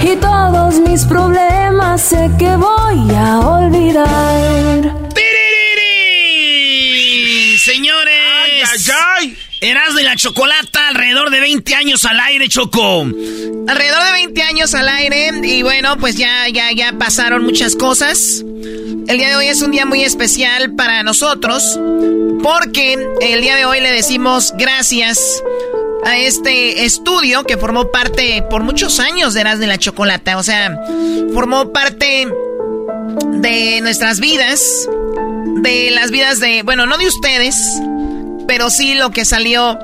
[0.00, 4.94] y todos mis problemas sé que voy a olvidar.
[5.14, 6.38] ¡Tiririri!
[7.58, 8.12] Señores.
[9.60, 13.02] Erasmo y la Chocolata, alrededor de 20 años al aire, Choco.
[13.02, 15.30] Alrededor de 20 años al aire.
[15.44, 18.44] Y bueno, pues ya, ya, ya pasaron muchas cosas.
[19.06, 21.78] El día de hoy es un día muy especial para nosotros.
[22.42, 25.40] Porque el día de hoy le decimos gracias
[26.04, 30.36] a este estudio que formó parte por muchos años de Erasmo y la Chocolata.
[30.36, 30.78] O sea,
[31.32, 32.28] formó parte
[33.40, 34.88] de nuestras vidas.
[35.62, 37.56] De las vidas de, bueno, no de ustedes,
[38.48, 39.78] pero sí lo que salió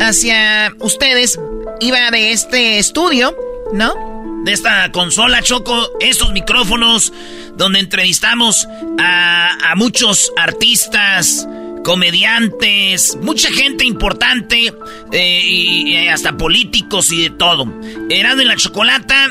[0.00, 1.40] hacia ustedes
[1.80, 3.34] iba de este estudio,
[3.72, 4.42] ¿no?
[4.44, 7.12] De esta consola Choco, estos micrófonos
[7.56, 8.68] donde entrevistamos
[9.00, 11.48] a, a muchos artistas,
[11.86, 14.74] comediantes, mucha gente importante
[15.12, 17.72] eh, y, y hasta políticos y de todo.
[18.10, 19.28] Erasmo y la Chocolata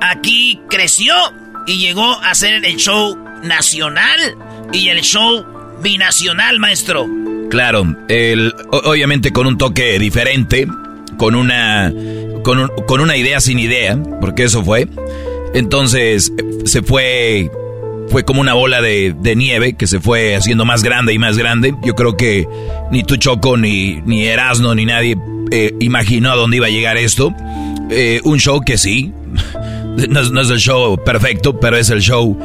[0.00, 1.12] aquí creció
[1.66, 4.36] y llegó a ser el show nacional
[4.72, 5.44] y el show
[5.82, 7.08] binacional, maestro.
[7.50, 10.68] Claro, el, obviamente con un toque diferente,
[11.16, 11.92] con una,
[12.44, 14.86] con, con una idea sin idea, porque eso fue.
[15.54, 17.50] Entonces eh, se fue,
[18.08, 21.36] fue como una bola de, de nieve que se fue haciendo más grande y más
[21.38, 21.74] grande.
[21.84, 22.46] Yo creo que
[22.90, 25.16] ni tú Choco, ni, ni Erasno, ni nadie
[25.50, 27.34] eh, imaginó a dónde iba a llegar esto.
[27.90, 29.12] Eh, un show que sí,
[30.08, 32.38] no es, el show perfecto, pero es el show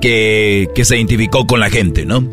[0.00, 2.24] que, que se identificó con la gente, ¿no?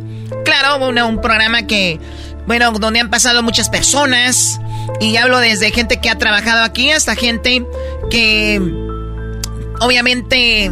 [0.45, 1.99] Claro, una- un programa que,
[2.47, 4.59] bueno, donde han pasado muchas personas.
[4.99, 7.63] Y hablo desde gente que ha trabajado aquí hasta gente
[8.09, 8.59] que
[9.79, 10.71] obviamente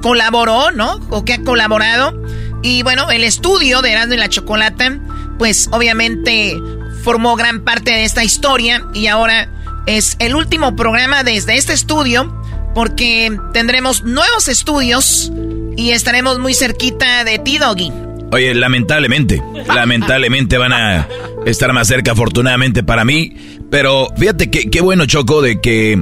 [0.00, 1.00] colaboró, ¿no?
[1.10, 2.20] O que ha colaborado.
[2.62, 4.98] Y bueno, el estudio de Erasmo y la Chocolata,
[5.38, 6.56] pues obviamente
[7.02, 8.84] formó gran parte de esta historia.
[8.94, 9.48] Y ahora
[9.86, 12.36] es el último programa desde este estudio.
[12.74, 15.32] Porque tendremos nuevos estudios
[15.76, 17.92] y estaremos muy cerquita de ti, Doggy.
[18.30, 21.08] Oye, lamentablemente, lamentablemente van a
[21.46, 23.34] estar más cerca, afortunadamente para mí.
[23.72, 25.98] Pero fíjate qué bueno, Choco, de que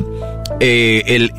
[0.60, 1.32] eh, el,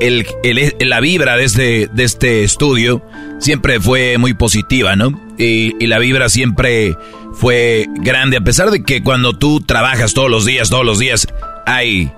[0.00, 3.02] el- el- la vibra de este, de este estudio
[3.38, 5.20] siempre fue muy positiva, ¿no?
[5.38, 6.96] Y, y la vibra siempre
[7.34, 11.26] fue grande, a pesar de que cuando tú trabajas todos los días, todos los días,
[11.66, 12.10] hay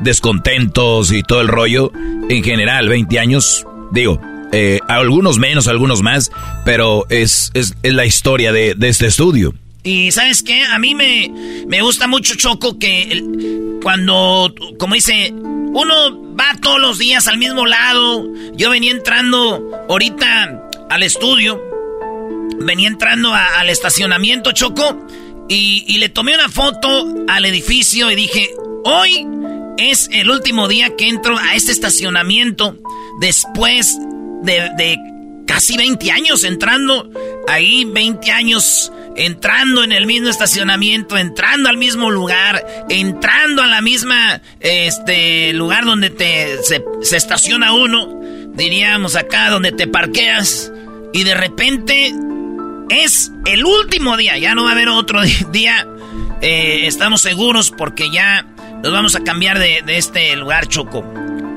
[0.00, 1.92] descontentos y todo el rollo.
[2.28, 4.20] En general, 20 años, digo,
[4.52, 6.30] eh, algunos menos, algunos más,
[6.64, 9.54] pero es, es, es la historia de, de este estudio.
[9.84, 11.32] Y sabes qué, a mí me,
[11.66, 13.24] me gusta mucho Choco que
[13.82, 18.28] cuando, como dice, uno va todos los días al mismo lado.
[18.54, 21.60] Yo venía entrando ahorita al estudio,
[22.60, 25.04] venía entrando al estacionamiento Choco
[25.48, 28.50] y, y le tomé una foto al edificio y dije,
[28.84, 29.26] hoy
[29.78, 32.76] es el último día que entro a este estacionamiento
[33.20, 33.98] después
[34.42, 34.96] de, de
[35.46, 37.10] casi 20 años entrando
[37.48, 43.80] ahí, 20 años entrando en el mismo estacionamiento, entrando al mismo lugar, entrando a la
[43.80, 46.82] misma este lugar donde te se,
[47.16, 48.20] estaciona uno,
[48.54, 50.72] diríamos acá donde te parqueas
[51.12, 52.12] y de repente
[52.90, 55.20] es el último día, ya no va a haber otro
[55.52, 55.86] día.
[56.40, 58.51] Eh, estamos seguros porque ya
[58.82, 61.04] nos vamos a cambiar de, de este lugar, Choco.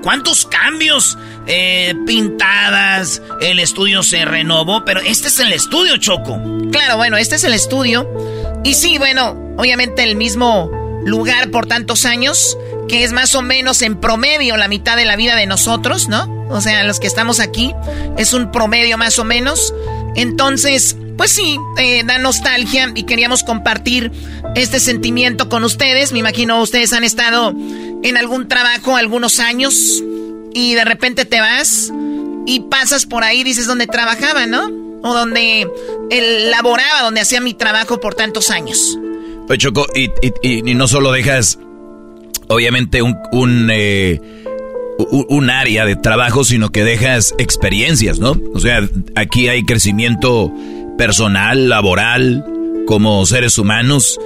[0.03, 1.17] ¿Cuántos cambios?
[1.47, 6.39] Eh, pintadas, el estudio se renovó, pero este es el estudio, Choco.
[6.71, 8.07] Claro, bueno, este es el estudio.
[8.63, 10.69] Y sí, bueno, obviamente el mismo
[11.05, 12.57] lugar por tantos años,
[12.87, 16.47] que es más o menos en promedio la mitad de la vida de nosotros, ¿no?
[16.49, 17.73] O sea, los que estamos aquí,
[18.17, 19.73] es un promedio más o menos.
[20.15, 24.11] Entonces, pues sí, eh, da nostalgia y queríamos compartir
[24.55, 26.11] este sentimiento con ustedes.
[26.11, 27.53] Me imagino ustedes han estado
[28.03, 30.03] en algún trabajo algunos años
[30.53, 31.91] y de repente te vas
[32.45, 34.69] y pasas por ahí, dices donde trabajaba, ¿no?
[35.03, 35.67] O donde
[36.09, 38.97] él laboraba, donde hacía mi trabajo por tantos años.
[39.47, 40.09] Pues Choco, y,
[40.41, 41.59] y, no solo dejas,
[42.47, 44.19] obviamente, un, un, eh,
[44.97, 48.35] un área de trabajo, sino que dejas experiencias, ¿no?
[48.53, 50.51] O sea, aquí hay crecimiento
[50.97, 52.45] personal, laboral,
[52.85, 54.19] como seres humanos.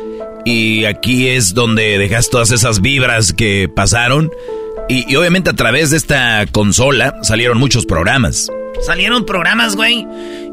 [0.45, 4.31] Y aquí es donde dejas todas esas vibras que pasaron.
[4.87, 8.49] Y, obviamente a través de esta consola salieron muchos programas.
[8.85, 10.07] Salieron programas, güey.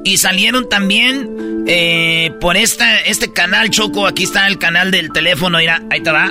[0.04, 4.06] Y salieron también eh, por esta, este canal, Choco.
[4.06, 5.58] Aquí está el canal del teléfono.
[5.58, 6.30] Mira, ahí te va.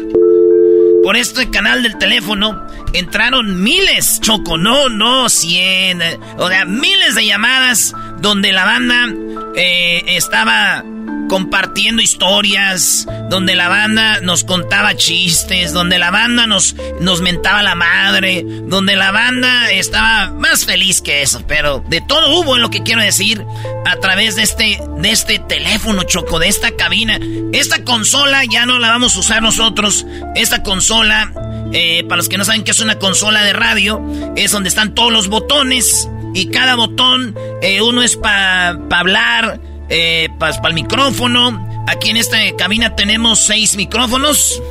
[1.06, 4.58] Por este canal del teléfono entraron miles, Choco.
[4.58, 6.02] No, no, cien.
[6.40, 9.14] O sea, miles de llamadas donde la banda
[9.56, 10.84] eh, estaba
[11.28, 17.76] compartiendo historias, donde la banda nos contaba chistes, donde la banda nos, nos mentaba la
[17.76, 22.70] madre, donde la banda estaba más feliz que eso, pero de todo hubo en lo
[22.70, 23.44] que quiero decir
[23.86, 27.20] a través de este, de este teléfono choco, de esta cabina.
[27.54, 30.06] Esta consola ya no la vamos a usar nosotros,
[30.36, 31.32] esta consola,
[31.74, 34.02] eh, para los que no saben que es una consola de radio,
[34.36, 39.60] es donde están todos los botones y cada botón, eh, uno es para hablar,
[39.90, 41.86] eh, para el micrófono.
[41.88, 44.62] Aquí en esta cabina tenemos seis micrófonos.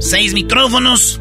[0.00, 1.20] Seis micrófonos.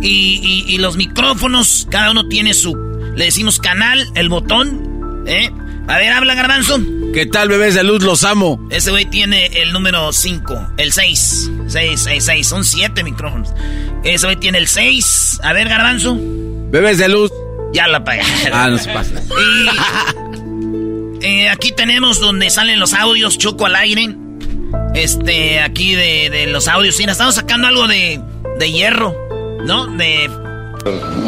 [0.00, 2.76] Y, los micrófonos, cada uno tiene su,
[3.16, 5.24] le decimos canal, el botón.
[5.26, 5.50] ¿eh?
[5.88, 6.78] A ver, habla Garbanzo.
[7.12, 8.02] ¿Qué tal, bebés de luz?
[8.02, 8.64] Los amo.
[8.70, 11.50] Ese güey tiene el número 5, el 6.
[11.66, 12.46] 6, 6, 6.
[12.46, 13.48] Son 7 micrófonos.
[14.04, 15.40] Ese güey tiene el 6.
[15.42, 16.16] A ver, Garbanzo.
[16.70, 17.32] Bebés de luz.
[17.72, 18.30] Ya la pagaron.
[18.52, 19.14] Ah, no se pasa.
[21.20, 24.14] Eh, aquí tenemos donde salen los audios, Choco al aire.
[24.94, 26.96] Este, aquí de, los audios.
[26.96, 28.20] Sí, estamos sacando algo de,
[28.58, 29.14] de hierro,
[29.64, 29.86] ¿no?
[29.86, 30.30] De.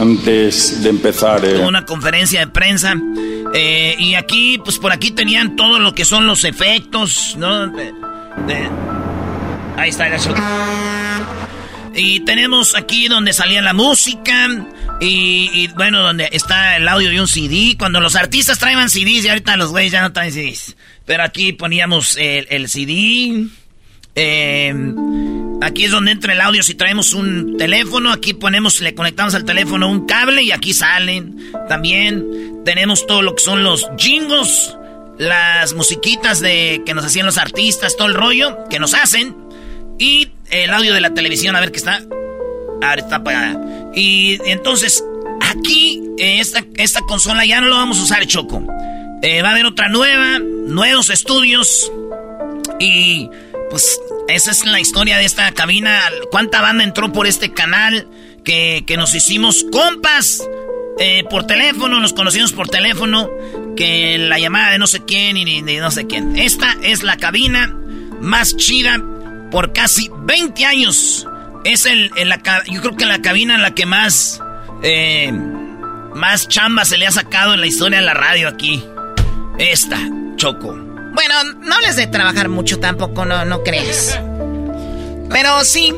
[0.01, 1.45] Antes de empezar.
[1.45, 1.59] Eh.
[1.59, 2.95] Una conferencia de prensa.
[3.53, 7.67] Eh, y aquí, pues por aquí tenían todo lo que son los efectos, ¿no?
[7.67, 7.93] De,
[9.77, 10.33] ahí está, eso.
[11.95, 14.49] Y tenemos aquí donde salía la música.
[15.02, 17.75] Y, bueno, donde está el audio de un CD.
[17.79, 20.76] Cuando los artistas traían CDs y ahorita los güeyes ya no traen CDs.
[21.06, 23.47] Pero aquí poníamos el, CD.
[24.14, 24.75] Eh,
[25.62, 28.12] aquí es donde entra el audio si traemos un teléfono.
[28.12, 31.50] Aquí ponemos, le conectamos al teléfono un cable y aquí salen.
[31.67, 34.76] También tenemos todo lo que son los jingos.
[35.19, 39.35] Las musiquitas de que nos hacían los artistas, todo el rollo que nos hacen.
[39.99, 42.02] Y el audio de la televisión, a ver qué está.
[42.83, 43.61] Ahora está apagada.
[43.95, 45.05] Y entonces,
[45.41, 48.63] aquí, esta, esta consola ya no lo vamos a usar, Choco.
[49.23, 51.91] Eh, va a haber otra nueva, nuevos estudios.
[52.79, 53.29] Y
[53.71, 56.01] pues esa es la historia de esta cabina.
[56.31, 58.09] ¿Cuánta banda entró por este canal?
[58.45, 60.43] Que, nos hicimos compas
[60.99, 63.29] eh, por teléfono, nos conocimos por teléfono.
[63.77, 66.37] Que la llamada de no sé quién y de no sé quién.
[66.39, 67.77] Esta es la cabina
[68.21, 69.03] más chida
[69.51, 71.27] por casi 20 años.
[71.64, 74.40] Es el, la, yo creo que la cabina en la que más,
[74.83, 75.31] eh,
[76.14, 78.85] más chamba se le ha sacado en la historia de la radio aquí.
[79.59, 79.99] Esta,
[80.37, 80.75] Choco.
[81.12, 84.19] Bueno, no les de trabajar mucho tampoco, no, no crees.
[85.29, 85.93] Pero sí,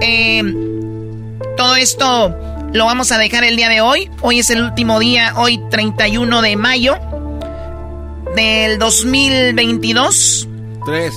[0.00, 0.42] eh,
[1.56, 2.36] todo esto
[2.72, 4.10] lo vamos a dejar el día de hoy.
[4.20, 6.96] Hoy es el último día, hoy 31 de mayo
[8.36, 10.48] del 2022.
[10.84, 11.12] 3.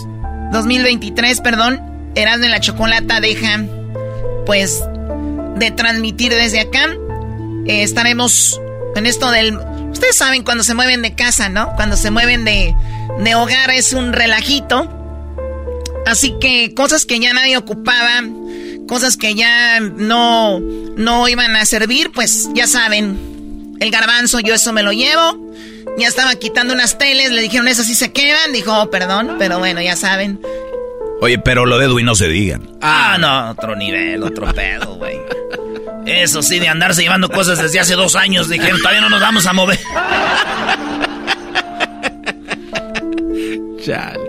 [0.53, 1.81] 2023, perdón.
[2.15, 3.63] Erasmo en la Chocolata deja,
[4.45, 4.83] pues,
[5.55, 6.89] de transmitir desde acá.
[7.65, 8.60] Eh, estaremos
[8.95, 9.57] en esto del...
[9.91, 11.74] Ustedes saben cuando se mueven de casa, ¿no?
[11.75, 12.74] Cuando se mueven de,
[13.19, 14.89] de hogar es un relajito.
[16.05, 18.24] Así que cosas que ya nadie ocupaba,
[18.88, 24.74] cosas que ya no, no iban a servir, pues ya saben, el garbanzo, yo eso
[24.74, 25.51] me lo llevo.
[25.98, 28.53] Ya estaba quitando unas teles, le dijeron, esas sí se quedan.
[28.53, 30.39] Dijo, oh, perdón, pero bueno, ya saben.
[31.22, 32.68] Oye, pero lo de Edwin no se digan.
[32.82, 35.20] Ah, no, otro nivel, otro pedo, güey.
[36.08, 39.46] Eso sí, de andarse llevando cosas desde hace dos años, dijeron, todavía no nos vamos
[39.46, 39.80] a mover.
[43.86, 44.20] Chale.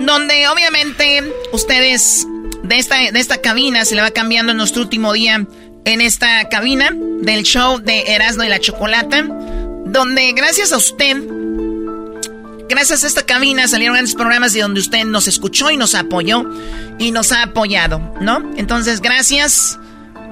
[0.00, 2.26] Donde obviamente ustedes
[2.64, 5.46] de esta, de esta cabina se le va cambiando en nuestro último día
[5.84, 9.22] en esta cabina del show de Erasmo y la Chocolata.
[9.86, 11.16] Donde gracias a usted,
[12.68, 16.44] gracias a esta cabina salieron grandes programas de donde usted nos escuchó y nos apoyó
[16.98, 18.42] y nos ha apoyado, ¿no?
[18.56, 19.78] Entonces, gracias.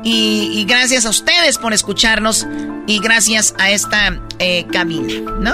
[0.04, 2.46] Y, y gracias a ustedes por escucharnos
[2.86, 5.52] y gracias a esta eh, cabina, ¿no?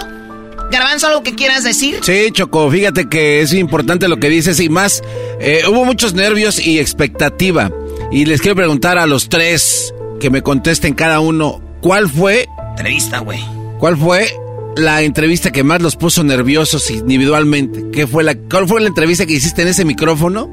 [0.71, 2.01] Garbanzo, ¿algo que quieras decir?
[2.03, 5.03] Sí, Choco, fíjate que es importante lo que dices y más,
[5.41, 7.71] eh, hubo muchos nervios y expectativa.
[8.11, 13.19] Y les quiero preguntar a los tres que me contesten cada uno, ¿cuál fue, Entrevista,
[13.19, 13.41] güey.
[13.79, 14.35] cuál fue
[14.76, 17.85] la entrevista que más los puso nerviosos individualmente?
[17.93, 20.50] ¿Qué fue la, ¿Cuál fue la entrevista que hiciste en ese micrófono?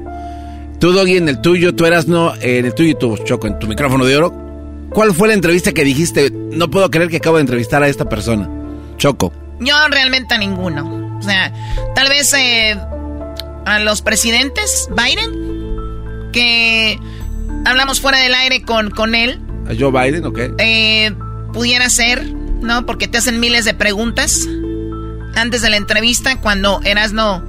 [0.78, 3.58] Tú, Doggy, en el tuyo, tú eras no, en el tuyo y tú, Choco, en
[3.58, 4.34] tu micrófono de oro.
[4.90, 8.08] ¿Cuál fue la entrevista que dijiste, no puedo creer que acabo de entrevistar a esta
[8.08, 8.48] persona?
[8.96, 9.32] Choco.
[9.60, 11.18] Yo realmente a ninguno.
[11.18, 11.52] O sea,
[11.94, 12.76] tal vez eh,
[13.66, 16.98] a los presidentes, Biden, que
[17.66, 20.50] hablamos fuera del aire con, con él, ¿A Joe Biden o qué?
[20.58, 21.12] eh,
[21.52, 22.24] pudiera ser,
[22.60, 22.86] ¿no?
[22.86, 24.46] Porque te hacen miles de preguntas
[25.34, 27.46] antes de la entrevista cuando Erasno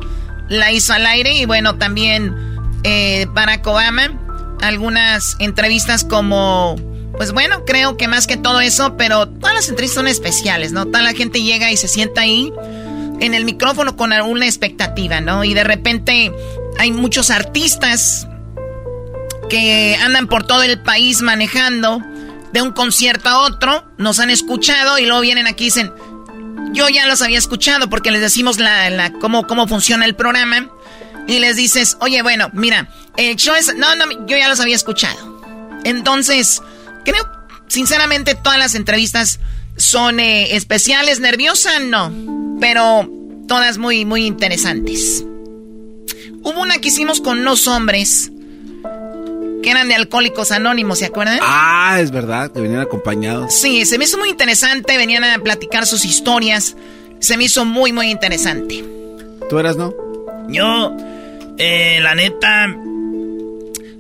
[0.50, 2.36] la hizo al aire y bueno, también
[2.84, 6.76] eh, Barack Obama, algunas entrevistas como,
[7.18, 10.86] pues bueno, creo que más que todo eso, pero todas las entrevistas son especiales, ¿no?
[10.86, 12.52] Toda la gente llega y se sienta ahí
[13.20, 15.44] en el micrófono con alguna expectativa, ¿no?
[15.44, 16.32] Y de repente
[16.80, 18.28] hay muchos artistas
[19.50, 22.02] que andan por todo el país manejando
[22.54, 25.92] de un concierto a otro, nos han escuchado y luego vienen aquí y dicen,
[26.74, 30.70] yo ya los había escuchado porque les decimos la, la- cómo, cómo funciona el programa
[31.28, 33.76] y les dices, oye, bueno, mira, el show es...
[33.76, 35.42] No, no, yo ya los había escuchado.
[35.84, 36.62] Entonces,
[37.06, 37.28] creo,
[37.68, 39.40] sinceramente, todas las entrevistas
[39.78, 41.20] son eh, especiales.
[41.20, 42.12] Nerviosa, no,
[42.60, 43.10] pero
[43.48, 45.24] todas muy, muy interesantes.
[46.44, 48.32] Hubo una que hicimos con unos hombres
[49.62, 51.40] que eran de Alcohólicos Anónimos, ¿se acuerdan?
[51.42, 53.54] Ah, es verdad, que venían acompañados.
[53.54, 56.76] Sí, se me hizo muy interesante, venían a platicar sus historias.
[57.20, 58.84] Se me hizo muy, muy interesante.
[59.50, 59.94] ¿Tú eras, no?
[60.50, 60.96] Yo,
[61.58, 62.76] eh, la neta,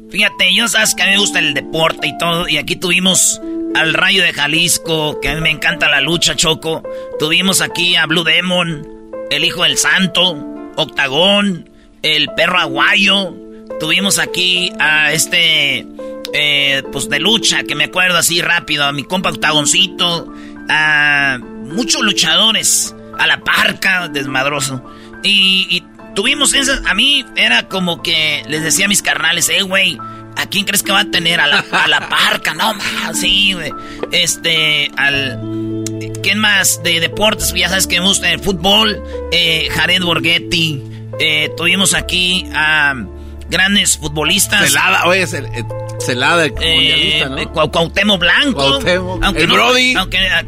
[0.10, 3.39] fíjate, yo sabes que a mí me gusta el deporte y todo, y aquí tuvimos
[3.75, 6.84] al Rayo de Jalisco, que a mí me encanta la lucha, Choco.
[7.20, 8.88] Tuvimos aquí a Blue Demon,
[9.30, 10.38] el Hijo del Santo,
[10.75, 11.70] Octagón,
[12.01, 13.36] el Perro Aguayo.
[13.82, 15.88] Tuvimos aquí a este,
[16.36, 20.32] eh, pues de lucha, que me acuerdo así rápido, a mi compa Octagoncito,
[20.70, 24.84] a muchos luchadores, a la parca, desmadroso.
[25.24, 25.84] Y, y
[26.14, 29.98] tuvimos esas, a mí era como que les decía a mis carnales, eh, güey,
[30.38, 31.40] ¿a quién crees que va a tener?
[31.40, 33.74] A la, a la parca, no más, sí, güey.
[34.12, 35.40] Este, al...
[36.22, 36.84] ¿Quién más?
[36.84, 40.84] De deportes, ya sabes que me gusta el fútbol, eh, Jared Borghetti.
[41.20, 42.94] Eh, tuvimos aquí a
[43.51, 44.67] grandes futbolistas.
[44.70, 45.63] Celada, oye, Cel- eh,
[46.00, 47.38] Celada, el Eh, mundialista, ¿no?
[47.38, 48.53] eh, Cuauhtémoc Blanco.
[48.60, 49.24] Cuauhtémoc.
[49.24, 49.93] Aunque El no- Brody.
[49.96, 50.46] Aunque, eh,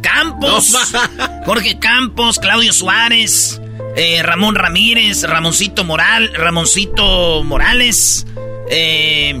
[0.00, 0.72] Campos.
[0.72, 3.60] No, Jorge Campos, Claudio Suárez,
[3.96, 8.26] eh, Ramón Ramírez, Ramoncito Moral, Ramoncito Morales.
[8.70, 9.34] eh,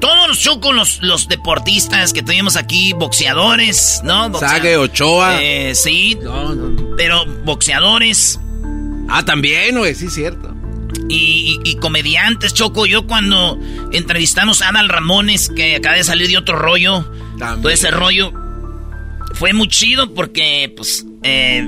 [0.00, 4.28] todos los chocos, los, los deportistas que tuvimos aquí, boxeadores, ¿no?
[4.30, 5.42] Boxea- Sague, Ochoa.
[5.42, 6.94] Eh, sí, no.
[6.96, 8.38] pero boxeadores.
[9.08, 10.53] Ah, también, güey, sí, cierto.
[11.08, 12.86] Y, y- y comediantes, Choco.
[12.86, 13.58] Yo cuando
[13.92, 17.04] entrevistamos a Adal Ramones, que acaba de salir de otro rollo,
[17.38, 17.62] También.
[17.62, 18.32] todo ese rollo,
[19.34, 21.66] fue muy chido porque, pues, eh,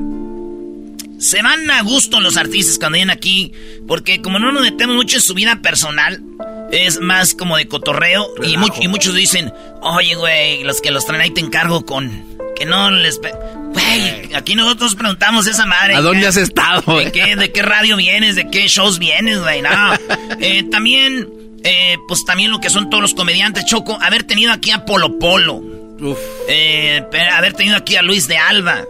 [1.18, 3.52] se van a gusto los artistas cuando vienen aquí,
[3.88, 6.22] porque como no nos metemos mucho en su vida personal,
[6.70, 9.52] es más como de cotorreo, y, much- y muchos dicen,
[9.82, 12.24] oye, güey, los que los traen ahí te encargo con...
[12.56, 13.20] Que no les...
[13.76, 14.20] pe-".
[14.26, 15.94] Güey, aquí nosotros preguntamos esa madre.
[15.94, 18.34] ¿A dónde has estado, ¿De qué, ¿De qué radio vienes?
[18.36, 19.62] ¿De qué shows vienes, güey?
[19.62, 19.70] No.
[20.40, 21.28] Eh, también,
[21.64, 25.18] eh, pues también lo que son todos los comediantes, Choco, haber tenido aquí a Polo
[25.18, 26.18] Polo, Uf.
[26.48, 27.02] eh,
[27.32, 28.84] haber tenido aquí a Luis de Alba,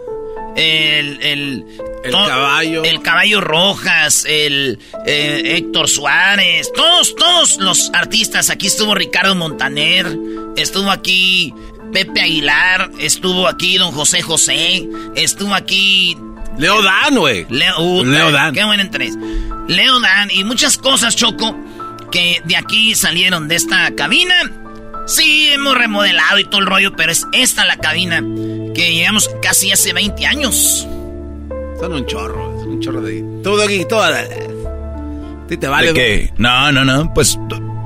[0.57, 1.19] el...
[1.21, 1.65] El,
[2.03, 2.83] El caballo.
[2.83, 8.49] El caballo Rojas, el eh, Héctor Suárez, todos, todos los artistas.
[8.49, 10.05] Aquí estuvo Ricardo Montaner,
[10.57, 11.53] estuvo aquí
[11.91, 16.17] Pepe Aguilar, estuvo aquí Don José José, estuvo aquí
[16.57, 17.45] Leo Dan, güey.
[17.49, 18.53] Leo, uh, Leo Dan.
[18.53, 19.19] Qué buena entrevista.
[19.67, 21.55] Leo Dan y muchas cosas, Choco.
[22.11, 24.35] que de aquí salieron de esta cabina.
[25.05, 28.21] Sí, hemos remodelado y todo el rollo, pero es esta la cabina
[28.73, 30.87] que llegamos casi hace 20 años.
[31.79, 33.23] Son un chorro, son un chorro de...
[33.43, 34.25] Todo aquí, toda
[35.55, 35.87] te vale?
[35.87, 36.33] ¿De qué?
[36.37, 37.39] No, no, no, pues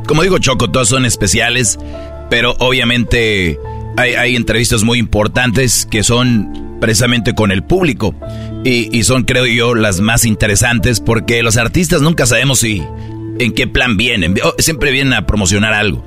[0.07, 1.77] como digo Choco, todas son especiales,
[2.29, 3.59] pero obviamente
[3.97, 8.15] hay, entrevistas muy importantes que son precisamente con el público.
[8.63, 12.83] Y, son, creo yo, las más interesantes porque los artistas nunca sabemos si
[13.39, 14.35] en qué plan vienen.
[14.43, 16.05] Oh, siempre vienen a promocionar algo.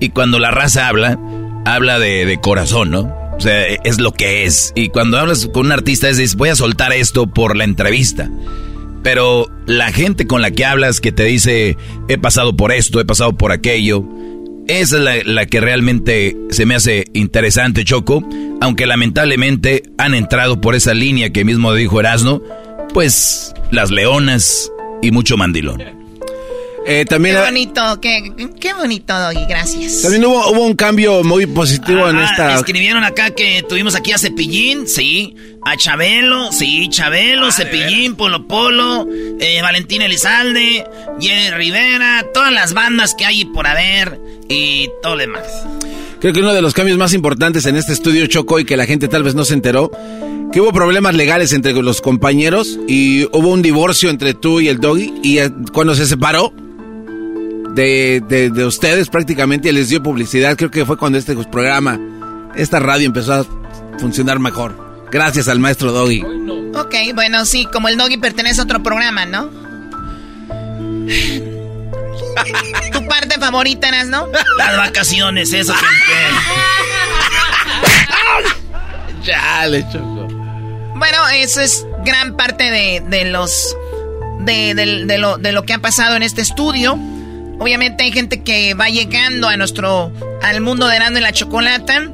[0.00, 1.18] Y cuando la raza habla,
[1.66, 3.14] habla de, de corazón, ¿no?
[3.36, 4.72] O sea, es lo que es.
[4.74, 8.30] Y cuando hablas con un artista, es dices, voy a soltar esto por la entrevista.
[9.02, 11.76] Pero la gente con la que hablas que te dice,
[12.08, 14.04] he pasado por esto, he pasado por aquello,
[14.78, 18.22] esa es la, la, que realmente se me hace interesante, Choco.
[18.60, 22.42] Aunque lamentablemente han entrado por esa línea que mismo dijo Erasno,
[22.92, 24.70] pues las leonas
[25.02, 26.00] y mucho mandilón.
[26.86, 30.00] Eh, también qué bonito, qué, qué bonito, Doggy, gracias.
[30.02, 32.54] También hubo, hubo un cambio muy positivo en esta.
[32.56, 35.36] Escribieron acá que tuvimos aquí a Cepillín, sí.
[35.62, 39.06] A Chabelo, sí, Chabelo, ah, Cepillín, Polo Polo,
[39.40, 40.86] eh, Valentín Elizalde,
[41.20, 44.18] Jerry Rivera, todas las bandas que hay por haber
[44.50, 45.44] y todo lo demás.
[46.20, 48.84] Creo que uno de los cambios más importantes en este estudio Choco y que la
[48.84, 49.90] gente tal vez no se enteró,
[50.52, 54.78] que hubo problemas legales entre los compañeros y hubo un divorcio entre tú y el
[54.78, 56.52] doggy y eh, cuando se separó
[57.74, 61.98] de, de, de ustedes prácticamente y les dio publicidad, creo que fue cuando este programa,
[62.56, 63.46] esta radio empezó a
[63.98, 64.90] funcionar mejor.
[65.10, 66.22] Gracias al maestro Doggy.
[66.74, 69.48] Ok, bueno, sí, como el Doggy pertenece a otro programa, ¿no?
[72.92, 74.26] ¿Tu parte favorita, eras, no?
[74.58, 75.80] Las vacaciones, eso que...
[79.24, 80.28] ya le choco.
[80.94, 83.76] Bueno, eso es gran parte de, de los...
[84.40, 86.98] De, de, de, lo, de lo que ha pasado en este estudio.
[87.58, 90.12] Obviamente hay gente que va llegando a nuestro...
[90.42, 92.10] Al mundo de Nando y la Chocolata.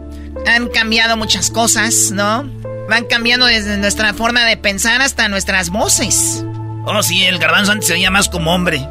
[0.47, 2.45] Han cambiado muchas cosas, ¿no?
[2.89, 6.45] Van cambiando desde nuestra forma de pensar hasta nuestras voces.
[6.89, 8.79] Oh, sí, el garbanzo antes se veía más como hombre.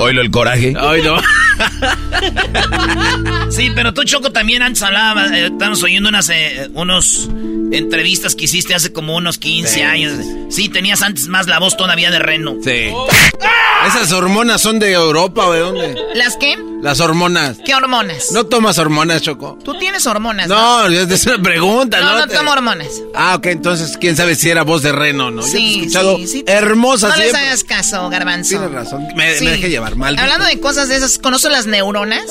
[0.00, 0.74] Oílo el coraje.
[0.78, 1.16] Ay, no.
[3.50, 5.26] sí, pero tú, Choco, también antes hablaba.
[5.36, 7.28] Eh, estamos oyendo unas eh, unos
[7.72, 10.12] entrevistas que hiciste hace como unos 15 años.
[10.50, 12.56] Sí, tenías antes más la voz todavía de reno.
[12.62, 12.90] Sí.
[13.86, 15.96] Esas hormonas son de Europa o de dónde?
[16.14, 16.56] ¿Las qué?
[16.82, 17.58] Las hormonas.
[17.64, 18.30] ¿Qué hormonas?
[18.32, 19.58] No tomas hormonas, Choco.
[19.64, 20.48] Tú tienes hormonas.
[20.48, 22.14] No, es una pregunta, ¿no?
[22.14, 22.88] No, no tomo hormonas.
[23.14, 25.42] Ah, ok, entonces quién sabe si era voz de reno, ¿no?
[25.42, 26.44] Sí, Yo te he escuchado sí, sí.
[26.46, 27.46] hermosa No les siempre.
[27.46, 28.50] hagas caso, garbanzo.
[28.50, 29.06] Tienes razón.
[29.16, 29.44] Me, Sí.
[29.44, 30.18] me llevar mal.
[30.18, 32.24] Hablando de cosas de esas, ¿conocen las neuronas?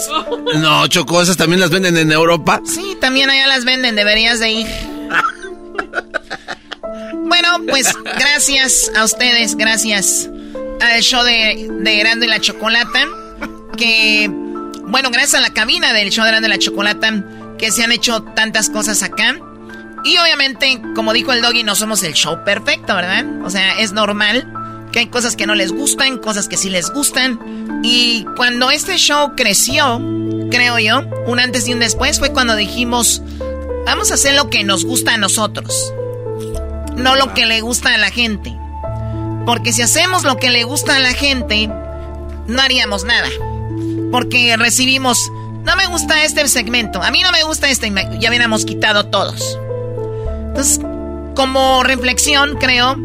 [0.55, 2.61] No, Choco, esas también las venden en Europa.
[2.65, 4.67] Sí, también allá las venden, deberías de ir.
[7.13, 10.29] Bueno, pues gracias a ustedes, gracias
[10.81, 13.07] al show de, de Grande y la Chocolata,
[13.77, 14.29] que,
[14.83, 17.23] bueno, gracias a la cabina del show de Grande y la Chocolata,
[17.57, 19.35] que se han hecho tantas cosas acá.
[20.03, 23.25] Y obviamente, como dijo el doggy, no somos el show perfecto, ¿verdad?
[23.43, 24.47] O sea, es normal
[24.95, 27.81] que hay cosas que no les gustan, cosas que sí les gustan.
[27.83, 30.01] Y cuando este show creció,
[30.49, 33.21] creo yo, un antes y un después, fue cuando dijimos,
[33.85, 35.93] vamos a hacer lo que nos gusta a nosotros,
[36.95, 38.55] no lo que le gusta a la gente.
[39.45, 41.67] Porque si hacemos lo que le gusta a la gente,
[42.47, 43.27] no haríamos nada.
[44.13, 45.19] Porque recibimos,
[45.65, 49.59] no me gusta este segmento, a mí no me gusta este, ya hubiéramos quitado todos.
[50.47, 50.79] Entonces,
[51.35, 52.95] como reflexión, creo,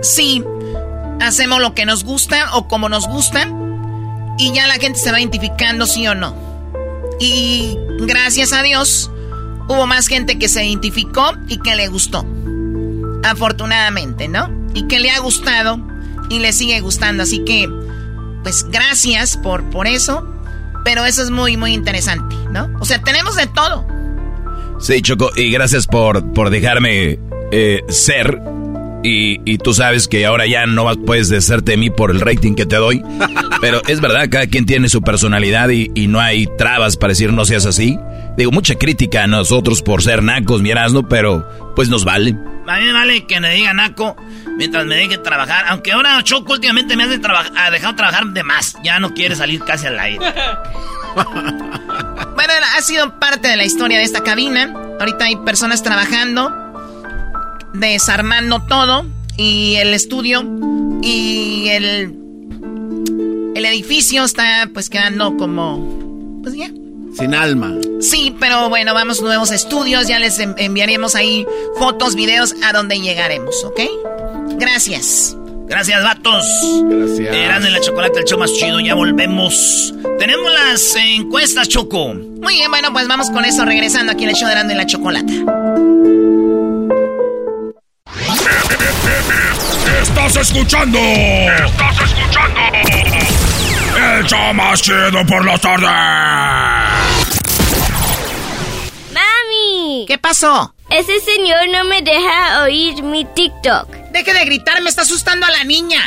[0.00, 0.44] sí,
[1.20, 3.48] hacemos lo que nos gusta o como nos gusta,
[4.38, 6.34] y ya la gente se va identificando sí o no.
[7.18, 9.10] Y gracias a Dios,
[9.68, 12.26] hubo más gente que se identificó y que le gustó.
[13.24, 14.50] Afortunadamente, ¿no?
[14.74, 15.80] Y que le ha gustado
[16.28, 17.22] y le sigue gustando.
[17.22, 17.68] Así que,
[18.42, 20.32] pues gracias por, por eso.
[20.84, 22.70] Pero eso es muy, muy interesante, ¿no?
[22.78, 23.84] O sea, tenemos de todo.
[24.78, 27.18] Sí, Choco, y gracias por, por dejarme
[27.50, 28.40] eh, ser.
[29.08, 32.20] Y, y tú sabes que ahora ya no vas- puedes deshacerte de mí por el
[32.20, 33.02] rating que te doy.
[33.60, 37.32] Pero es verdad, cada quien tiene su personalidad y, y no hay trabas para decir
[37.32, 37.98] no seas así.
[38.36, 41.08] Digo, mucha crítica a nosotros por ser nacos, miras, ¿no?
[41.08, 42.34] Pero pues nos vale.
[42.66, 44.16] A mí me vale que me diga Naco
[44.58, 45.66] mientras me deje trabajar.
[45.68, 48.76] Aunque ahora Choco últimamente me traba- ha dejado trabajar de más.
[48.82, 50.24] Ya no quiere salir casi al aire.
[52.34, 54.72] Bueno, ha sido parte de la historia de esta cabina.
[55.00, 56.65] Ahorita hay personas trabajando,
[57.78, 60.42] desarmando todo, y el estudio
[61.02, 62.14] y el,
[63.54, 66.40] el edificio está pues quedando como...
[66.42, 66.68] Pues ya.
[67.18, 67.74] Sin alma.
[68.00, 71.46] Sí, pero bueno, vamos nuevos estudios, ya les en- enviaremos ahí
[71.78, 73.80] fotos, videos a donde llegaremos, ¿ok?
[74.58, 75.36] Gracias.
[75.68, 76.44] Gracias, vatos.
[76.88, 77.34] Gracias.
[77.34, 78.78] Eran de la chocolate, el show más chido.
[78.80, 79.92] Ya volvemos.
[80.18, 82.14] Tenemos las encuestas, Choco.
[82.14, 84.74] Muy bien, bueno, pues vamos con eso regresando aquí en el show de Erasmo y
[84.76, 85.44] la chocolate.
[90.08, 90.98] Estás escuchando.
[90.98, 92.60] Estás escuchando.
[94.18, 95.86] El show más chido por la tarde.
[99.12, 100.04] ¡Mami!
[100.06, 100.74] ¿Qué pasó?
[100.90, 103.88] Ese señor no me deja oír mi TikTok.
[104.12, 106.00] Deje de gritar, me está asustando a la niña.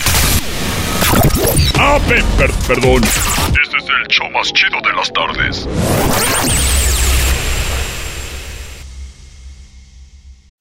[1.77, 3.03] Ah, pe- per- perdón.
[3.03, 5.67] Este es el show más chido de las tardes.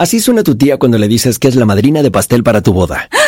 [0.01, 2.73] Así suena tu tía cuando le dices que es la madrina de pastel para tu
[2.73, 3.09] boda.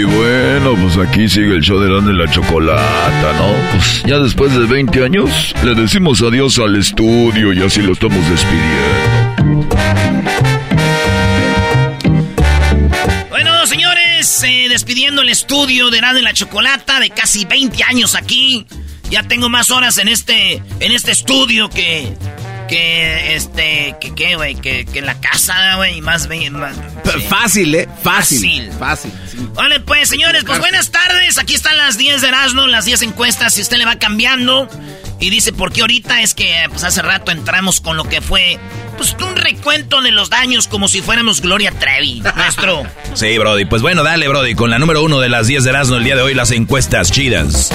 [0.00, 3.54] Y bueno, pues aquí sigue el show de y la Chocolata, ¿no?
[3.72, 8.18] Pues ya después de 20 años le decimos adiós al estudio y así lo estamos
[8.30, 9.68] despidiendo.
[13.28, 18.66] Bueno, señores, eh, despidiendo el estudio de y la Chocolata de casi 20 años aquí.
[19.10, 22.16] Ya tengo más horas en este, en este estudio que,
[22.70, 27.20] que, este, que, qué, güey, que, que la casa, güey, más, más sí.
[27.28, 27.88] Fácil, ¿eh?
[28.02, 28.70] Fácil.
[28.78, 29.12] Fácil.
[29.54, 31.38] Vale, pues, señores, pues buenas tardes.
[31.38, 33.54] Aquí están las 10 de Erasmo, las 10 encuestas.
[33.54, 34.68] Si usted le va cambiando
[35.18, 38.60] y dice por qué ahorita es que, pues hace rato entramos con lo que fue,
[39.00, 42.82] pues un recuento de los daños como si fuéramos Gloria Trevi, nuestro.
[43.14, 43.64] Sí, Brody.
[43.64, 44.54] Pues bueno, dale, Brody.
[44.54, 47.10] Con la número uno de las 10 de Erasmo el día de hoy, las encuestas
[47.10, 47.70] chidas.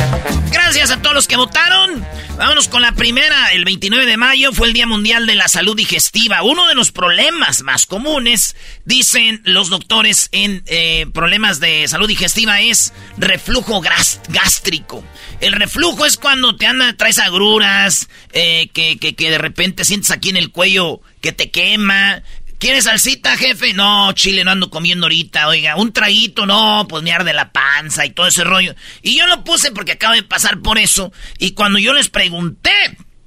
[0.51, 2.05] Gracias a todos los que votaron.
[2.38, 3.53] Vámonos con la primera.
[3.53, 6.43] El 29 de mayo fue el Día Mundial de la Salud Digestiva.
[6.43, 12.61] Uno de los problemas más comunes, dicen los doctores en eh, problemas de salud digestiva,
[12.61, 13.81] es reflujo
[14.27, 15.03] gástrico.
[15.39, 20.11] El reflujo es cuando te anda, traes agruras, eh, que, que, que de repente sientes
[20.11, 22.23] aquí en el cuello que te quema.
[22.58, 23.73] ¿Quieres salsita, jefe?
[23.73, 25.47] No, chile, no ando comiendo ahorita.
[25.47, 28.75] Oiga, un traguito, no, pues me arde la panza y todo ese rollo.
[29.01, 31.12] Y yo lo puse porque acabo de pasar por eso.
[31.38, 32.71] Y cuando yo les pregunté,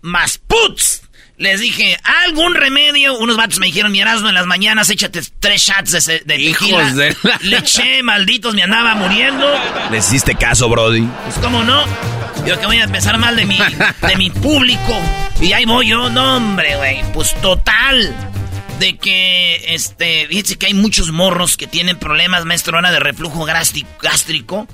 [0.00, 1.02] más puts,
[1.38, 3.16] les dije, ¿algún remedio?
[3.18, 6.94] Unos vatos me dijeron, mi Erasmo, en las mañanas échate tres shots de, de Hijos
[6.96, 9.46] de la- Le eché, malditos, me andaba muriendo.
[9.90, 11.02] ¿Les hiciste caso, Brody?
[11.24, 11.84] Pues cómo no.
[12.46, 14.96] Yo que voy a empezar mal de mi, de mi público.
[15.40, 17.02] Y ahí voy yo, no hombre, güey.
[17.12, 18.14] Pues total.
[18.80, 23.44] De que, este, fíjense que hay muchos morros que tienen problemas, maestro, ahora de reflujo
[23.44, 24.68] gástrico.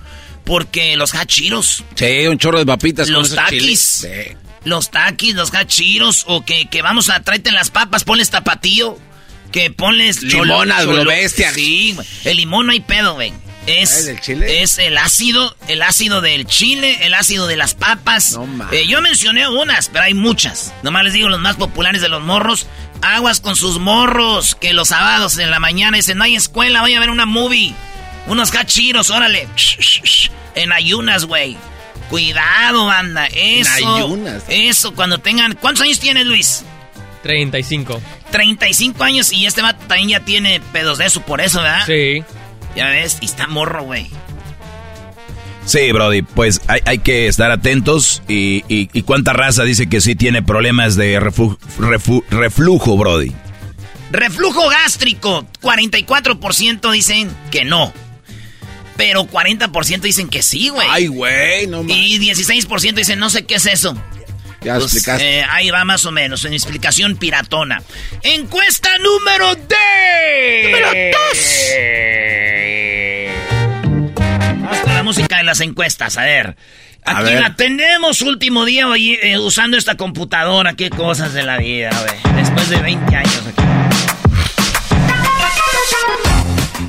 [0.45, 3.81] Porque los hachiros, Sí, un chorro de papitas con los taquis.
[3.81, 4.09] Sí.
[4.65, 8.99] Los taquis, los hachiros, o que, que vamos a tráete las papas, ponles tapatío.
[9.53, 11.53] Que ponles Limón a lo bestia.
[11.53, 11.97] Sí.
[12.25, 13.33] El limón no hay pedo, güey.
[13.67, 14.63] Es, ¿Ah, del chile?
[14.63, 18.39] es el ácido, el ácido del chile, el ácido de las papas.
[18.73, 20.73] Eh, yo mencioné unas, pero hay muchas.
[20.83, 22.67] Nomás les digo los más populares de los morros.
[23.01, 26.95] Aguas con sus morros, que los sábados en la mañana dicen, no hay escuela, voy
[26.95, 27.75] a ver una movie.
[28.27, 29.49] Unos hachiros, órale.
[30.55, 31.57] En ayunas, güey.
[32.11, 33.27] Cuidado, banda.
[33.27, 33.97] Eso.
[33.97, 34.45] ayunas.
[34.49, 35.55] Eso, cuando tengan...
[35.55, 36.65] ¿Cuántos años tienes, Luis?
[37.23, 38.01] 35.
[38.31, 41.87] 35 años y este vato también ya tiene pedos de eso por eso, ¿verdad?
[41.87, 42.23] Sí.
[42.77, 44.11] Ya ves, y está morro, güey.
[45.65, 50.03] Sí, Brody, pues hay, hay que estar atentos y, y, y, cuánta raza dice que
[50.03, 53.33] sí tiene problemas de reflujo, Brody.
[54.11, 57.93] Reflujo gástrico, 44% dicen que no.
[58.97, 60.87] Pero 40% dicen que sí, güey.
[60.91, 61.97] Ay, güey, no mames.
[61.97, 63.97] Y 16% dicen, no sé qué es eso.
[64.65, 65.41] Ya pues, explicaste.
[65.41, 67.83] Eh, ahí va más o menos, en explicación piratona.
[68.23, 69.77] Encuesta número D.
[70.65, 70.89] Número
[74.63, 74.71] 2.
[74.71, 76.57] Hasta la música de las encuestas, a ver.
[77.05, 77.41] Aquí a ver.
[77.41, 80.73] la tenemos último día hoy, eh, usando esta computadora.
[80.75, 82.37] Qué cosas de la vida, güey.
[82.37, 83.94] Después de 20 años aquí.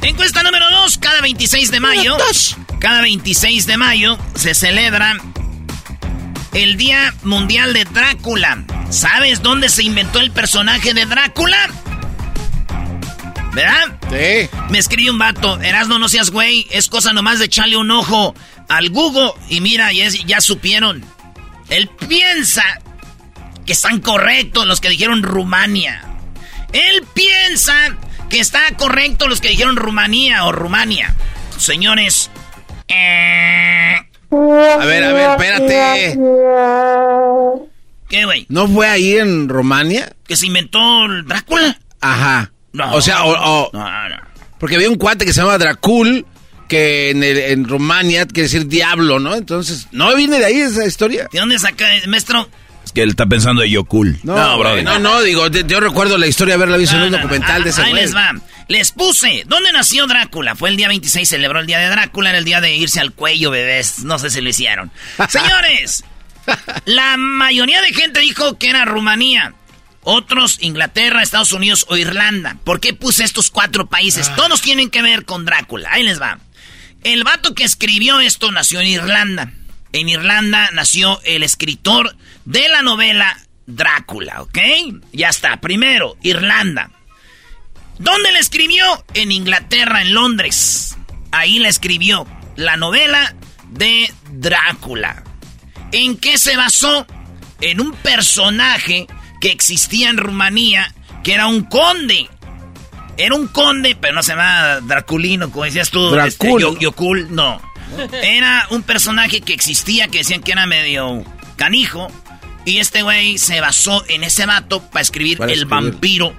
[0.05, 2.15] Encuesta número 2, cada 26 de mayo.
[2.79, 5.17] Cada 26 de mayo se celebra
[6.53, 8.63] el Día Mundial de Drácula.
[8.91, 11.57] ¿Sabes dónde se inventó el personaje de Drácula?
[13.53, 13.97] ¿Verdad?
[14.11, 14.47] Sí.
[14.69, 18.35] Me escribe un vato, Erasno, no seas güey, es cosa nomás de echarle un ojo
[18.69, 21.03] al Google y mira, ya, ya supieron.
[21.69, 22.63] Él piensa
[23.65, 26.03] que están correctos los que dijeron Rumania.
[26.73, 27.97] Él piensa
[28.29, 31.15] que está correcto los que dijeron Rumanía o Rumania.
[31.57, 32.29] Señores.
[32.87, 33.95] Eh...
[34.31, 36.17] A ver, a ver, espérate.
[38.09, 38.45] ¿Qué, güey?
[38.49, 40.13] ¿No fue ahí en Rumania?
[40.27, 41.79] ¿Que se inventó el Drácula?
[42.01, 42.51] Ajá.
[42.73, 42.93] No.
[42.93, 44.15] O sea, o, o, no, no.
[44.59, 46.25] Porque había un cuate que se llama Dracul,
[46.67, 49.35] que en, el, en Rumania quiere decir diablo, ¿no?
[49.35, 51.27] Entonces, ¿no viene de ahí esa historia?
[51.31, 52.49] ¿De dónde saca, maestro?
[52.85, 54.19] Es que él está pensando de Yokul.
[54.23, 54.81] No, no, bro.
[54.83, 57.71] No, no, digo, yo recuerdo la historia de haberla visto no, en un documental de
[57.71, 58.03] ese Ahí güey.
[58.03, 58.33] les va.
[58.67, 60.55] Les puse, ¿dónde nació Drácula?
[60.55, 63.11] Fue el día 26, celebró el día de Drácula, era el día de irse al
[63.11, 64.03] cuello, bebés.
[64.03, 64.91] No sé si lo hicieron.
[65.29, 66.03] Señores,
[66.85, 69.53] la mayoría de gente dijo que era Rumanía.
[70.03, 72.57] Otros, Inglaterra, Estados Unidos o Irlanda.
[72.63, 74.29] ¿Por qué puse estos cuatro países?
[74.29, 74.35] Ah.
[74.35, 75.89] Todos tienen que ver con Drácula.
[75.91, 76.37] Ahí les va.
[77.03, 79.51] El vato que escribió esto nació en Irlanda.
[79.95, 84.57] En Irlanda nació el escritor de la novela Drácula, ¿ok?
[85.13, 85.61] Ya está.
[85.61, 86.91] Primero, Irlanda.
[87.97, 88.83] ¿Dónde la escribió?
[89.13, 90.97] En Inglaterra, en Londres.
[91.31, 92.27] Ahí la escribió
[92.57, 93.35] la novela
[93.69, 95.23] de Drácula.
[95.93, 97.07] ¿En qué se basó?
[97.61, 99.07] En un personaje
[99.39, 102.29] que existía en Rumanía, que era un conde.
[103.15, 106.09] Era un conde, pero no se llamaba Draculino, como decías tú.
[106.09, 106.77] Dracul.
[106.81, 107.61] Este, no.
[108.21, 111.23] Era un personaje que existía, que decían que era medio
[111.55, 112.11] canijo.
[112.65, 115.83] Y este güey se basó en ese vato para escribir Para el escribir.
[115.91, 116.35] vampiro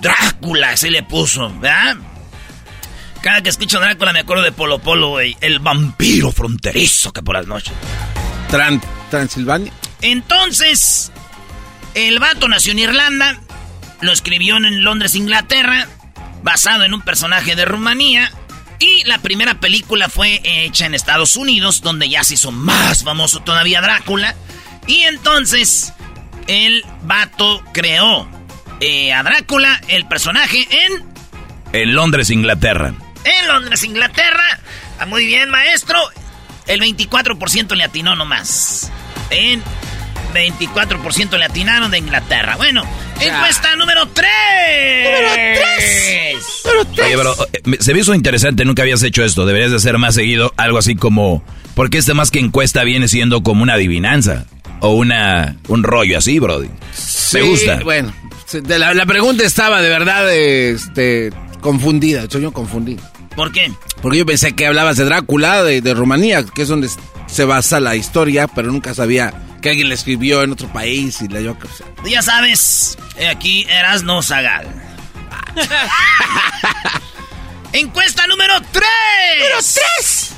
[0.00, 1.96] Drácula, se le puso, ¿verdad?
[3.22, 5.36] Cada que escucho Drácula me acuerdo de Polo Polo, güey.
[5.40, 7.72] El vampiro fronterizo que por las noches.
[8.50, 9.72] Tran- Transilvania.
[10.00, 11.12] Entonces,
[11.94, 13.40] el vato nació en Irlanda,
[14.00, 15.86] lo escribió en Londres, Inglaterra,
[16.42, 18.30] basado en un personaje de Rumanía.
[18.82, 23.38] Y la primera película fue hecha en Estados Unidos, donde ya se hizo más famoso
[23.38, 24.34] todavía Drácula.
[24.88, 25.92] Y entonces,
[26.48, 28.28] el vato creó
[28.80, 31.04] eh, a Drácula, el personaje, en,
[31.72, 32.92] En Londres, Inglaterra.
[33.22, 34.58] en Londres, Inglaterra.
[34.98, 36.00] Ah, muy bien, maestro.
[36.66, 38.90] El 24% le atinó nomás.
[39.30, 39.62] En
[40.32, 42.56] 24% le atinaron de Inglaterra.
[42.56, 42.82] Bueno,
[43.20, 44.26] encuesta número 3.
[46.64, 47.04] Número 3.
[47.06, 49.46] Oye, pero eh, me- se me hizo interesante, nunca habías hecho esto.
[49.46, 51.42] Deberías de hacer más seguido algo así como...
[51.74, 54.44] Porque este más que encuesta viene siendo como una adivinanza.
[54.80, 56.66] O una un rollo así, Brody.
[56.68, 57.80] Me Sí, gusta.
[57.84, 58.12] Bueno,
[58.66, 62.24] la, la pregunta estaba de verdad este, confundida.
[62.26, 62.96] Yo, yo confundí.
[63.36, 63.72] ¿Por qué?
[64.02, 66.90] Porque yo pensé que hablabas de Drácula, de, de Rumanía, que es donde
[67.26, 71.28] se basa la historia, pero nunca sabía que alguien la escribió en otro país y
[71.28, 71.52] la yo.
[71.52, 72.98] o sea, Ya sabes,
[73.30, 74.66] aquí Erasno Zagal.
[77.72, 78.84] Encuesta número 3.
[79.38, 79.56] Número
[80.00, 80.28] 3.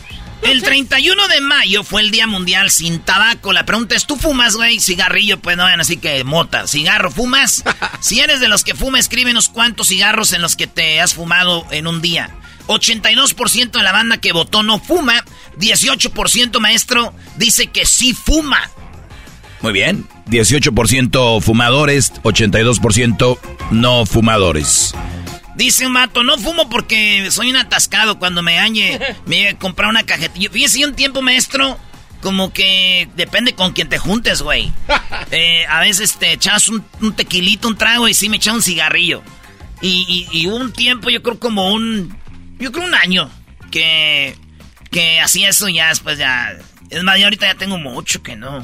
[0.42, 3.52] El 31 de mayo fue el Día Mundial sin Tabaco.
[3.52, 4.78] La pregunta es, ¿tú fumas, güey?
[4.78, 6.68] Cigarrillo, pues no, así que mota.
[6.68, 7.64] ¿Cigarro fumas?
[8.00, 11.66] si eres de los que fuma, escríbenos cuántos cigarros en los que te has fumado
[11.70, 12.30] en un día.
[12.66, 15.24] 82% de la banda que votó no fuma.
[15.58, 18.70] 18% maestro dice que sí fuma.
[19.64, 20.06] Muy bien.
[20.26, 23.38] 18% fumadores, 82%
[23.70, 24.94] no fumadores.
[25.56, 29.88] Dice un vato, no fumo porque soy un atascado cuando me dañe, me a comprar
[29.88, 30.50] una cajetilla.
[30.50, 31.78] Fíjese, un tiempo, maestro,
[32.20, 34.70] como que depende con quien te juntes, güey.
[35.30, 38.62] Eh, a veces te echas un, un tequilito, un trago y sí me echaba un
[38.62, 39.22] cigarrillo.
[39.80, 42.14] Y, y, y hubo un tiempo, yo creo como un,
[42.58, 43.30] yo creo un año,
[43.70, 44.36] que,
[44.90, 46.54] que hacía eso y ya después ya...
[46.90, 48.62] Es más, yo ahorita ya tengo mucho que no.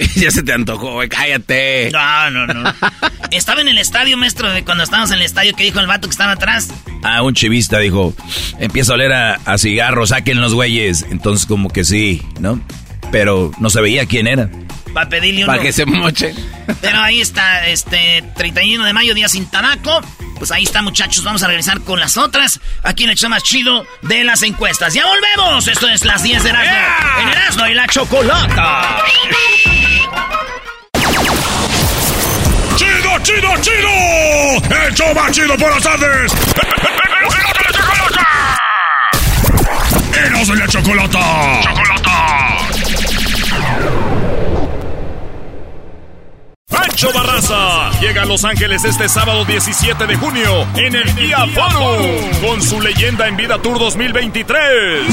[0.16, 1.90] ya se te antojó, güey, cállate.
[1.92, 2.74] No, no, no.
[3.30, 6.12] Estaba en el estadio, maestro, cuando estábamos en el estadio, ¿qué dijo el vato que
[6.12, 6.68] estaba atrás?
[7.02, 8.14] Ah, un chivista dijo,
[8.58, 11.06] empieza a oler a, a cigarro, saquen los güeyes.
[11.10, 12.60] Entonces como que sí, ¿no?
[13.12, 14.50] Pero no se veía quién era.
[14.94, 15.52] Para pedirle uno.
[15.52, 16.34] Para que se moche.
[16.80, 20.00] Pero ahí está, este, 31 de mayo, día sin tabaco.
[20.38, 21.22] Pues ahí está, muchachos.
[21.22, 22.60] Vamos a regresar con las otras.
[22.82, 24.94] Aquí en el show más chido de las encuestas.
[24.94, 25.68] ¡Ya volvemos!
[25.68, 27.20] Esto es las 10 de Erasmo.
[27.22, 29.04] En Erasmo y la Chocolata.
[33.22, 34.76] ¡Chido, chido!
[34.86, 36.32] ¡El show más chido por las tardes!
[40.26, 41.60] ¡Eros de la chocolata!
[41.62, 42.56] ¡Chocolata!
[46.68, 52.30] Pancho Barraza llega a Los Ángeles este sábado 17 de junio en el Día Forum
[52.40, 55.04] con su leyenda en vida Tour 2023.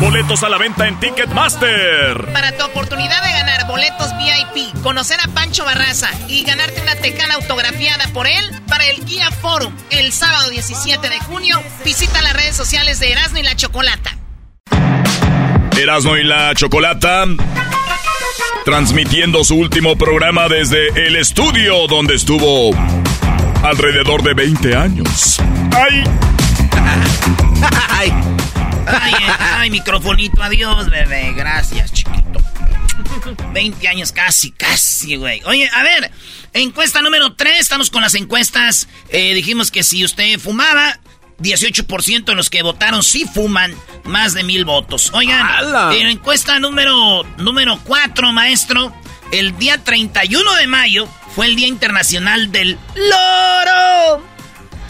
[0.00, 2.32] Boletos a la venta en Ticketmaster.
[2.32, 7.34] Para tu oportunidad de ganar boletos VIP, conocer a Pancho Barraza y ganarte una tecana
[7.34, 12.56] autografiada por él para el Guía Forum el sábado 17 de junio, visita las redes
[12.56, 14.16] sociales de Erasmo y la Chocolata.
[15.78, 17.26] Erasmo y la Chocolata.
[18.64, 22.70] Transmitiendo su último programa desde el estudio donde estuvo
[23.62, 25.40] alrededor de 20 años.
[25.74, 26.04] ¡Ay!
[28.86, 31.32] Ay, ay, ay, microfonito, adiós, bebé.
[31.34, 32.40] Gracias, chiquito.
[33.52, 35.42] 20 años casi, casi, güey.
[35.44, 36.10] Oye, a ver,
[36.52, 38.88] encuesta número 3, estamos con las encuestas.
[39.10, 40.98] Eh, dijimos que si usted fumaba,
[41.40, 45.10] 18% de los que votaron sí fuman, más de mil votos.
[45.14, 45.94] Oigan, ¡Hala!
[45.94, 48.94] en encuesta número, número 4, maestro,
[49.32, 54.24] el día 31 de mayo fue el Día Internacional del Loro.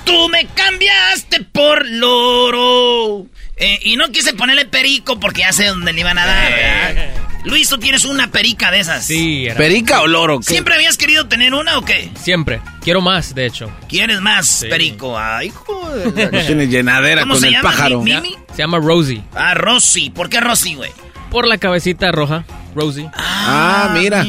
[0.04, 3.26] Tú me cambiaste por loro.
[3.60, 6.50] Eh, y no quise ponerle perico porque ya sé dónde le iban a dar.
[6.52, 7.10] ¿verdad?
[7.44, 9.06] Luis, tú tienes una perica de esas.
[9.06, 10.40] Sí, era- ¿Perica o loro?
[10.40, 10.46] ¿Qué?
[10.46, 12.10] ¿Siempre habías querido tener una o qué?
[12.20, 12.60] Siempre.
[12.82, 13.70] Quiero más, de hecho.
[13.88, 14.66] ¿Quieres más, Sí.
[14.68, 15.18] perico?
[15.18, 16.32] Ay, joder.
[16.32, 17.70] No tiene llenadera ¿Cómo con se el llama?
[17.70, 18.00] pájaro.
[18.02, 18.36] ¿Mi- Mimi?
[18.52, 19.22] Se llama Rosie.
[19.34, 20.10] Ah, Rosy.
[20.10, 20.90] ¿Por qué Rosy, güey?
[21.30, 22.44] Por la cabecita roja.
[22.74, 23.08] Rosie.
[23.14, 24.24] Ah, mira.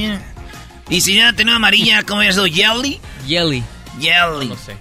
[0.89, 2.45] Y si hubiera tenido amarilla, ¿cómo hubiera sido?
[2.45, 2.99] ¿Jelly?
[3.27, 3.63] Jelly.
[3.99, 4.47] Jelly.
[4.47, 4.75] No sé.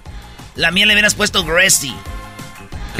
[0.56, 1.92] La mía le hubieras puesto Gracie.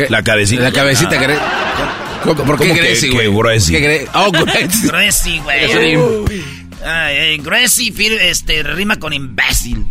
[0.05, 0.11] ¿Qué?
[0.11, 0.63] La cabecita.
[0.63, 1.11] La cabecita,
[1.41, 2.21] Ah.
[2.23, 3.43] ¿Cómo- ¿Por qué ¿Cómo que- Gracie, que güey?
[3.53, 3.81] Gracie?
[3.81, 4.89] ¿Qué Oh, Gracie.
[4.89, 6.43] Gracie, güey.
[6.85, 7.35] Ay, eh,
[7.93, 9.85] fir- este, rima con imbécil.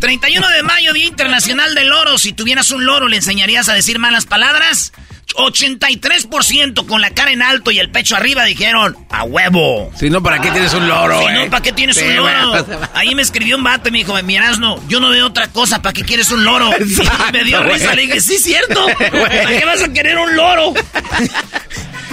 [0.00, 2.18] 31 de mayo, Día Internacional del Loro.
[2.18, 4.92] Si tuvieras un loro, ¿le enseñarías a decir malas palabras?
[5.34, 9.90] 83% con la cara en alto y el pecho arriba dijeron, a huevo.
[9.98, 12.66] Si no, ¿para qué tienes un loro, Si no, ¿para qué tienes Sí, un loro?
[12.94, 15.80] Ahí me escribió un vato y me dijo, miras, no, yo no veo otra cosa,
[15.82, 16.72] ¿para qué quieres un loro?
[16.78, 18.86] Exacto, Y me dio risa, le dije, sí, cierto.
[18.98, 20.74] ¿Para qué vas a querer un loro?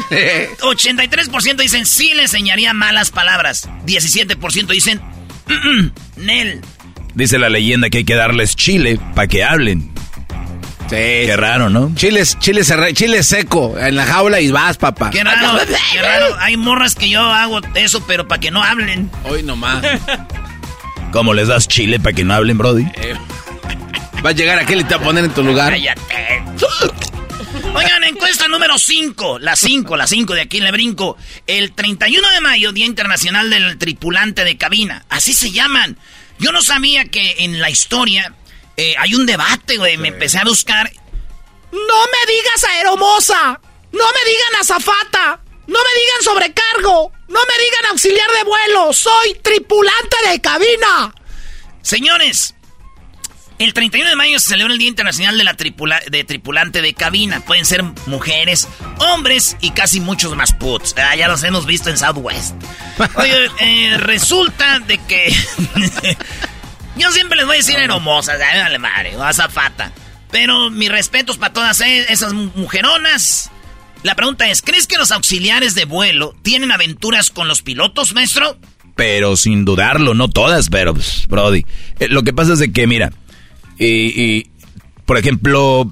[0.10, 3.68] 83% dicen sí le enseñaría malas palabras.
[3.86, 5.02] 17% dicen
[5.48, 6.62] "Mm, mm, Nel.
[7.16, 9.92] Dice la leyenda que hay que darles chile para que hablen.
[10.90, 10.96] Sí.
[10.96, 11.92] Qué raro, ¿no?
[11.96, 12.62] Chile, chile,
[12.94, 15.10] chile seco en la jaula y vas, papá.
[15.10, 15.60] Qué raro,
[15.92, 16.36] qué raro.
[16.40, 19.10] Hay morras que yo hago eso, pero para que no hablen.
[19.24, 19.84] Hoy nomás.
[21.12, 22.86] ¿Cómo les das chile para que no hablen, Brody?
[22.96, 23.16] Eh,
[24.26, 25.72] Va a llegar aquel y te va a poner en tu lugar.
[25.72, 26.44] Cállate.
[27.76, 29.38] Oigan, encuesta número 5.
[29.40, 31.16] La 5, la 5 de aquí le brinco.
[31.46, 35.06] El 31 de mayo, Día Internacional del Tripulante de Cabina.
[35.10, 35.98] Así se llaman.
[36.40, 38.34] Yo no sabía que en la historia
[38.78, 39.98] eh, hay un debate, güey.
[39.98, 40.92] Me empecé a buscar.
[41.72, 43.60] No me digas aeromoza.
[43.92, 45.40] No me digan azafata.
[45.68, 47.12] No me digan sobrecargo.
[47.28, 48.94] No me digan auxiliar de vuelo.
[48.94, 51.14] Soy tripulante de cabina.
[51.82, 52.56] Señores,
[53.58, 56.94] el 31 de mayo se celebra el Día Internacional de la tripula- de Tripulante de
[56.94, 57.40] Cabina.
[57.46, 58.68] Pueden ser mujeres,
[59.00, 60.94] hombres y casi muchos más puts.
[60.98, 62.54] Ah, ya los hemos visto en Southwest.
[63.16, 65.34] Oye, eh, resulta de que...
[66.98, 69.92] Yo siempre les voy a decir hermosas, ay, vale madre, o azafata.
[70.32, 73.52] Pero mis respetos para todas e- esas mujeronas.
[74.04, 78.58] La pregunta es, ¿crees que los auxiliares de vuelo tienen aventuras con los pilotos, maestro?
[78.96, 81.66] Pero sin dudarlo, no todas, pero, pues, Brody.
[82.00, 83.12] Eh, lo que pasa es de que, mira,
[83.78, 84.48] y, y,
[85.06, 85.92] por ejemplo,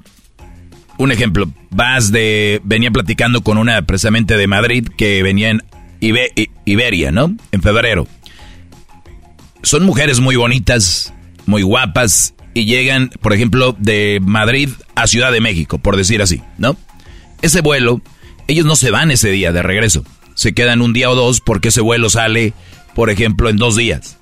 [0.96, 5.62] un ejemplo, vas de, venía platicando con una precisamente de Madrid que venía en
[6.00, 7.34] Ibe- I- Iberia, ¿no?
[7.52, 8.06] En febrero.
[9.64, 11.12] Son mujeres muy bonitas,
[11.46, 16.40] muy guapas, y llegan, por ejemplo, de Madrid a Ciudad de México, por decir así,
[16.58, 16.76] ¿no?
[17.42, 18.00] Ese vuelo,
[18.46, 20.04] ellos no se van ese día de regreso.
[20.34, 22.52] Se quedan un día o dos porque ese vuelo sale,
[22.94, 24.18] por ejemplo, en dos días.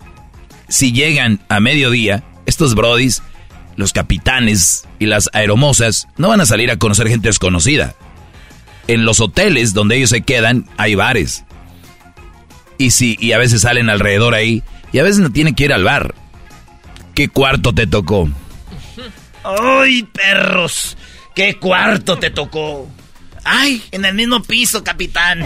[0.68, 3.22] Si llegan a mediodía, estos brodis
[3.76, 7.94] los capitanes y las aeromosas no van a salir a conocer gente desconocida.
[8.86, 11.44] En los hoteles donde ellos se quedan hay bares.
[12.78, 14.62] Y sí, y a veces salen alrededor ahí
[14.92, 16.14] y a veces no tienen que ir al bar.
[17.14, 18.28] ¿Qué cuarto te tocó?
[19.44, 20.96] ¡Ay, perros!
[21.34, 22.88] ¿Qué cuarto te tocó?
[23.44, 23.82] ¡Ay!
[23.90, 25.44] En el mismo piso, capitán.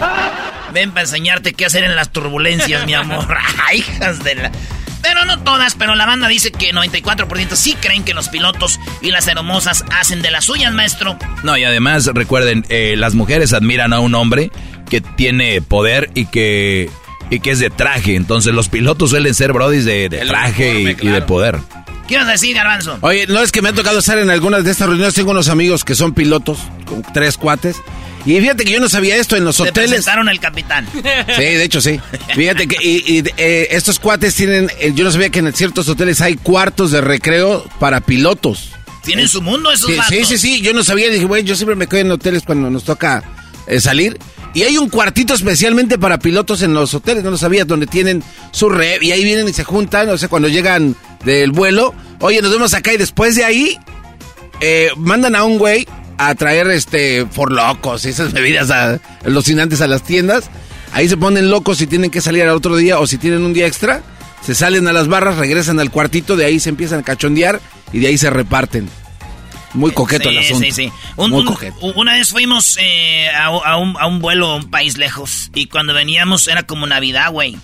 [0.73, 3.37] Ven para enseñarte qué hacer en las turbulencias, mi amor.
[3.65, 4.51] ¡Ay, hijas de la...
[5.01, 9.11] Pero no todas, pero la banda dice que 94% sí creen que los pilotos y
[9.11, 11.17] las hermosas hacen de las suyas, maestro.
[11.43, 14.51] No, y además, recuerden, eh, las mujeres admiran a un hombre
[14.89, 16.89] que tiene poder y que,
[17.29, 18.15] y que es de traje.
[18.15, 21.57] Entonces, los pilotos suelen ser brodis de, de traje y- y de poder.
[22.07, 22.97] ¿Qué ibas a decir, Garbanzo?
[23.01, 25.13] Oye, no es que me ha tocado estar en algunas de estas reuniones.
[25.13, 27.75] Tengo unos amigos que son pilotos, con tres cuates.
[28.25, 29.89] Y fíjate que yo no sabía esto en los Te hoteles.
[29.89, 30.85] presentaron el capitán.
[30.93, 31.99] Sí, de hecho sí.
[32.33, 35.87] Fíjate que y, y, eh, estos cuates tienen, eh, yo no sabía que en ciertos
[35.89, 38.71] hoteles hay cuartos de recreo para pilotos.
[39.03, 40.27] Tienen su mundo esos Sí, sí, vatos.
[40.29, 42.83] sí, sí, yo no sabía, dije, güey, yo siempre me quedo en hoteles cuando nos
[42.83, 43.23] toca
[43.67, 44.17] eh, salir.
[44.57, 48.23] Y hay un cuartito especialmente para pilotos en los hoteles, no lo sabía, donde tienen
[48.49, 52.41] su red y ahí vienen y se juntan, o sea, cuando llegan del vuelo, oye,
[52.41, 53.77] nos vemos acá y después de ahí
[54.59, 55.87] eh, mandan a un güey
[56.17, 58.71] a traer este forlocos y esas bebidas
[59.23, 60.49] alucinantes a las tiendas.
[60.91, 63.53] Ahí se ponen locos si tienen que salir al otro día o si tienen un
[63.53, 64.01] día extra.
[64.43, 67.61] Se salen a las barras, regresan al cuartito, de ahí se empiezan a cachondear
[67.93, 68.89] y de ahí se reparten.
[69.73, 70.65] Muy coqueto el asunto.
[70.65, 70.91] sí, sí.
[71.17, 71.77] Un- Muy un- coqueto.
[71.95, 75.67] una vez fuimos eh, a, a un, a un vuelo a un país lejos y
[75.67, 77.57] cuando veníamos era como Navidad, güey.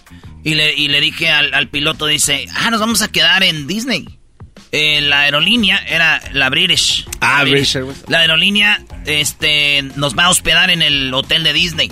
[0.44, 3.66] Y le, y le dije al, al piloto, dice, ah, nos vamos a quedar en
[3.68, 4.20] Disney.
[4.74, 7.06] Eh, la aerolínea era la British.
[7.22, 7.78] Ah, British.
[8.08, 11.92] La aerolínea este, nos va a hospedar en el hotel de Disney.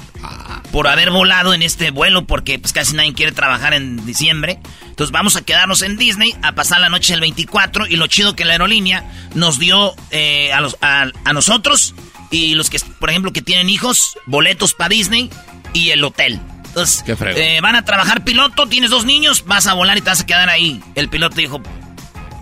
[0.71, 4.59] Por haber volado en este vuelo, porque pues casi nadie quiere trabajar en diciembre.
[4.87, 7.87] Entonces vamos a quedarnos en Disney a pasar la noche del 24.
[7.87, 9.03] Y lo chido que la aerolínea
[9.35, 11.93] nos dio eh, a, los, a, a nosotros
[12.31, 15.29] y los que, por ejemplo, que tienen hijos, boletos para Disney
[15.73, 16.39] y el hotel.
[16.65, 20.09] Entonces, Qué eh, van a trabajar piloto, tienes dos niños, vas a volar y te
[20.09, 20.81] vas a quedar ahí.
[20.95, 21.61] El piloto dijo,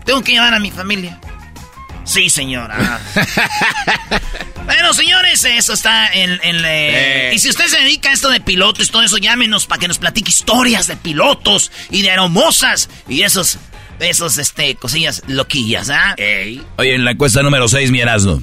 [0.05, 1.19] tengo que llevar a mi familia.
[2.10, 2.99] Sí, señora.
[4.66, 6.39] bueno, señores, eso está en...
[6.41, 7.32] en, eh, Eh.
[7.36, 9.88] Y si usted se dedica a esto de pilotos y todo eso, llámenos para que
[9.88, 13.60] nos platique historias de pilotos y de aeromosas y esos,
[13.99, 16.16] esos, este, cosillas loquillas, ¿ah?
[16.78, 18.41] Oye, en la encuesta número 6, mi Erasmo.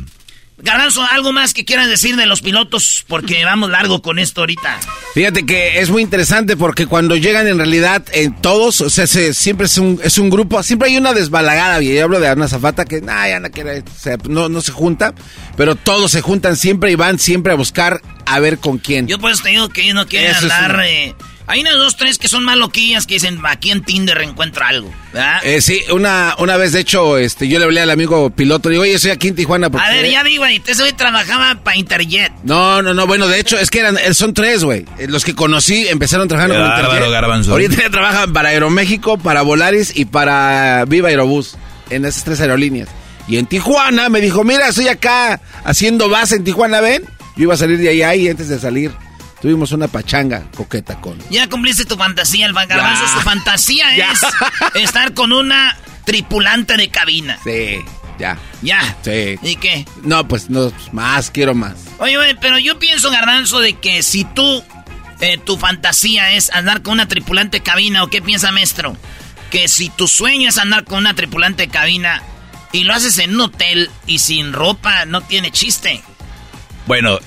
[0.59, 3.05] Garbanzo, ¿algo más que quieras decir de los pilotos?
[3.07, 4.79] Porque vamos largo con esto ahorita.
[5.15, 9.35] Fíjate que es muy interesante porque cuando llegan en realidad en todos, o sea, se-
[9.35, 12.49] siempre es un, es un grupo, siempre hay una desbalagada, y yo hablo de una
[12.49, 15.15] zafata que nah, ya no, quiere, o sea, no, no se junta,
[15.57, 19.07] pero todos se juntan siempre y van siempre a buscar a ver con quién.
[19.07, 21.15] Yo por eso te digo que ellos no quieren Eso una- eh,
[21.49, 24.93] hay unas dos, tres que son más loquillas que dicen, aquí en Tinder encuentro algo,
[25.13, 25.41] ¿verdad?
[25.45, 28.75] Eh, sí, una, una vez de hecho, este, yo le hablé al amigo piloto, le
[28.75, 29.71] digo, oye, estoy aquí en Tijuana.
[29.71, 32.33] Porque A ver, ya vi, güey, ese güey trabajaba para Interjet.
[32.43, 34.85] No, no, no, bueno, de hecho, es que eran, son tres, güey.
[34.99, 37.13] Eh, Los que conocí empezaron trabajando bárbaro, Interjet.
[37.13, 37.53] Garbanzo.
[37.53, 41.57] Ahorita ya trabajan para Aeroméxico, para Volaris y para Viva Aerobús,
[41.91, 42.89] en esas tres aerolíneas.
[43.29, 47.05] Y en Tijuana me dijo, mira, estoy acá haciendo base en Tijuana, ven.
[47.37, 48.93] Yo iba a salir de allá y antes de salir
[49.41, 51.18] tuvimos una pachanga coqueta con...
[51.30, 53.05] Ya cumpliste tu fantasía, el garbanzo.
[53.05, 53.12] Ya.
[53.12, 54.12] Su fantasía Ya.
[54.12, 54.22] es
[54.82, 57.39] estar con una tripulante de cabina.
[57.45, 57.78] Sí,
[58.18, 58.39] ya.
[58.62, 58.97] Ya.
[59.03, 59.37] Sí.
[59.43, 59.84] ¿Y qué?
[60.03, 61.74] No, pues no, pues, más, quiero más.
[61.99, 64.62] Oye, güey, pero yo pienso, garbanzo, de que si tú,
[65.20, 68.97] eh, tu fantasía es andar con una tripulante de cabina, ¿o qué piensa, maestro?
[69.51, 72.22] Que si tu sueño es andar con una tripulante de cabina
[72.72, 76.03] y lo haces en un hotel y sin ropa, no tiene chiste.
[76.87, 77.18] Bueno,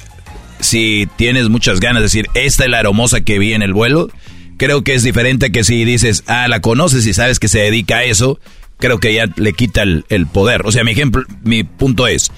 [0.59, 4.09] si tienes muchas ganas de decir, esta es la aeromosa que vi en el vuelo,
[4.57, 7.97] creo que es diferente que si dices, ah, la conoces y sabes que se dedica
[7.97, 8.39] a eso,
[8.77, 10.65] creo que ya le quita el, el poder.
[10.65, 12.31] O sea, mi ejemplo, mi punto es,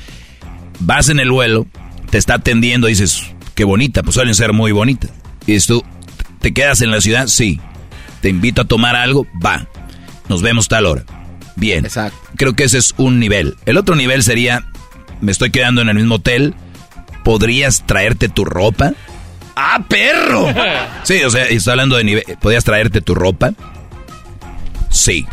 [0.80, 1.68] vas en el vuelo,
[2.10, 3.24] te está atendiendo y dices,
[3.56, 5.12] qué bonita, pues suelen ser muy bonitas.
[5.46, 5.84] Y dices tú,
[6.40, 7.28] ¿te quedas en la ciudad?
[7.28, 7.60] Sí.
[8.22, 9.68] Te invito a tomar algo, va.
[10.30, 11.04] Nos vemos tal hora.
[11.56, 11.86] Bien.
[11.86, 12.18] Exacto.
[12.36, 13.56] Creo que ese es un nivel.
[13.66, 14.68] El otro nivel sería,
[15.22, 16.54] me estoy quedando en el mismo hotel,
[17.24, 18.94] ¿podrías traerte tu ropa?
[19.56, 20.48] ¡Ah, perro!
[21.04, 22.24] Sí, o sea, estoy hablando de nivel.
[22.40, 23.54] ¿Podrías traerte tu ropa?
[24.90, 25.26] Sí.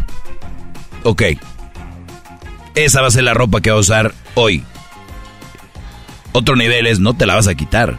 [1.03, 1.23] Ok.
[2.75, 4.65] Esa va a ser la ropa que va a usar hoy.
[6.33, 7.99] Otro nivel es, no te la vas a quitar.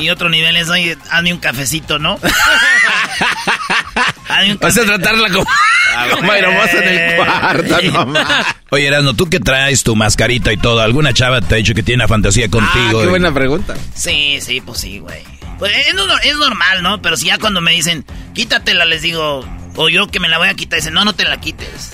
[0.00, 2.18] Y otro nivel es, oye, hazme un cafecito, ¿no?
[4.28, 5.44] hazme un Vas a tratarla como,
[6.14, 8.46] como aeromoza en el cuarto, no más.
[8.70, 11.82] Oye, Erasmo, tú que traes tu mascarita y todo, ¿alguna chava te ha dicho que
[11.82, 13.00] tiene una fantasía contigo?
[13.00, 13.74] Ah, qué buena pregunta.
[13.94, 15.22] Sí, sí, pues sí, güey.
[15.58, 17.00] Pues es, es normal, ¿no?
[17.00, 18.04] Pero si ya cuando me dicen,
[18.34, 19.46] quítatela, les digo,
[19.76, 21.92] o yo que me la voy a quitar, dicen, no, no te la quites.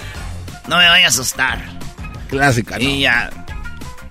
[0.69, 1.61] No me vaya a asustar.
[2.29, 2.85] Clásica, ¿no?
[2.85, 3.31] Y ya.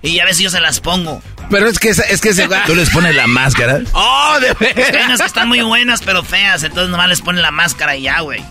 [0.02, 1.22] Y a ver si yo se las pongo.
[1.50, 3.80] Pero es que es que se ¿Tú les pones la máscara?
[3.92, 6.62] ¡Oh, de Es que hay unas que están muy buenas, pero feas.
[6.64, 8.42] Entonces nomás les ponen la máscara y ya, güey.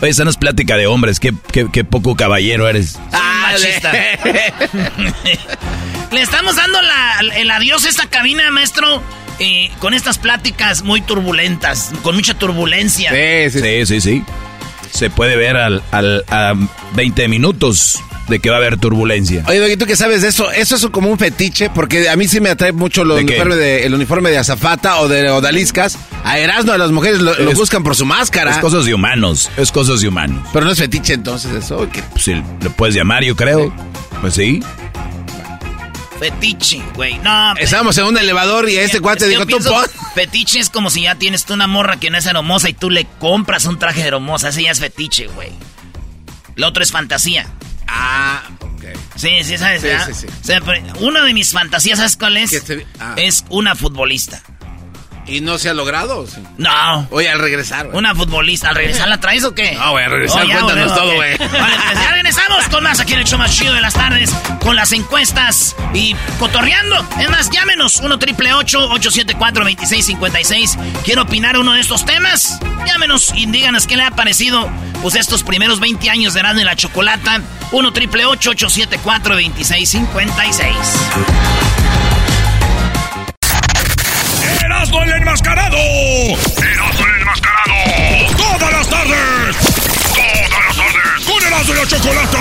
[0.00, 1.20] Oye, esa no es plática de hombres.
[1.20, 2.98] Qué, qué, qué poco caballero eres.
[3.12, 3.92] Ah, machista.
[6.10, 9.02] Le estamos dando la- el adiós a esta cabina, maestro,
[9.38, 13.12] eh, con estas pláticas muy turbulentas, con mucha turbulencia.
[13.50, 14.24] Sí, sí, sí.
[14.92, 16.54] Se puede ver al, al, a
[16.94, 19.44] 20 minutos de que va a haber turbulencia.
[19.48, 20.50] Oye, Doggy, ¿tú qué sabes de eso?
[20.50, 23.56] Eso es como un fetiche, porque a mí sí me atrae mucho lo ¿De uniforme
[23.56, 25.98] de, el uniforme de azafata o de odaliscas.
[26.24, 28.52] A Erasmo, a las mujeres lo, buscan por su máscara.
[28.52, 29.50] Es cosas de humanos.
[29.56, 30.46] Es cosas de humanos.
[30.52, 31.88] Pero no es fetiche entonces eso.
[31.92, 32.02] ¿qué?
[32.12, 33.72] Pues sí, lo puedes llamar, yo creo.
[34.20, 34.62] Pues sí.
[36.22, 37.18] Fetiche, güey.
[37.18, 39.84] No, Estábamos en un elevador y este cuate dijo, tú pon.
[40.14, 42.90] Fetiche es como si ya tienes tú una morra que no es hermosa y tú
[42.90, 44.50] le compras un traje de hermosa.
[44.50, 45.50] Ese ya es fetiche, güey.
[46.54, 47.48] Lo otro es fantasía.
[47.88, 48.84] Ah, ok.
[49.16, 49.82] Sí, sí, ¿sabes?
[49.82, 50.26] Sí, sí, sí.
[50.28, 52.62] O sea, pero una de mis fantasías, ¿sabes cuál es?
[53.00, 53.14] Ah.
[53.16, 54.40] Es una futbolista.
[55.26, 56.26] ¿Y no se ha logrado?
[56.26, 56.42] sí?
[56.58, 57.06] No.
[57.10, 57.98] Oye, al regresar, güey.
[57.98, 58.68] Una futbolista.
[58.70, 59.72] ¿Al regresar la traes o qué?
[59.72, 61.36] No, güey, al regresar, ya, cuéntanos todo, güey.
[61.38, 64.30] Vale, pues ya regresamos con más aquí en el show más chido de las tardes,
[64.60, 67.06] con las encuestas y cotorreando.
[67.20, 72.58] Es más, llámenos, 1 triple 874 2656 ¿Quiere opinar uno de estos temas?
[72.86, 74.68] Llámenos y díganos qué le ha parecido
[75.02, 77.40] pues estos primeros 20 años de Erasmo y la Chocolata.
[77.70, 80.76] 1 triple 874 2656
[84.82, 85.76] ¡Erasmo el enmascarado!
[85.76, 87.72] ¡Erasmo el enmascarado!
[88.36, 89.56] ¡Todas las tardes!
[90.12, 91.24] ¡Todas las tardes!
[91.24, 92.38] ¡Con Erasmo y la Chocolata!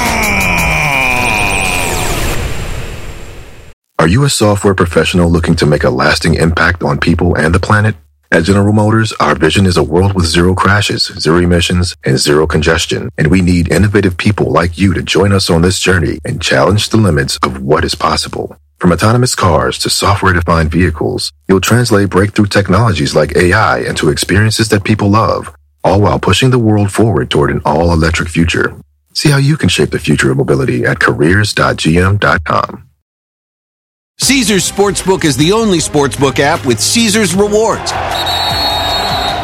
[4.00, 7.60] Are you a software professional looking to make a lasting impact on people and the
[7.60, 7.96] planet?
[8.32, 12.48] At General Motors, our vision is a world with zero crashes, zero emissions, and zero
[12.48, 13.12] congestion.
[13.20, 16.90] And we need innovative people like you to join us on this journey and challenge
[16.90, 18.58] the limits of what is possible.
[18.82, 24.70] From autonomous cars to software defined vehicles, you'll translate breakthrough technologies like AI into experiences
[24.70, 25.54] that people love,
[25.84, 28.76] all while pushing the world forward toward an all electric future.
[29.14, 32.90] See how you can shape the future of mobility at careers.gm.com.
[34.18, 37.92] Caesars Sportsbook is the only sportsbook app with Caesars rewards.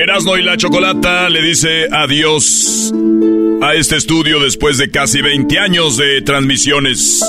[0.00, 2.92] Erasmo y la Chocolata le dice adiós
[3.60, 7.20] a este estudio después de casi 20 años de transmisiones.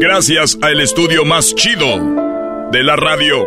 [0.00, 3.46] Gracias al estudio más chido de la radio.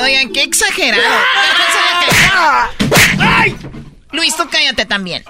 [0.00, 1.04] Oigan, qué exagerado.
[4.10, 5.22] Luis, tú cállate también.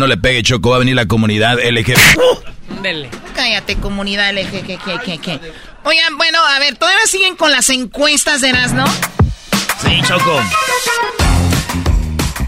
[0.00, 0.70] No le pegue, Choco.
[0.70, 1.98] Va a venir la comunidad LGBT.
[2.82, 3.10] Dele.
[3.34, 5.28] Cállate, comunidad LGBTQ.
[5.84, 8.86] Oigan, bueno, a ver, ¿todavía siguen con las encuestas de Erasmo?
[9.84, 10.40] Sí, Choco.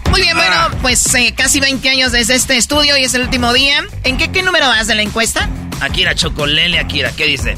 [0.09, 3.53] Muy bien, bueno, pues eh, casi 20 años desde este estudio y es el último
[3.53, 3.85] día.
[4.03, 5.47] ¿En qué, qué número vas de la encuesta?
[5.79, 7.55] Akira Chocolele, Akira, ¿qué dice?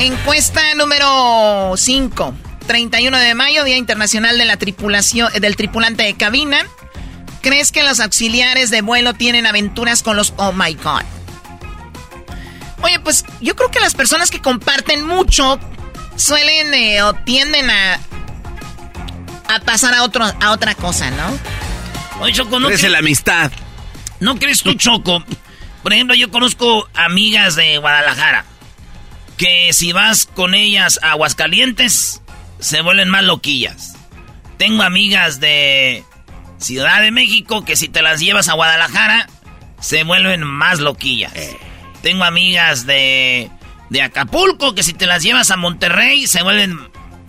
[0.00, 2.34] Encuesta número 5.
[2.66, 6.66] 31 de mayo, Día Internacional de la Tripulación, del Tripulante de Cabina.
[7.42, 11.02] ¿Crees que los auxiliares de vuelo tienen aventuras con los Oh My God?
[12.82, 15.58] Oye, pues yo creo que las personas que comparten mucho
[16.16, 17.98] suelen eh, o tienden a,
[19.48, 21.38] a pasar a, otro, a otra cosa, ¿no?
[22.20, 23.52] Oye, Choco, ¿no Crece cre- la amistad.
[24.20, 25.24] ¿No crees tú, Choco?
[25.82, 28.44] Por ejemplo, yo conozco amigas de Guadalajara
[29.36, 32.20] que si vas con ellas a Aguascalientes
[32.60, 33.94] se vuelven más loquillas.
[34.58, 36.04] Tengo amigas de
[36.62, 39.28] Ciudad de México que si te las llevas a Guadalajara
[39.80, 41.32] se vuelven más loquillas.
[42.02, 43.50] Tengo amigas de
[43.90, 46.78] de Acapulco que si te las llevas a Monterrey se vuelven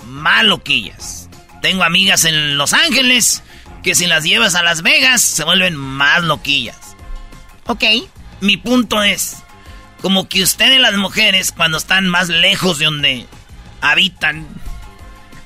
[0.07, 1.29] más loquillas.
[1.61, 3.43] Tengo amigas en Los Ángeles
[3.83, 6.77] que si las llevas a Las Vegas se vuelven más loquillas.
[7.65, 7.83] Ok.
[8.39, 9.43] Mi punto es,
[10.01, 13.25] como que ustedes las mujeres cuando están más lejos de donde
[13.81, 14.47] habitan,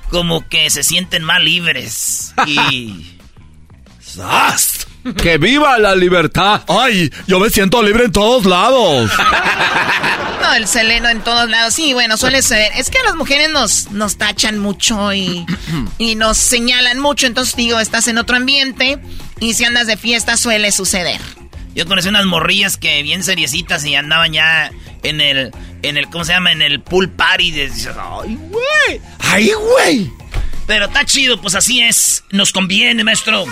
[0.10, 3.14] como que se sienten más libres y...
[4.08, 4.88] ¡Zas!
[5.22, 6.62] ¡Que viva la libertad!
[6.68, 7.12] ¡Ay!
[7.28, 9.12] Yo me siento libre en todos lados.
[10.42, 11.74] No, el seleno en todos lados.
[11.74, 12.72] Sí, bueno, suele ser.
[12.76, 15.46] Es que a las mujeres nos, nos tachan mucho y,
[15.98, 17.28] y nos señalan mucho.
[17.28, 19.00] Entonces digo, estás en otro ambiente
[19.40, 21.20] y si andas de fiesta suele suceder.
[21.76, 24.72] Yo conocí unas morrillas que bien seriecitas y andaban ya
[25.04, 25.52] en el,
[25.84, 26.52] en el, ¿cómo se llama?
[26.52, 27.52] En el pool party.
[27.52, 29.02] De, ay, güey.
[29.20, 30.12] ¡Ay, güey!
[30.66, 32.24] Pero está chido, pues así es.
[32.32, 33.46] Nos conviene, maestro.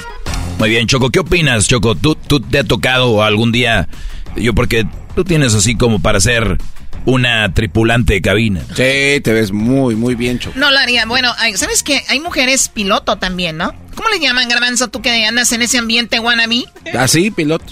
[0.59, 1.95] Muy bien, Choco, ¿qué opinas, Choco?
[1.95, 3.87] ¿Tú, tú te ha tocado algún día?
[4.35, 4.85] Yo porque
[5.15, 6.57] tú tienes así como para ser
[7.05, 8.61] una tripulante de cabina.
[8.69, 10.57] Sí, te ves muy, muy bien, Choco.
[10.57, 11.05] No lo haría.
[11.05, 12.01] Bueno, hay- ¿sabes qué?
[12.07, 13.73] Hay mujeres piloto también, ¿no?
[13.95, 16.63] ¿Cómo le llaman, Garbanzo, tú que andas en ese ambiente wannabe?
[16.97, 17.65] Así, piloto.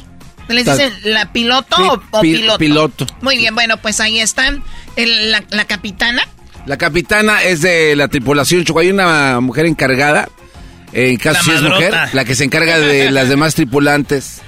[0.49, 2.57] ¿Les dicen la piloto o, o pi- piloto?
[2.59, 3.07] piloto.
[3.21, 4.61] Muy bien, bueno, pues ahí están.
[4.97, 6.21] El- la, la capitana.
[6.65, 8.79] La capitana es de la tripulación, Choco.
[8.81, 10.29] Hay una mujer encargada,
[10.93, 12.09] en caso La si es mujer, madrota.
[12.15, 14.41] la que se encarga de las demás tripulantes.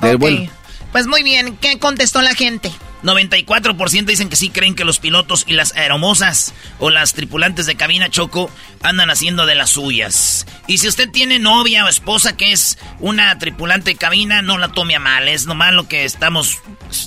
[0.00, 0.20] Del Ok.
[0.20, 0.50] vuelo.
[0.92, 2.70] Pues muy bien, ¿qué contestó la gente?
[3.02, 7.76] 94% dicen que sí creen que los pilotos y las aeromosas o las tripulantes de
[7.76, 8.50] cabina Choco
[8.82, 10.46] andan haciendo de las suyas.
[10.66, 14.68] Y si usted tiene novia o esposa que es una tripulante de cabina, no la
[14.68, 15.28] tome a mal.
[15.28, 16.58] Es nomás lo que estamos...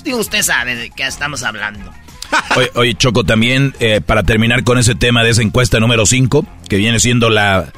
[0.04, 1.92] Digo, usted sabe de qué estamos hablando.
[2.56, 6.46] Oye, oye, Choco, también eh, para terminar con ese tema de esa encuesta número 5,
[6.68, 7.72] que viene siendo la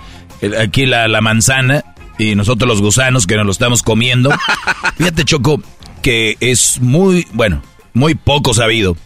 [0.59, 1.85] aquí la, la manzana
[2.19, 4.31] y nosotros los gusanos que nos lo estamos comiendo.
[4.97, 5.63] Fíjate, Choco,
[6.03, 7.63] que es muy, bueno,
[7.95, 8.97] muy poco sabido.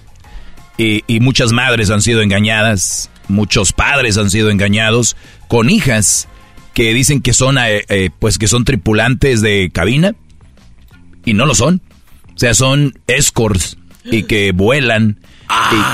[0.78, 5.16] Y, y muchas madres han sido engañadas, muchos padres han sido engañados
[5.48, 6.28] con hijas
[6.74, 10.14] que dicen que son, eh, eh, pues que son tripulantes de cabina
[11.24, 11.80] y no lo son.
[12.34, 15.18] O sea, son escorts y que vuelan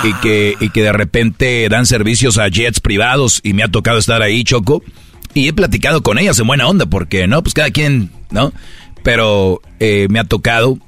[0.03, 3.69] y, y que, y que de repente dan servicios a jets privados y me ha
[3.69, 4.83] tocado estar ahí, Choco.
[5.35, 7.43] Y he platicado con ellas en buena onda porque, ¿no?
[7.43, 8.53] Pues cada quien, ¿no?
[9.03, 10.79] Pero eh, me ha tocado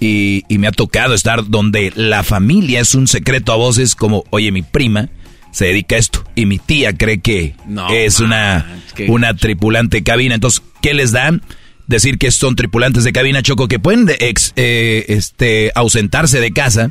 [0.00, 4.24] y, y me ha tocado estar donde la familia es un secreto a voces como,
[4.30, 5.08] oye, mi prima
[5.52, 8.66] se dedica a esto y mi tía cree que No, es una,
[8.96, 10.34] que- una tripulante de cabina.
[10.34, 11.42] Entonces, ¿qué les dan?
[11.86, 16.52] Decir que son tripulantes de cabina, Choco, que pueden de- ex- eh, este, ausentarse de
[16.52, 16.90] casa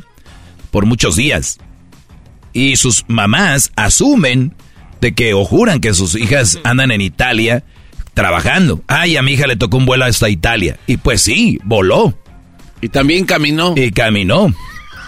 [0.70, 1.58] por muchos días.
[2.54, 4.54] Y sus mamás asumen
[5.04, 7.62] de que o juran que sus hijas andan en Italia
[8.14, 8.82] trabajando.
[8.86, 10.78] Ay, a mi hija le tocó un vuelo hasta Italia.
[10.86, 12.18] Y pues sí, voló.
[12.80, 13.74] Y también caminó.
[13.76, 14.54] Y caminó.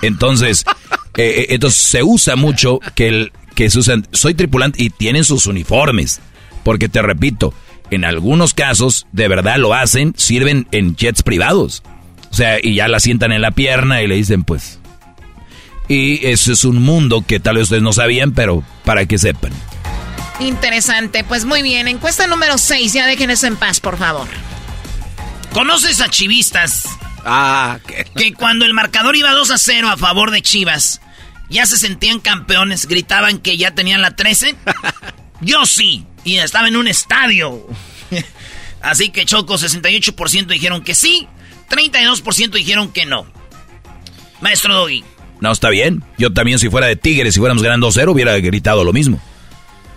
[0.03, 0.67] Entonces,
[1.17, 5.25] eh, eh, entonces se usa mucho que, el, que se usan, soy tripulante y tienen
[5.25, 6.21] sus uniformes.
[6.63, 7.55] Porque te repito,
[7.91, 11.83] en algunos casos de verdad lo hacen, sirven en jets privados.
[12.31, 14.79] O sea, y ya la sientan en la pierna y le dicen pues.
[15.89, 19.53] Y eso es un mundo que tal vez ustedes no sabían, pero para que sepan.
[20.41, 21.89] Interesante, pues muy bien.
[21.89, 24.28] Encuesta número 6, ya dejen eso en paz, por favor.
[25.53, 26.84] ¿Conoces a chivistas?
[27.24, 28.07] Ah, ¿qué?
[28.14, 31.01] Que cuando el marcador iba 2 a 0 a favor de Chivas,
[31.49, 34.55] ya se sentían campeones, gritaban que ya tenían la 13.
[35.41, 37.66] Yo sí, y estaba en un estadio.
[38.82, 41.26] Así que Choco, 68% dijeron que sí,
[41.70, 43.26] 32% dijeron que no.
[44.41, 45.03] Maestro Doggy.
[45.41, 46.05] No, está bien.
[46.18, 49.20] Yo también si fuera de Tigres, si fuéramos ganando 2-0, hubiera gritado lo mismo.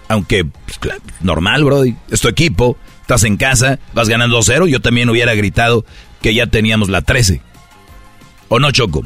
[0.09, 0.79] Aunque, pues,
[1.21, 1.95] normal, Brody.
[2.11, 5.85] Es tu equipo, estás en casa, vas ganando 2-0, yo también hubiera gritado
[6.21, 7.41] que ya teníamos la 13.
[8.49, 9.05] ¿O no, Choco?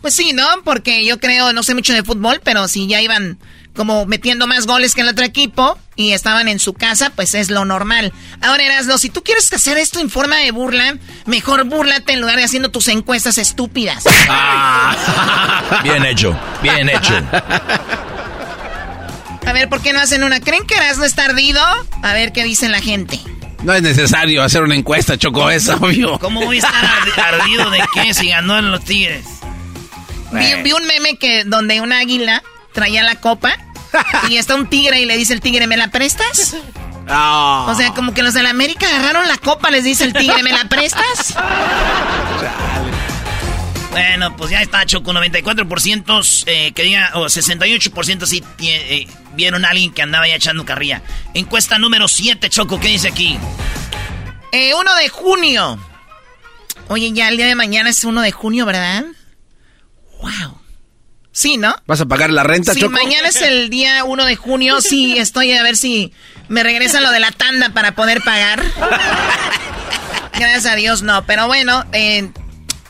[0.00, 0.46] Pues sí, ¿no?
[0.64, 3.38] Porque yo creo, no sé mucho de fútbol, pero si ya iban
[3.74, 7.50] como metiendo más goles que el otro equipo y estaban en su casa, pues es
[7.50, 8.12] lo normal.
[8.40, 12.36] Ahora, Erasno, si tú quieres hacer esto en forma de burla, mejor búrlate en lugar
[12.36, 14.04] de haciendo tus encuestas estúpidas.
[15.82, 17.14] Bien hecho, bien hecho.
[19.46, 20.40] A ver, ¿por qué no hacen una?
[20.40, 21.60] ¿Creen que Erasno está ardido?
[22.02, 23.18] A ver qué dice la gente.
[23.62, 26.18] No es necesario hacer una encuesta, Choco, es obvio.
[26.18, 29.26] ¿Cómo voy a estar ardi- ardido de qué si ganó en los Tigres?
[30.32, 33.52] Vi, vi un meme que donde un águila traía la copa
[34.28, 36.56] y está un tigre y le dice el tigre, ¿me la prestas?
[37.08, 37.66] Ah.
[37.68, 40.42] O sea, como que los de la América agarraron la copa, les dice el tigre,
[40.44, 41.34] ¿me la prestas?
[43.90, 49.70] Bueno, pues ya está, Choco, 94% eh, que diga, o 68% sí eh, vieron a
[49.70, 51.02] alguien que andaba ya echando carrilla.
[51.34, 53.36] Encuesta número 7, Choco, ¿qué dice aquí?
[54.52, 55.78] Eh, 1 de junio.
[56.88, 59.04] Oye, ya el día de mañana es 1 de junio, ¿verdad?
[60.20, 60.60] Wow.
[61.32, 61.74] Sí, ¿no?
[61.86, 62.92] ¿Vas a pagar la renta, Sí, Choco?
[62.92, 64.80] mañana es el día 1 de junio.
[64.80, 66.12] Sí, estoy a ver si
[66.48, 68.62] me regresan lo de la tanda para poder pagar.
[70.34, 71.24] Gracias a Dios, no.
[71.26, 72.30] Pero bueno, eh,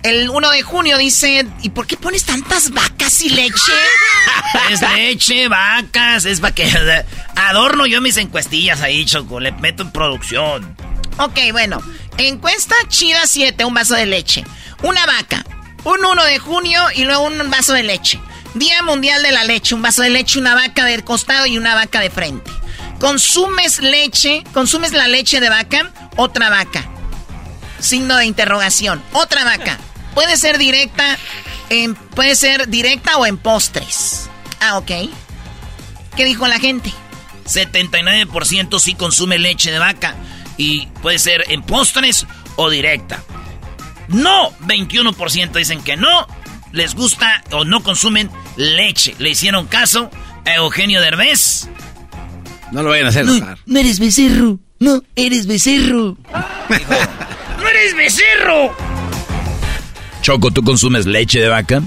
[0.03, 3.72] el 1 de junio dice, ¿y por qué pones tantas vacas y leche?
[4.70, 6.68] Es leche, vacas, es para que
[7.36, 10.76] adorno yo mis encuestillas ahí, Choco, le meto en producción.
[11.18, 11.80] Ok, bueno.
[12.18, 14.44] Encuesta chida 7, un vaso de leche.
[14.82, 15.44] Una vaca.
[15.84, 18.20] Un 1 de junio y luego un vaso de leche.
[18.55, 21.74] Día Mundial de la Leche, un vaso de leche, una vaca del costado y una
[21.74, 22.51] vaca de frente.
[22.98, 24.42] ¿Consumes leche?
[24.53, 25.92] ¿Consumes la leche de vaca?
[26.16, 26.84] Otra vaca.
[27.78, 29.03] Signo de interrogación.
[29.12, 29.78] Otra vaca.
[30.14, 31.18] Puede ser directa,
[31.68, 34.28] en, puede ser directa o en postres.
[34.61, 34.90] Ah, ok.
[36.16, 36.92] ¿Qué dijo la gente?
[37.46, 40.14] 79% sí consume leche de vaca
[40.56, 43.22] y puede ser en postres o directa.
[44.08, 46.26] No, 21% dicen que no,
[46.72, 49.14] les gusta o no consumen leche.
[49.18, 50.11] Le hicieron caso
[50.44, 51.68] a Eugenio Derbez.
[52.72, 56.16] No lo vayan a hacer no, no eres becerro, no eres becerro.
[57.61, 58.74] ¡No eres becerro!
[60.22, 61.82] Choco, ¿tú consumes leche de vaca?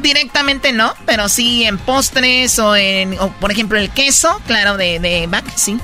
[0.00, 4.98] Directamente no, pero sí en postres o en, o por ejemplo, el queso, claro, de,
[4.98, 5.78] de vaca, sí.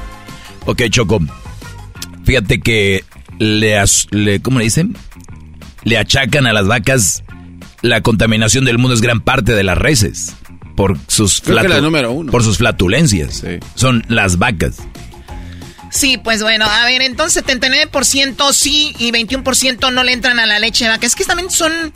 [0.64, 1.20] Ok, Choco.
[2.24, 3.04] Fíjate que
[3.38, 4.96] le, le, ¿cómo le dicen?
[5.84, 7.22] Le achacan a las vacas
[7.82, 10.34] la contaminación del mundo es gran parte de las reses.
[10.74, 13.42] Por sus, por sus flatulencias.
[13.76, 14.76] Son las vacas.
[15.90, 20.58] Sí, pues bueno, a ver, entonces 79% sí y 21% no le entran a la
[20.58, 21.06] leche de vaca.
[21.06, 21.92] Es que también son,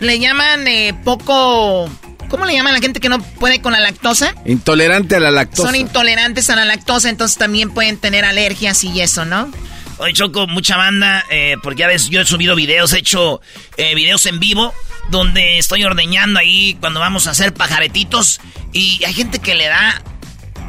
[0.00, 1.90] le llaman eh, poco...
[2.28, 4.34] ¿Cómo le llaman a la gente que no puede con la lactosa?
[4.46, 5.68] Intolerante a la lactosa.
[5.68, 9.52] Son intolerantes a la lactosa, entonces también pueden tener alergias y eso, ¿no?
[9.98, 13.40] Hoy Choco, mucha banda, eh, porque ya ves, yo he subido videos, he hecho
[13.76, 14.74] eh, videos en vivo,
[15.10, 18.40] donde estoy ordeñando ahí cuando vamos a hacer pajaretitos,
[18.72, 20.02] y hay gente que le da,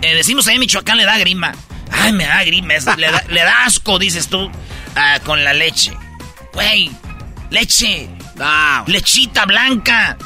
[0.03, 1.55] eh, decimos ahí en Michoacán, le da grima.
[1.91, 4.51] Ay, me da grima, le, da, asco, dices tú,
[4.95, 5.93] ah, con la leche.
[6.53, 6.91] Güey,
[7.49, 8.09] leche,
[8.87, 10.17] lechita blanca.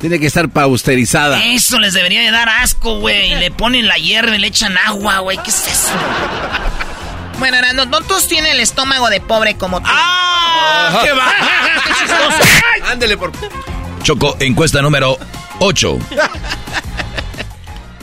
[0.00, 1.44] Tiene que estar pausterizada.
[1.44, 3.36] Eso les debería de dar asco, güey.
[3.36, 5.38] Le ponen la hierba y le echan agua, güey.
[5.38, 5.92] ¿Qué es eso?
[7.38, 9.88] Bueno, no, no todos tienen el estómago de pobre como tú.
[9.88, 11.02] ¡Ah!
[11.04, 11.32] ¡Qué va!
[12.90, 13.32] Ándele por.
[14.02, 15.18] Choco, encuesta número
[15.60, 15.98] 8.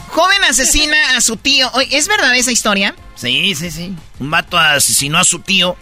[0.10, 1.72] Joven asesina a su tío.
[1.92, 2.96] ¿Es verdad esa historia?
[3.16, 3.96] Sí, sí, sí.
[4.20, 5.78] Un vato asesinó a su tío.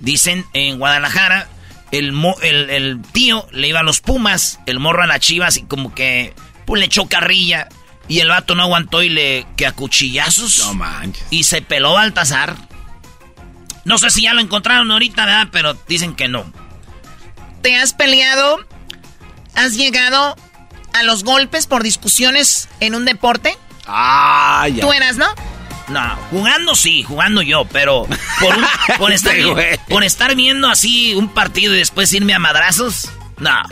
[0.00, 1.48] Dicen en Guadalajara.
[1.90, 4.60] El, el, tío le iba a los Pumas.
[4.66, 7.68] El morro a las chivas y como que pues, le echó carrilla.
[8.08, 10.58] Y el vato no aguantó y le que a cuchillazos.
[10.60, 11.24] No manches.
[11.30, 12.56] Y se peló Baltasar.
[13.84, 15.48] No sé si ya lo encontraron ahorita, ¿verdad?
[15.50, 16.50] Pero dicen que no.
[17.62, 18.58] ¿Te has peleado?
[19.54, 20.36] ¿Has llegado
[20.94, 23.56] a los golpes por discusiones en un deporte?
[23.86, 24.82] Ah, ya.
[24.82, 25.26] ¿Tú eras, no?
[25.88, 28.06] No, jugando sí, jugando yo, pero
[28.98, 29.34] por, estar,
[29.88, 33.62] por estar viendo así un partido y después irme a madrazos, no.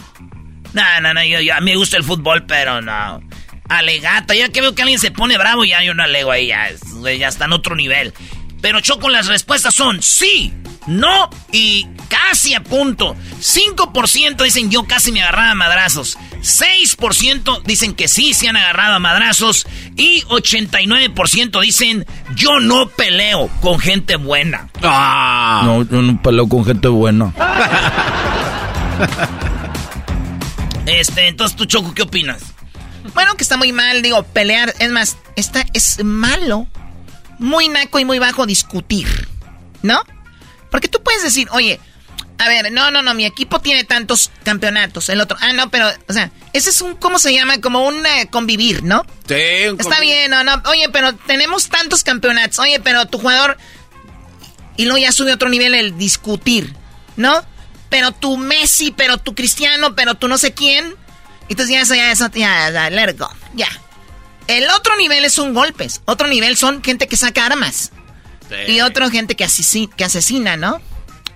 [0.72, 3.22] No, no, no, yo, a mí me gusta el fútbol, pero no.
[3.68, 6.70] Alegata, ya que veo que alguien se pone bravo, ya yo no alego ahí, ya,
[7.18, 8.12] ya está en otro nivel.
[8.61, 10.52] Pero Choco, las respuestas son sí,
[10.86, 13.16] no y casi a punto.
[13.40, 16.18] 5% dicen yo casi me agarraba a madrazos.
[16.42, 19.66] 6% dicen que sí se han agarrado a madrazos.
[19.96, 24.68] Y 89% dicen yo no peleo con gente buena.
[24.82, 25.62] Ah.
[25.64, 27.32] No, yo no peleo con gente buena.
[30.86, 32.42] este, entonces tú, Choco, ¿qué opinas?
[33.14, 34.74] Bueno, que está muy mal, digo, pelear.
[34.78, 36.66] Es más, está, es malo
[37.41, 39.09] muy naco y muy bajo discutir,
[39.82, 40.05] ¿no?
[40.70, 41.80] Porque tú puedes decir, oye,
[42.38, 45.91] a ver, no, no, no, mi equipo tiene tantos campeonatos, el otro, ah, no, pero,
[46.09, 47.61] o sea, ese es un, ¿cómo se llama?
[47.61, 49.05] Como un eh, convivir, ¿no?
[49.26, 53.57] Sí, un Está bien, no, no, oye, pero tenemos tantos campeonatos, oye, pero tu jugador,
[54.76, 56.74] y luego ya sube a otro nivel el discutir,
[57.16, 57.45] ¿no?
[57.88, 60.95] Pero tu Messi, pero tu Cristiano, pero tu no sé quién,
[61.49, 63.68] entonces ya eso, ya eso, ya, ya, go, ya.
[64.51, 66.03] El otro nivel es un golpes.
[66.07, 67.92] Otro nivel son gente que saca armas.
[68.66, 69.46] Y otro gente que,
[69.96, 70.80] que asesina, ¿no?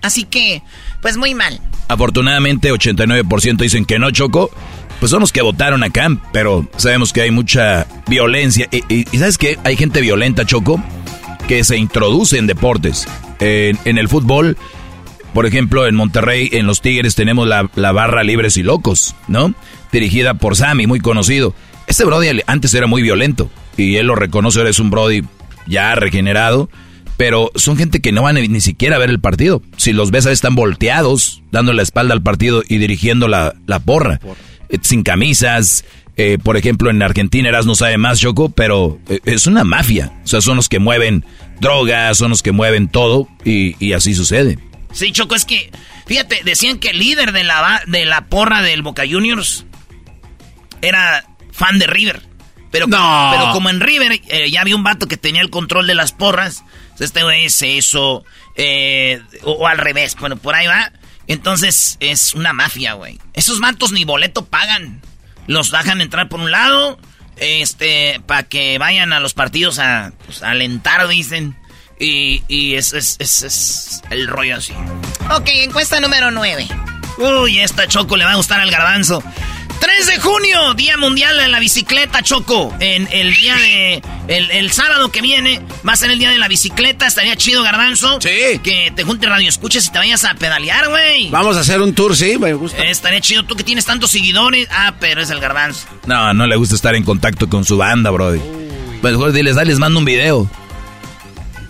[0.01, 0.61] Así que,
[1.01, 1.61] pues muy mal.
[1.87, 4.51] Afortunadamente, 89% dicen que no, Choco.
[4.99, 8.67] Pues son los que votaron acá, pero sabemos que hay mucha violencia.
[8.71, 9.57] Y, ¿sabes qué?
[9.63, 10.83] Hay gente violenta, Choco,
[11.47, 13.07] que se introduce en deportes.
[13.39, 14.57] En, el fútbol,
[15.33, 19.53] por ejemplo, en Monterrey, en los Tigres, tenemos la, la barra Libres y Locos, ¿no?
[19.93, 21.55] Dirigida por Sammy, muy conocido.
[21.87, 25.23] Este Brody antes era muy violento y él lo reconoce, ahora es un Brody
[25.67, 26.69] ya regenerado,
[27.17, 29.61] pero son gente que no van ni siquiera a ver el partido.
[29.77, 33.53] Si los ves, están volteados, dando la espalda al partido y dirigiendo la,
[33.85, 34.19] porra,
[34.69, 35.85] eh, sin camisas.
[36.17, 40.13] Eh, por ejemplo, en Argentina Eras no sabe más, Choco, pero eh, es una mafia.
[40.23, 41.25] O sea, son los que mueven
[41.59, 44.57] drogas, son los que mueven todo y, y así sucede.
[44.91, 45.71] Sí, Choco, es que,
[46.05, 49.65] fíjate, decían que el líder de la, de la porra del Boca Juniors
[50.81, 51.25] era
[51.55, 52.21] fan de River.
[52.71, 53.29] Pero, No.
[53.31, 56.11] pero como en River eh, ya había un vato que tenía el control de las
[56.11, 56.63] porras,
[56.99, 58.25] este güey es eso,
[58.55, 60.91] eh, o, o al revés, bueno, por ahí va.
[61.27, 63.19] Entonces es una mafia, güey.
[63.33, 65.01] Esos vatos ni boleto pagan.
[65.47, 66.99] Los dejan entrar por un lado,
[67.37, 71.57] este, para que vayan a los partidos a, pues, a alentar, dicen.
[71.99, 74.73] Y, y es, es, es, es el rollo así.
[75.31, 76.67] Ok, encuesta número 9.
[77.17, 79.23] Uy, esta Choco le va a gustar al garbanzo.
[79.79, 82.73] 3 de junio, Día Mundial de la Bicicleta, Choco.
[82.79, 84.01] En el día de.
[84.27, 87.05] El, el sábado que viene va a ser el día de la bicicleta.
[87.05, 88.19] Estaría chido, garbanzo.
[88.21, 88.59] Sí.
[88.63, 91.29] Que te junte radio escuches y te vayas a pedalear, güey.
[91.29, 92.81] Vamos a hacer un tour, sí, me gusta.
[92.83, 94.67] Eh, Estaría chido tú que tienes tantos seguidores.
[94.71, 95.85] Ah, pero es el garbanzo.
[96.07, 98.39] No, no le gusta estar en contacto con su banda, brody.
[99.01, 100.49] Pues mejor diles, dale, les mando un video.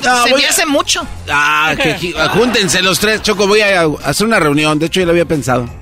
[0.02, 1.06] Se me a- hace mucho.
[1.30, 4.78] Ah, que, que- júntense los tres, Choco, voy a hacer una reunión.
[4.80, 5.68] De hecho, ya lo había pensado.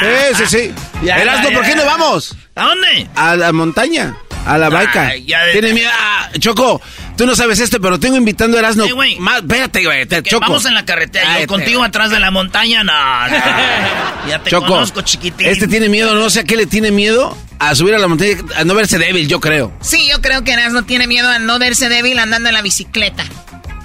[0.00, 0.74] Sí, sí, sí.
[1.04, 2.34] Ya, Erasmo, ya, ¿por qué no vamos?
[2.56, 3.08] ¿A dónde?
[3.14, 4.16] A la montaña,
[4.46, 5.16] a la baica.
[5.16, 5.90] ya de- Tiene miedo.
[5.92, 6.80] Ah, Choco,
[7.16, 8.84] tú no sabes esto, pero tengo invitando a Erasmo.
[8.84, 9.18] Eh, güey.
[9.18, 10.40] Más, espérate, güey, te- Choco.
[10.40, 11.24] Vamos en la carretera.
[11.24, 12.82] Yo Cállate, contigo atrás de la montaña.
[12.84, 12.92] No,
[13.28, 13.36] no.
[14.28, 15.48] Ya te Choco, conozco, chiquitín.
[15.48, 17.36] este tiene miedo, no sé a qué le tiene miedo.
[17.58, 19.72] A subir a la montaña, a no verse débil, yo creo.
[19.80, 23.24] Sí, yo creo que Erasmo tiene miedo a no verse débil andando en la bicicleta.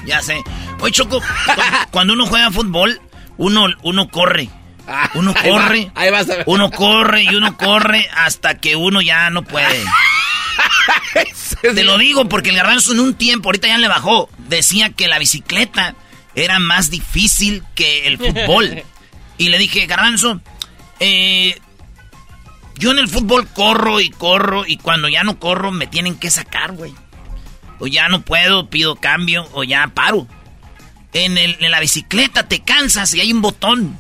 [0.06, 0.42] Ya sé.
[0.80, 1.26] Oye, Choco, cu-
[1.92, 3.00] cuando uno juega fútbol,
[3.38, 4.50] uno, uno corre.
[5.16, 5.92] Uno ahí va, corre.
[5.96, 6.44] ahí vas a ver.
[6.48, 9.84] Uno corre y uno corre hasta que uno ya no puede.
[11.62, 15.08] Te lo digo porque el garbanzo en un tiempo, ahorita ya le bajó, decía que
[15.08, 15.96] la bicicleta
[16.36, 18.84] era más difícil que el fútbol.
[19.40, 20.42] Y le dije, garbanzo,
[21.00, 21.60] eh,
[22.76, 26.32] yo en el fútbol corro y corro y cuando ya no corro me tienen que
[26.32, 26.92] sacar, güey.
[27.78, 30.28] O ya no puedo, pido cambio o ya paro.
[31.14, 34.00] En, el- en la bicicleta te cansas y hay un botón.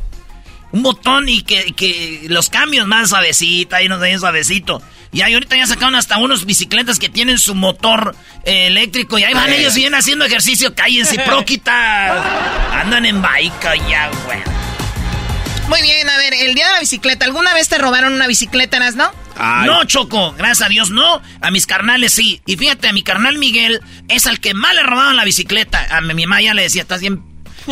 [0.71, 4.81] Un botón y que, que los cambios más suavecita y no sé, suavecito.
[5.11, 9.23] Y ahí ahorita ya sacaron hasta unos bicicletas que tienen su motor eh, eléctrico y
[9.23, 10.75] ahí van ellos y vienen haciendo ejercicio.
[10.75, 12.81] Cállense, proquita.
[12.81, 14.39] Andan en baica ya, güey.
[15.69, 17.25] Muy bien, a ver, el día de la bicicleta.
[17.25, 19.11] ¿Alguna vez te robaron una bicicleta, no?
[19.37, 19.67] Ay.
[19.67, 21.21] No, Choco, gracias a Dios no.
[21.41, 22.41] A mis carnales sí.
[22.45, 25.85] Y fíjate, a mi carnal Miguel es al que más le robaban la bicicleta.
[25.95, 27.21] A mi, mi mamá ya le decía, estás bien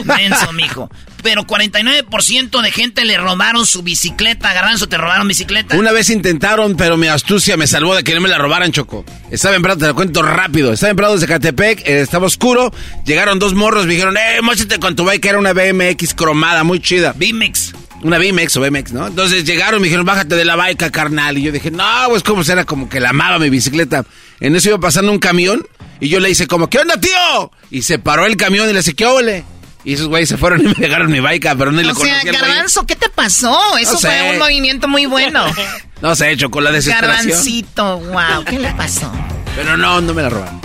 [0.04, 0.90] menso, mijo.
[1.26, 4.54] Pero 49% de gente le robaron su bicicleta.
[4.54, 5.76] Garbanzo, ¿te robaron bicicleta?
[5.76, 9.04] Una vez intentaron, pero mi astucia me salvó de que no me la robaran, Choco.
[9.32, 10.72] Estaba en Prado, te lo cuento rápido.
[10.72, 12.72] Estaba en Prado de Zacatepec, eh, estaba oscuro.
[13.08, 16.80] Llegaron dos morros, me dijeron, eh, móchate con tu bike, era una BMX cromada, muy
[16.80, 17.14] chida.
[17.14, 17.74] BMX.
[18.04, 19.08] Una BMX o BMX, ¿no?
[19.08, 21.40] Entonces llegaron, me dijeron, bájate de la bike, carnal.
[21.40, 24.06] Y yo dije, no, pues como será como que la amaba mi bicicleta.
[24.40, 25.66] En eso iba pasando un camión
[26.00, 27.52] y yo le hice como, ¿qué onda, tío?
[27.72, 29.44] Y se paró el camión y le dije, ¿qué ole?
[29.86, 31.94] Y esos güeyes se fueron y me dejaron mi bike, pero no le O sea,
[31.96, 32.52] conocía al güey.
[32.52, 33.78] Garbanzo, ¿qué te pasó?
[33.78, 34.08] Eso No sé.
[34.08, 35.46] fue un movimiento muy bueno.
[36.02, 37.30] No sé, Choco, la desesperación.
[37.30, 39.10] Garbancito, wow, ¿qué le pasó?
[39.56, 40.60] Pero no, no me la robaron.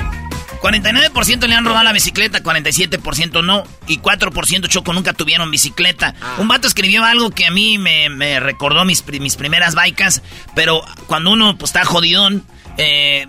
[0.60, 3.64] 49% le han robado la bicicleta, 47% no.
[3.86, 6.14] Y 4% Choco nunca tuvieron bicicleta.
[6.38, 10.20] Un vato escribió algo que a mí me, me recordó mis, mis primeras bikes.
[10.54, 12.44] Pero cuando uno pues, está jodidón,
[12.76, 13.26] eh,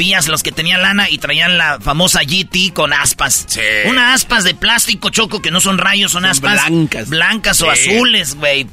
[0.00, 3.46] vías los que tenían lana y traían la famosa GT con aspas.
[3.86, 7.08] Unas aspas de plástico choco que no son rayos, son, Son aspas blancas.
[7.10, 7.90] blancas o Sí.
[7.90, 8.66] azules, güey.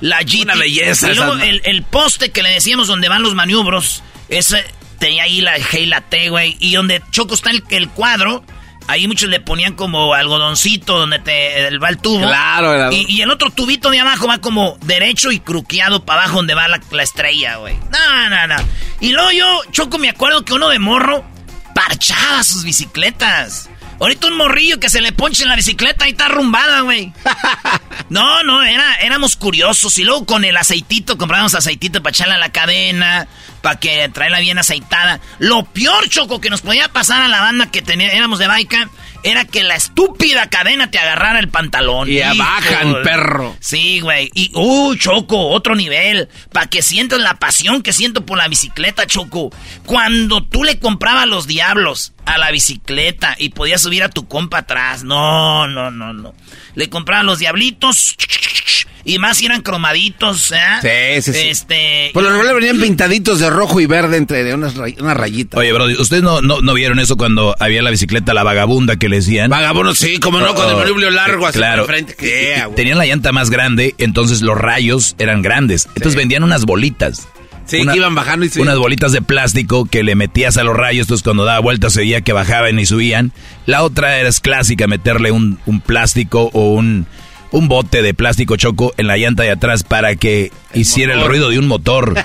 [0.00, 0.42] La GT.
[0.44, 4.64] Una belleza Y luego el, el poste que le decíamos donde van los maniobros, ese
[5.00, 6.56] tenía ahí la G y la T, güey.
[6.60, 8.44] Y donde Choco está el, el cuadro,
[8.90, 12.20] ahí muchos le ponían como algodoncito donde te el- va el tubo.
[12.26, 16.36] Claro, Y, y el otro tubito de abajo va como derecho y cruqueado para abajo
[16.36, 17.76] donde va la, la estrella, güey.
[17.90, 18.56] No, no, no.
[19.00, 21.24] Y luego yo, Choco, me acuerdo que uno de morro
[21.74, 23.69] parchaba sus bicicletas.
[24.00, 27.12] Ahorita un morrillo que se le ponche en la bicicleta y está arrumbada, güey.
[28.08, 29.96] No, no, era, éramos curiosos.
[29.98, 33.28] Y luego con el aceitito, comprábamos aceitito para echarle a la cadena,
[33.62, 35.20] para que traerla bien aceitada.
[35.38, 38.88] Lo peor, Choco, que nos podía pasar a la banda que tenía, éramos de baica,
[39.22, 42.08] era que la estúpida cadena te agarrara el pantalón.
[42.08, 42.36] Y Hijo.
[42.36, 43.56] bajan, perro.
[43.60, 44.30] Sí, güey.
[44.34, 46.28] Y, uh, Choco, otro nivel.
[46.52, 49.50] Para que sientas la pasión que siento por la bicicleta, Choco.
[49.86, 54.58] Cuando tú le comprabas los diablos a la bicicleta y podías subir a tu compa
[54.58, 55.04] atrás.
[55.04, 56.34] No, no, no, no.
[56.74, 58.16] Le comprabas los diablitos.
[59.04, 61.20] Y más si eran cromaditos, ¿eh?
[61.22, 61.48] Sí, sí, sí.
[61.48, 62.10] Este.
[62.12, 65.58] Por lo regular venían pintaditos de rojo y verde entre de unas, ray- unas rayitas.
[65.58, 69.08] Oye, bro, ¿ustedes no, no, no vieron eso cuando había la bicicleta, la vagabunda que
[69.08, 69.50] le decían?
[69.50, 71.84] Vagabundo, sí, como no, con el manubrio largo así claro.
[71.86, 72.14] por frente.
[72.14, 75.86] Que, Y- y tenían la llanta más grande, entonces los rayos eran grandes.
[75.94, 77.26] Entonces vendían unas bolitas.
[77.66, 78.66] Sí, que iban bajando y subían.
[78.68, 82.00] Unas bolitas de plástico que le metías a los rayos, entonces cuando daba vueltas se
[82.00, 83.30] veía que bajaban y subían.
[83.64, 87.06] La otra era es clásica, meterle un, un plástico o un,
[87.52, 91.50] un bote de plástico choco en la llanta de atrás para que hiciera el ruido
[91.50, 92.14] de un motor.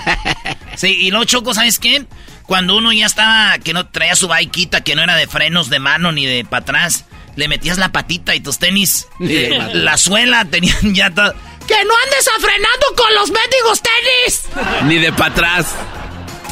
[0.76, 2.04] Sí, y luego Choco, ¿sabes qué?
[2.46, 5.78] Cuando uno ya estaba, que no traía su baiquita, que no era de frenos de
[5.78, 10.44] mano ni de para atrás, le metías la patita y tus tenis, eh, la suela
[10.44, 11.32] tenían ya todo.
[11.66, 14.42] ¡Que no andes afrenando con los mendigos tenis!
[14.84, 15.74] Ni de para atrás.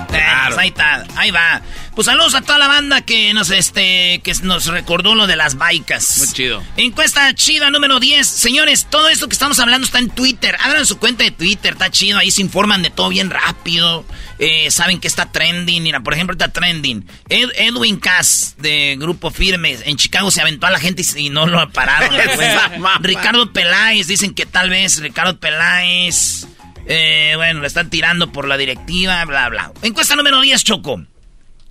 [0.08, 0.58] Claro.
[0.58, 1.60] ahí está, ahí va.
[1.94, 5.54] Pues saludos a toda la banda que nos este que nos recordó lo de las
[5.54, 6.18] baicas.
[6.18, 6.60] Muy chido.
[6.76, 8.26] Encuesta chida número 10.
[8.26, 10.56] Señores, todo esto que estamos hablando está en Twitter.
[10.60, 12.18] Abran su cuenta de Twitter, está chido.
[12.18, 14.04] Ahí se informan de todo bien rápido.
[14.40, 15.84] Eh, saben que está trending.
[15.84, 17.06] Mira, por ejemplo, está trending.
[17.28, 21.60] Edwin Cass, de Grupo Firme, en Chicago se aventó a la gente y, no lo
[21.60, 22.10] ha parado.
[23.00, 26.48] Ricardo Peláez, dicen que tal vez Ricardo Peláez...
[26.86, 29.72] Eh, bueno, le están tirando por la directiva, bla, bla.
[29.80, 31.00] Encuesta número 10, Choco.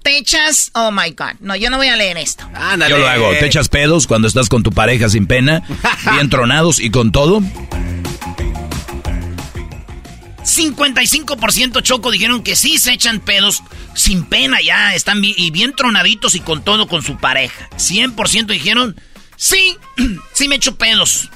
[0.03, 0.69] ¿Te echas?
[0.73, 1.39] Oh my God.
[1.39, 2.47] No, yo no voy a leer esto.
[2.89, 3.31] Yo lo hago.
[3.31, 5.63] ¿Te echas pedos cuando estás con tu pareja sin pena?
[6.11, 7.41] bien tronados y con todo.
[10.43, 13.63] 55% Choco dijeron que sí se echan pedos
[13.95, 17.69] sin pena ya, están bien, y bien tronaditos y con todo con su pareja.
[17.77, 18.99] 100% dijeron,
[19.37, 19.77] sí,
[20.33, 21.29] sí me echo pedos.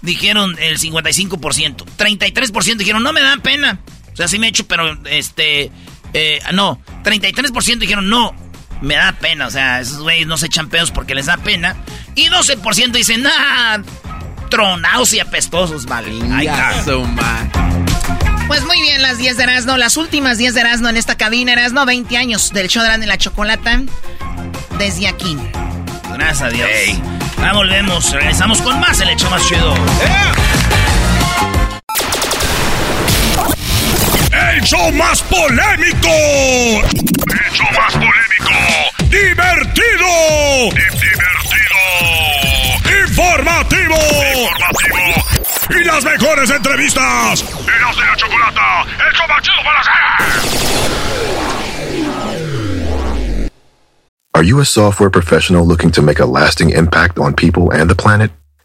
[0.00, 1.84] Dijeron el 55%.
[1.98, 3.80] 33% dijeron, no me da pena.
[4.12, 5.70] O sea, sí me echo, pero este,
[6.12, 8.34] eh, no, 33% dijeron no,
[8.80, 9.46] me da pena.
[9.46, 11.76] O sea, esos güeyes no se echan pedos porque les da pena.
[12.14, 13.78] Y 12% dicen, nah,
[14.50, 16.10] tronados y apestosos, vale.
[18.46, 21.52] Pues muy bien, las 10 de Erasmo, las últimas 10 de Erasmo en esta cabina,
[21.52, 23.82] Erasmo, 20 años del show de Erasmo la Chocolata,
[24.78, 25.36] desde aquí.
[26.14, 26.68] Gracias a Dios.
[27.38, 29.74] Ya volvemos, regresamos con más el hecho más chido.
[34.58, 36.08] El show más polémico.
[36.08, 38.50] El show más polémico.
[39.04, 40.10] Divertido.
[40.74, 41.78] divertido.
[43.06, 43.94] Informativo.
[44.34, 45.06] Informativo.
[45.70, 47.44] Y las mejores entrevistas.
[47.44, 48.82] De la chocolata.
[49.06, 49.78] El show más chido para.
[54.34, 57.94] Are you a software professional looking to make a lasting impact on people and the
[57.94, 58.32] planet?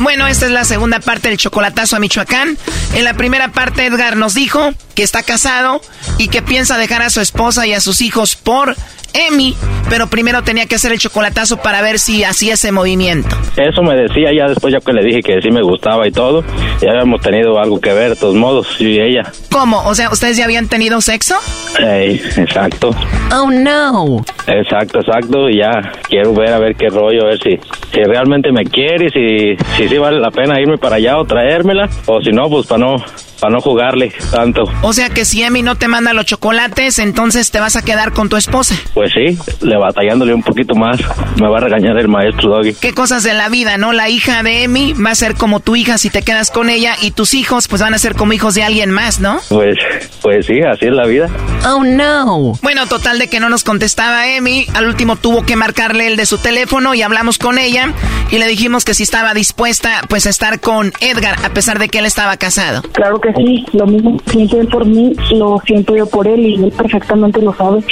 [0.00, 2.56] Bueno, esta es la segunda parte del chocolatazo a Michoacán.
[2.94, 5.82] En la primera parte Edgar nos dijo que está casado
[6.16, 8.76] y que piensa dejar a su esposa y a sus hijos por
[9.12, 9.56] Emi,
[9.88, 13.36] pero primero tenía que hacer el chocolatazo para ver si hacía ese movimiento.
[13.56, 16.44] Eso me decía ya después ya que le dije que sí me gustaba y todo.
[16.80, 19.32] Ya habíamos tenido algo que ver de todos modos, yo y ella.
[19.50, 19.82] ¿Cómo?
[19.84, 21.34] O sea, ¿ustedes ya habían tenido sexo?
[21.78, 22.90] Ey, exacto.
[23.32, 24.24] Oh, no.
[24.46, 25.48] Exacto, exacto.
[25.48, 25.70] Y ya
[26.08, 27.58] quiero ver a ver qué rollo, a ver si,
[27.92, 31.88] si realmente me quiere, si, si sí vale la pena irme para allá o traérmela.
[32.06, 32.96] O si no, pues para no,
[33.40, 34.64] para no jugarle tanto.
[34.82, 38.12] O sea que si Emi no te manda los chocolates, entonces te vas a quedar
[38.12, 38.74] con tu esposa.
[38.94, 41.00] Pues sí, le batallándole un poquito más,
[41.40, 42.74] me va a regañar el maestro Doggy.
[42.74, 43.92] Qué cosas de la vida, ¿no?
[43.92, 46.94] La hija de Emi va a ser como tu hija si te quedas con ella
[47.00, 49.40] y tus hijos pues van a ser como hijos de alguien más, ¿no?
[49.48, 49.76] Pues,
[50.22, 51.28] pues sí, así es la vida.
[51.66, 52.54] Oh no.
[52.62, 56.26] Bueno, total de que no nos contestaba Emi, al último tuvo que marcarle el de
[56.26, 57.92] su teléfono y hablamos con ella
[58.30, 61.88] y le dijimos que si estaba dispuesta pues a estar con Edgar a pesar de
[61.88, 62.82] que él estaba casado.
[62.92, 66.40] Claro que sí, lo mismo que siente él por mí, lo siento yo por él
[66.40, 67.82] y él perfectamente lo sabe.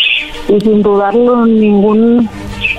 [0.49, 2.29] Y sin dudarlo en ningún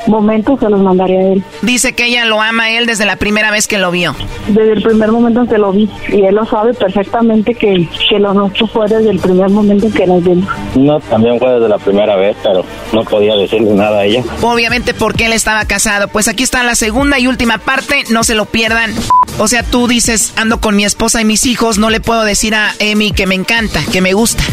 [0.07, 1.43] momento se los mandaría a él.
[1.61, 4.15] Dice que ella lo ama a él desde la primera vez que lo vio.
[4.47, 5.89] Desde el primer momento en que lo vi.
[6.09, 9.93] Y él lo sabe perfectamente que, que lo nuestro fue desde el primer momento en
[9.93, 10.49] que nos vimos.
[10.75, 14.23] No, también fue desde la primera vez, pero no podía decirle nada a ella.
[14.41, 16.07] Obviamente porque él estaba casado.
[16.07, 18.91] Pues aquí está la segunda y última parte, no se lo pierdan.
[19.37, 22.48] O sea, tú dices, ando con mi esposa y mis hijos, no le puedo decir
[22.53, 24.43] a Emi que me encanta, que me gusta.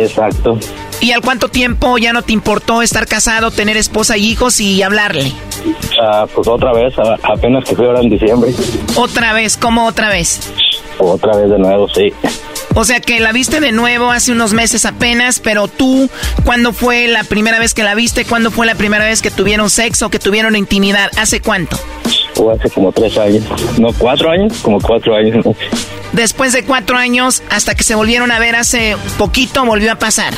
[0.00, 0.58] Exacto.
[1.00, 4.82] ¿Y al cuánto tiempo ya no te importó estar casado, tener esposa y hijos y
[4.82, 5.32] hablarle?
[6.00, 8.52] Ah, pues otra vez, apenas que fui ahora en diciembre.
[8.96, 10.40] Otra vez, ¿cómo otra vez?
[10.98, 12.12] Otra vez de nuevo, sí.
[12.74, 16.08] O sea que la viste de nuevo hace unos meses apenas, pero tú,
[16.44, 18.24] ¿cuándo fue la primera vez que la viste?
[18.24, 21.10] ¿Cuándo fue la primera vez que tuvieron sexo, que tuvieron intimidad?
[21.18, 21.76] ¿Hace cuánto?
[22.38, 23.44] O hace como tres años.
[23.78, 25.44] No, cuatro años, como cuatro años.
[26.12, 30.34] Después de cuatro años, hasta que se volvieron a ver hace poquito, volvió a pasar.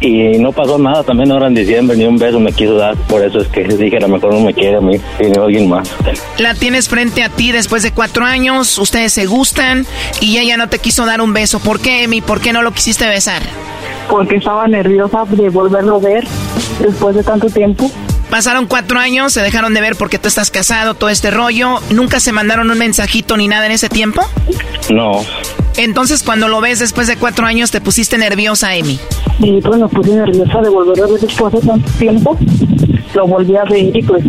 [0.00, 3.22] Y no pasó nada, también ahora en diciembre ni un beso me quiso dar, por
[3.22, 5.90] eso es que dije a lo mejor no me quiere a mí, sino alguien más.
[6.38, 9.86] La tienes frente a ti después de cuatro años, ustedes se gustan
[10.20, 11.60] y ella no te quiso dar un beso.
[11.60, 12.20] ¿Por qué, Emi?
[12.20, 13.42] ¿Por qué no lo quisiste besar?
[14.08, 16.26] Porque estaba nerviosa de volverlo a ver
[16.80, 17.90] después de tanto tiempo.
[18.30, 21.80] Pasaron cuatro años, se dejaron de ver porque tú estás casado, todo este rollo.
[21.90, 24.22] ¿Nunca se mandaron un mensajito ni nada en ese tiempo?
[24.90, 25.24] No.
[25.76, 29.00] Entonces, cuando lo ves después de cuatro años, te pusiste nerviosa, Emi.
[29.40, 32.38] Y pues me puse nerviosa de volver a ver después de tanto tiempo.
[33.14, 34.22] Lo volví a ver y pues,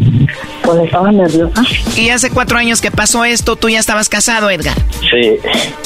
[0.63, 1.61] pues estaba nerviosa.
[1.95, 4.77] Y hace cuatro años que pasó esto, tú ya estabas casado, Edgar.
[4.99, 5.37] Sí.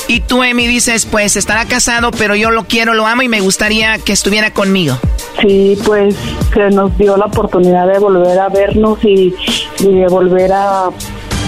[0.07, 3.41] Y tú, Emi, dices, pues estará casado, pero yo lo quiero, lo amo y me
[3.41, 4.97] gustaría que estuviera conmigo.
[5.41, 6.15] Sí, pues
[6.53, 9.33] se nos dio la oportunidad de volver a vernos y,
[9.79, 10.89] y de volver a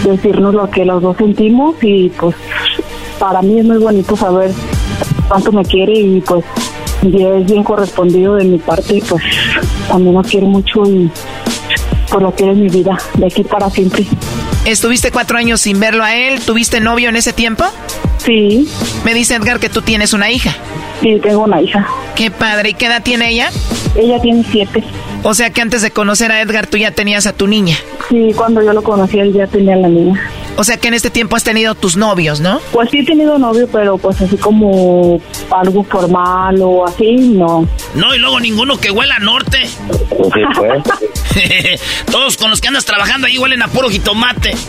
[0.03, 2.36] decirnos lo que los dos sentimos y pues
[3.19, 4.51] para mí es muy bonito saber
[5.28, 6.45] cuánto me quiere y pues
[7.03, 9.23] ya es bien correspondido de mi parte y pues
[9.88, 11.09] también lo quiero mucho y
[12.10, 14.05] pues lo quiero en mi vida, de aquí para siempre.
[14.66, 16.41] ¿Estuviste cuatro años sin verlo a él?
[16.41, 17.64] ¿Tuviste novio en ese tiempo?
[18.18, 18.68] Sí.
[19.05, 20.55] Me dice Edgar que tú tienes una hija.
[21.01, 21.88] Sí, tengo una hija.
[22.16, 22.70] Qué padre.
[22.70, 23.49] ¿Y qué edad tiene ella?
[23.95, 24.84] Ella tiene siete.
[25.24, 27.78] O sea que antes de conocer a Edgar tú ya tenías a tu niña.
[28.10, 30.22] Sí, cuando yo lo conocí él ya tenía la niña.
[30.58, 32.60] O sea que en este tiempo has tenido tus novios, ¿no?
[32.72, 37.68] Pues sí he tenido novio, pero pues así como algo formal o así, no.
[37.93, 39.68] No, y luego ninguno que huela a norte.
[39.68, 40.84] Sí, pues.
[42.12, 44.55] Todos con los que andas trabajando ahí huelen a puro jitomate.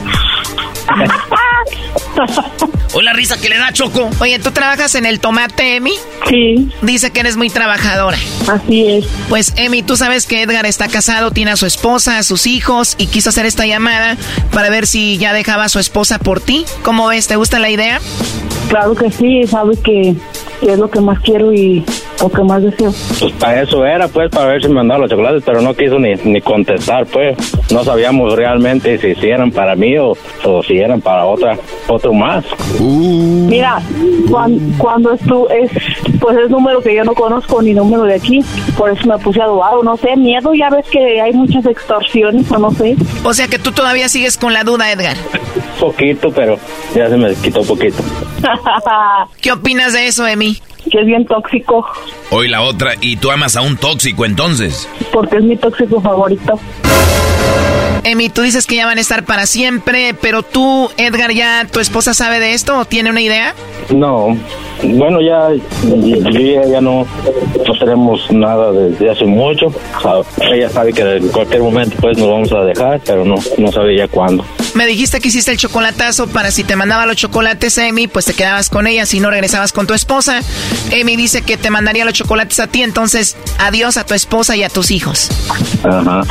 [2.95, 4.11] O la risa que le da Choco.
[4.18, 5.93] Oye, ¿tú trabajas en el tomate, Emi?
[6.28, 6.70] Sí.
[6.80, 8.16] Dice que eres muy trabajadora.
[8.51, 9.05] Así es.
[9.28, 12.95] Pues, Emi, tú sabes que Edgar está casado, tiene a su esposa, a sus hijos
[12.99, 14.16] y quiso hacer esta llamada
[14.53, 16.64] para ver si ya dejaba a su esposa por ti.
[16.83, 17.26] ¿Cómo ves?
[17.26, 18.01] ¿Te gusta la idea?
[18.68, 20.14] Claro que sí, sabe que,
[20.61, 21.84] que es lo que más quiero y
[22.20, 22.92] lo que más deseo.
[23.20, 25.98] Pues para eso era, pues, para ver si me mandaba los chocolates, pero no quiso
[25.98, 27.36] ni, ni contestar, pues.
[27.72, 31.56] No sabíamos realmente si, si eran para mí o, o si eran para otra,
[31.86, 32.44] otro más.
[32.80, 33.80] Mira,
[34.28, 35.70] cuan- cuando esto es,
[36.20, 38.40] pues es número que yo no conozco ni número de aquí,
[38.76, 41.64] por eso me puse a dudar, o no sé, miedo, ya ves que hay muchas
[41.66, 42.96] extorsiones, o no sé.
[43.24, 45.16] O sea que tú todavía sigues con la duda, Edgar.
[45.78, 46.59] Poquito, pero
[46.94, 48.02] ya se me quitó poquito.
[49.40, 50.47] ¿Qué opinas de eso, Emi?
[50.91, 51.86] Que es bien tóxico,
[52.30, 54.89] Hoy la otra, y tú amas a un tóxico entonces.
[55.12, 56.59] porque es mi tóxico favorito.
[58.05, 61.80] Emi, tú dices que ya van a estar para siempre, pero tú, Edgar, ¿ya tu
[61.80, 63.55] esposa sabe de esto o tiene una idea?
[63.91, 64.36] No,
[64.83, 65.49] bueno, ya,
[65.85, 67.07] yo y ella no,
[67.66, 69.66] no tenemos nada desde hace mucho.
[69.66, 73.37] O sea, ella sabe que en cualquier momento pues nos vamos a dejar, pero no,
[73.59, 74.45] no sabe ya cuándo.
[74.74, 78.35] Me dijiste que hiciste el chocolatazo para si te mandaba los chocolates, Emi, pues te
[78.35, 80.41] quedabas con ella, si no regresabas con tu esposa.
[80.91, 84.62] Emi dice que te mandaría los chocolates a ti, entonces adiós a tu esposa y
[84.62, 85.31] a tus hijos.
[85.85, 86.22] Ajá,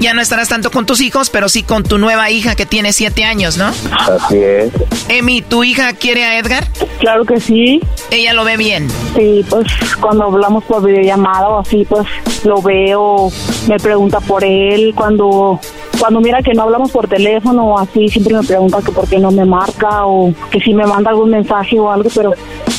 [0.00, 2.92] Ya no estarás tanto con tus hijos, pero sí con tu nueva hija que tiene
[2.92, 3.66] siete años, ¿no?
[3.66, 4.70] así es.
[5.08, 6.66] Emi, ¿tu hija quiere a Edgar?
[6.98, 7.80] Claro que sí.
[8.10, 8.88] Ella lo ve bien.
[9.14, 9.66] Sí, pues
[10.00, 12.06] cuando hablamos por videollamada o así, pues
[12.44, 13.30] lo veo,
[13.68, 15.60] me pregunta por él, cuando
[15.98, 19.18] cuando mira que no hablamos por teléfono o así, siempre me pregunta que por qué
[19.18, 22.32] no me marca o que si me manda algún mensaje o algo, pero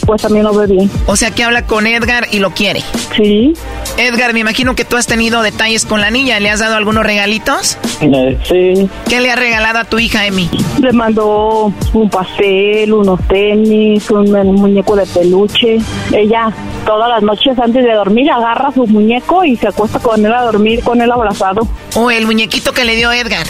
[0.05, 0.89] pues también lo ve bien.
[1.05, 2.81] O sea que habla con Edgar y lo quiere.
[3.15, 3.53] Sí.
[3.97, 6.39] Edgar, me imagino que tú has tenido detalles con la niña.
[6.39, 7.77] ¿Le has dado algunos regalitos?
[8.01, 10.49] Eh, sí, ¿Qué le has regalado a tu hija, Emi?
[10.81, 15.77] Le mandó un pastel, unos tenis, un, un muñeco de peluche.
[16.13, 16.53] Ella
[16.85, 20.43] todas las noches antes de dormir agarra su muñeco y se acuesta con él a
[20.43, 21.67] dormir, con él abrazado.
[21.95, 23.47] O el muñequito que le dio Edgar.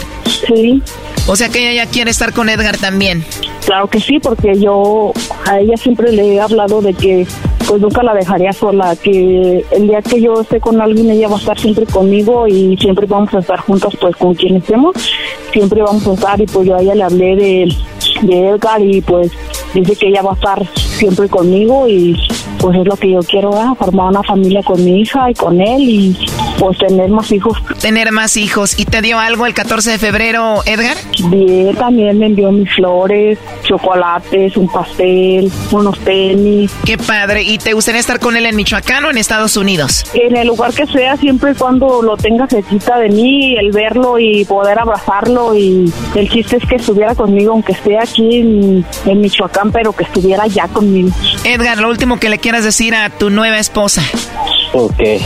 [0.47, 0.81] Sí.
[1.27, 3.23] O sea que ella ya quiere estar con Edgar también.
[3.65, 5.11] Claro que sí, porque yo
[5.45, 7.27] a ella siempre le he hablado de que
[7.67, 11.35] pues nunca la dejaría sola, que el día que yo esté con alguien ella va
[11.35, 14.95] a estar siempre conmigo y siempre vamos a estar juntos pues con quien estemos,
[15.51, 17.75] siempre vamos a estar y pues yo a ella le hablé de,
[18.21, 19.31] de Edgar y pues
[19.73, 22.17] dice que ella va a estar siempre conmigo y
[22.59, 23.75] pues es lo que yo quiero, ¿verdad?
[23.77, 26.17] formar una familia con mi hija y con él y
[26.59, 27.57] pues tener más hijos.
[27.81, 28.77] Tener más hijos.
[28.79, 30.97] ¿Y te dio algo el 14 de febrero, Edgar?
[31.29, 36.71] Bien, también me envió mis flores, chocolates, un pastel, unos tenis.
[36.85, 37.43] Qué padre.
[37.43, 40.05] ¿Y te gustaría estar con él en Michoacán o en Estados Unidos?
[40.13, 44.19] En el lugar que sea, siempre y cuando lo tenga cerquita de mí, el verlo
[44.19, 49.21] y poder abrazarlo y el chiste es que estuviera conmigo, aunque esté aquí en, en
[49.21, 51.09] Michoacán, pero que estuviera ya conmigo.
[51.43, 54.01] Edgar, lo último que le quieras decir a tu nueva esposa.
[54.71, 55.19] Porque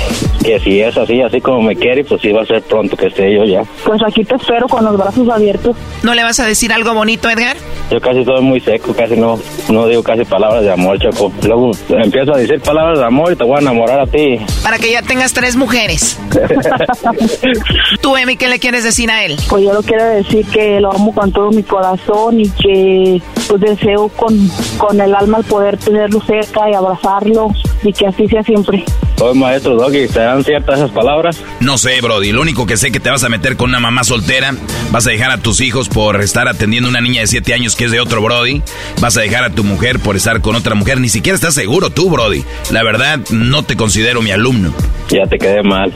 [0.44, 3.08] que si es así, así como me quiere, pues sí va a ser pronto que
[3.08, 3.64] esté yo ya.
[3.86, 5.76] Pues aquí te espero con los brazos abiertos.
[6.02, 7.58] ¿No le vas a decir algo bonito, Edgar?
[7.92, 9.40] Yo casi soy muy seco, casi no,
[9.70, 11.32] no digo casi palabras de amor, Choco.
[11.46, 14.40] Luego empiezo a decir palabras de amor y te voy a enamorar a ti.
[14.64, 16.18] Para que ya tengas tres mujeres.
[18.02, 19.38] Tú, Emi, ¿qué le quieres decir a él?
[19.50, 23.62] Pues yo lo quiero decir que lo amo con todo mi corazón y que pues
[23.62, 26.74] deseo con, con el alma el poder tenerlo cerca y
[27.84, 28.84] y que así sea siempre.
[29.18, 31.42] Soy maestro Doggy, ¿te dan ciertas esas palabras?
[31.60, 32.32] No sé, Brody.
[32.32, 34.56] Lo único que sé que te vas a meter con una mamá soltera.
[34.92, 37.76] Vas a dejar a tus hijos por estar atendiendo a una niña de 7 años
[37.76, 38.62] que es de otro Brody.
[39.00, 41.00] Vas a dejar a tu mujer por estar con otra mujer.
[41.00, 42.44] Ni siquiera estás seguro tú, Brody.
[42.72, 44.74] La verdad, no te considero mi alumno.
[45.10, 45.94] Ya te quedé mal.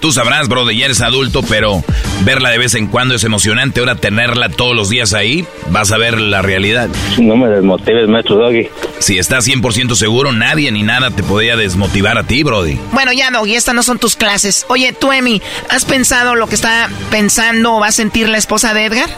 [0.00, 1.82] Tú sabrás, Brody, ya eres adulto, pero
[2.24, 3.80] verla de vez en cuando es emocionante.
[3.80, 6.88] Ahora tenerla todos los días ahí, vas a ver la realidad.
[7.18, 8.68] No me desmotives, maestro Doggy.
[8.98, 12.78] Si estás 100% seguro, nadie ni nada te podría desmotivar a ti, Brody.
[12.92, 14.66] Bueno, ya no, y estas no son tus clases.
[14.68, 18.74] Oye, tú, Emi, ¿has pensado lo que está pensando o va a sentir la esposa
[18.74, 19.10] de Edgar?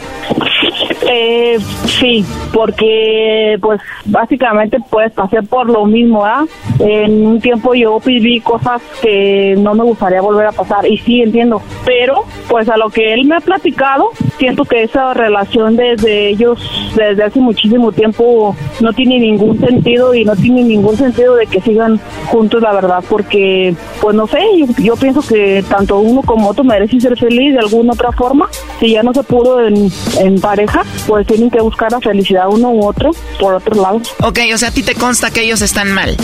[1.06, 6.44] Eh, sí, porque pues básicamente pues pasé por lo mismo, ¿ah?
[6.80, 11.22] En un tiempo yo viví cosas que no me gustaría volver a pasar y sí
[11.22, 16.28] entiendo, pero pues a lo que él me ha platicado, siento que esa relación desde
[16.28, 16.58] ellos
[16.96, 21.60] desde hace muchísimo tiempo no tiene ningún sentido y no tiene ningún sentido de que
[21.60, 26.48] sigan juntos la verdad, porque pues no sé, yo, yo pienso que tanto uno como
[26.48, 28.48] otro merecen ser feliz de alguna otra forma,
[28.80, 32.70] si ya no se pudo en, en pareja, pues tienen que buscar la felicidad uno
[32.70, 34.00] u otro por otro lado.
[34.22, 36.16] Ok, o sea, a ti te consta que ellos están mal.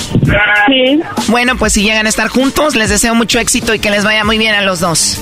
[0.66, 1.00] Sí.
[1.28, 4.24] Bueno, pues si llegan a estar juntos, les deseo mucho éxito y que les vaya
[4.24, 5.20] muy bien a los dos.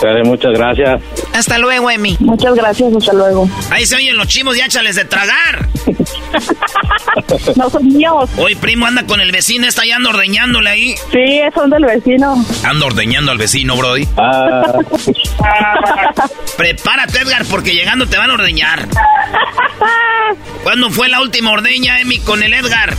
[0.00, 1.00] Dale, muchas gracias.
[1.32, 2.16] Hasta luego, Emi.
[2.20, 3.48] Muchas gracias, hasta luego.
[3.70, 5.68] Ahí se oyen los chimos, ya échales de tragar.
[7.56, 8.30] no son míos.
[8.36, 10.94] Hoy primo anda con el vecino, está ya anda ordeñándole ahí.
[11.12, 12.44] Sí, son del vecino.
[12.64, 14.08] Ando ordeñando al vecino, Brody.
[14.16, 14.72] Ah,
[16.56, 18.86] Prepárate, Edgar, porque llegando te van a ordeñar.
[20.62, 22.94] ¿Cuándo fue la última ordeña, Emi, con el Edgar?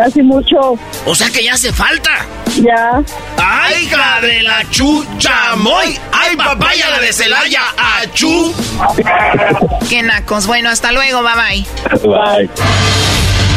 [0.00, 0.78] Hace mucho.
[1.06, 2.26] O sea que ya hace falta.
[2.60, 3.02] Ya.
[3.38, 5.98] ¡Ay, hija de la chucha, moy!
[6.12, 8.54] ¡Ay, papaya la de Celaya, achú!
[9.88, 10.46] Qué nacos.
[10.46, 11.66] Bueno, hasta luego, bye bye.
[12.02, 12.50] bye.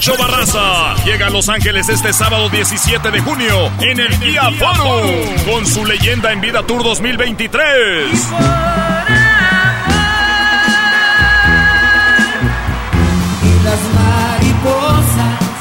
[0.00, 5.10] Pancho Barraza llega a Los Ángeles este sábado 17 de junio en el Día Forum
[5.44, 8.08] con su leyenda en vida Tour 2023.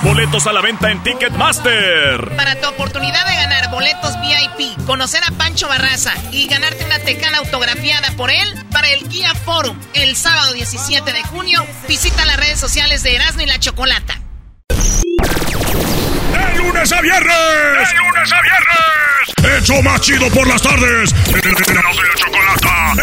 [0.03, 2.37] Boletos a la venta en Ticketmaster.
[2.37, 7.39] Para tu oportunidad de ganar boletos VIP, conocer a Pancho Barraza y ganarte una tecana
[7.39, 12.57] autografiada por él para el Guía Forum el sábado 17 de junio, visita las redes
[12.57, 14.21] sociales de Erasmo y la Chocolata.
[16.79, 17.89] ¡De lunes a viernes!
[17.89, 19.61] ¡De lunes a viernes!
[19.61, 21.13] ¡Hecho más chido por las tardes!
[21.27, 22.93] ¡Erasmo y la Chocolata!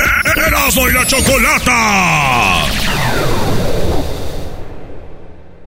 [0.47, 2.65] ¡Erasmo y la Chocolata!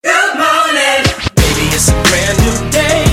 [0.03, 1.03] Good morning.
[1.33, 3.12] Baby, it's a brand new day.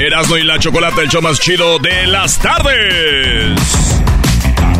[0.00, 3.58] Erasmo y la Chocolata, el show más chido de las tardes.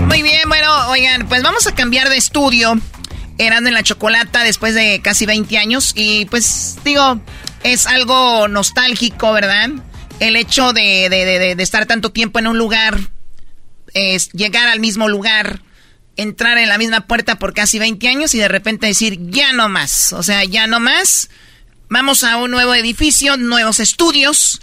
[0.06, 2.78] Muy bien, bueno, oigan, pues vamos a cambiar de estudio.
[3.38, 5.92] Erasmo y la Chocolata después de casi 20 años.
[5.94, 7.20] Y pues digo,
[7.64, 9.68] es algo nostálgico, ¿verdad?
[10.20, 12.98] El hecho de, de- de- de estar tanto tiempo en un lugar
[13.92, 15.60] es llegar al mismo lugar,
[16.16, 19.68] entrar en la misma puerta por casi 20 años y de repente decir, ya no
[19.68, 20.12] más.
[20.14, 21.28] O sea, ya no más.
[21.90, 24.60] Vamos a un nuevo edificio, nuevos estudios.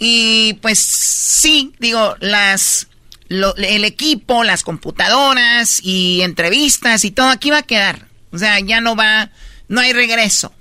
[0.00, 2.88] Y pues sí, digo, las
[3.28, 8.08] el equipo, las computadoras y entrevistas y todo aquí va a quedar.
[8.32, 9.30] O sea, ya no va,
[9.68, 10.52] no hay regreso.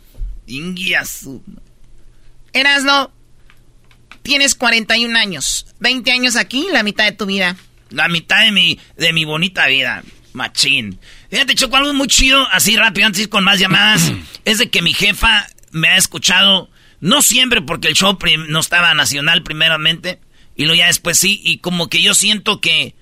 [2.54, 3.12] Erasno,
[4.22, 7.56] tienes 41 años, 20 años aquí, la mitad de tu vida.
[7.90, 10.04] La mitad de mi, de mi bonita vida,
[10.34, 11.00] machín.
[11.30, 14.12] Fíjate, Choco, algo muy chido, así rápido, antes de ir con más llamadas,
[14.46, 16.70] es de que mi jefa me ha escuchado,
[17.02, 18.18] no siempre porque el show
[18.48, 20.20] no estaba nacional primeramente,
[20.56, 22.96] y luego ya después sí, y como que yo siento que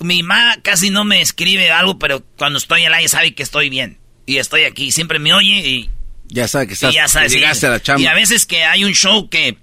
[0.00, 3.68] mi mamá casi no me escribe algo, pero cuando estoy al aire sabe que estoy
[3.68, 3.98] bien.
[4.26, 5.90] Y estoy aquí, siempre me oye y...
[6.28, 8.00] Ya sabe que estás, y ya llegaste a la chamba.
[8.00, 9.58] Y a veces que hay un show que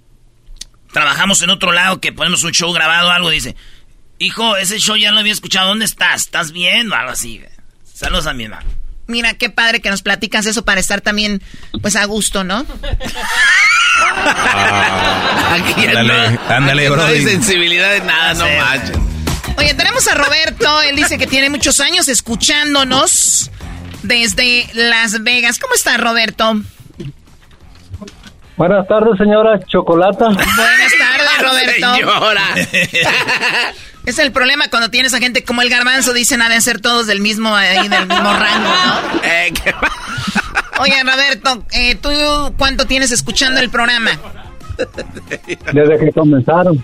[0.92, 3.56] trabajamos en otro lado, que ponemos un show grabado o algo, dice,
[4.18, 6.22] hijo, ese show ya lo había escuchado, ¿dónde estás?
[6.22, 6.92] ¿Estás bien?
[6.92, 7.42] O algo así.
[7.92, 8.62] Saludos a mi mamá.
[9.06, 11.42] Mira, qué padre que nos platicas eso para estar también,
[11.80, 12.66] pues, a gusto, ¿no?
[14.00, 16.96] Ah, ándale, ándale, bro.
[16.96, 18.96] No hay sensibilidad de nada, no, manches.
[19.56, 20.82] Oye, tenemos a Roberto.
[20.82, 23.50] Él dice que tiene muchos años escuchándonos
[24.02, 25.58] desde Las Vegas.
[25.58, 26.60] ¿Cómo está, Roberto?
[28.56, 30.26] Buenas tardes, señora Chocolata.
[30.26, 31.94] Buenas tardes, Roberto.
[31.94, 32.42] Señora.
[34.08, 37.06] Es el problema cuando tienes a gente como el garbanzo, dicen a de ser todos
[37.06, 39.20] del mismo, ahí, del mismo rango, ¿no?
[39.22, 39.52] Eh,
[40.80, 42.08] Oye, Roberto, eh, ¿tú
[42.56, 44.10] cuánto tienes escuchando el programa?
[45.72, 46.82] Desde que comenzaron.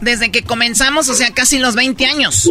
[0.00, 2.50] Desde que comenzamos, o sea, casi los 20 años.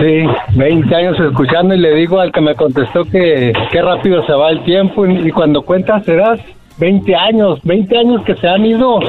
[0.00, 0.24] Sí,
[0.54, 4.50] 20 años escuchando y le digo al que me contestó que qué rápido se va
[4.50, 6.40] el tiempo y, cuando cuentas serás
[6.78, 9.00] 20 años, 20 años que se han ido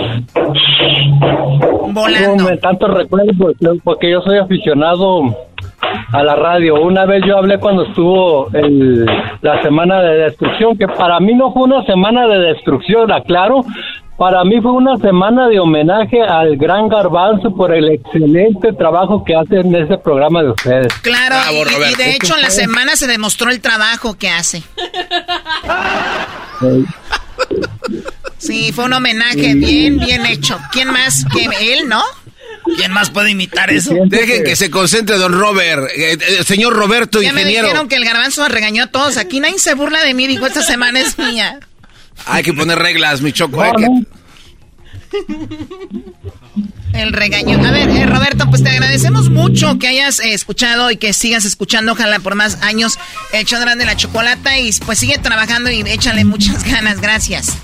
[1.91, 2.57] volando.
[2.57, 3.53] Tanto recuerdo
[3.83, 5.48] porque yo soy aficionado
[6.11, 6.81] a la radio.
[6.81, 9.05] Una vez yo hablé cuando estuvo el,
[9.41, 13.63] la semana de destrucción, que para mí no fue una semana de destrucción, aclaro.
[14.17, 19.33] Para mí fue una semana de homenaje al gran garbanzo por el excelente trabajo que
[19.33, 20.93] hacen en ese programa de ustedes.
[20.95, 24.61] Claro, y, de hecho en la semana se demostró el trabajo que hace.
[28.37, 30.57] Sí, fue un homenaje bien, bien hecho.
[30.71, 32.01] ¿Quién más que él, no?
[32.77, 33.93] ¿Quién más puede imitar eso?
[34.07, 37.61] Dejen que se concentre don Robert, eh, eh, señor Roberto, ya ingeniero.
[37.61, 39.17] me dijeron que el garbanzo regañó a todos.
[39.17, 41.59] Aquí nadie se burla de mí, dijo, esta semana es mía.
[42.25, 43.63] Hay que poner reglas, mi choco.
[46.93, 47.65] El regaño.
[47.65, 51.93] A ver, eh, Roberto, pues te agradecemos mucho que hayas escuchado y que sigas escuchando,
[51.93, 52.99] ojalá por más años,
[53.31, 57.01] el show de la chocolata y pues sigue trabajando y échale muchas ganas.
[57.01, 57.57] Gracias.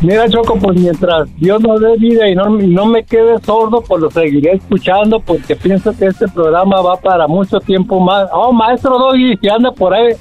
[0.00, 4.00] Mira, Choco, pues mientras Dios nos dé vida y no, no me quede sordo, pues
[4.00, 8.28] lo seguiré escuchando porque pienso que este programa va para mucho tiempo más.
[8.32, 10.14] Oh, maestro Doggy, que anda por ahí,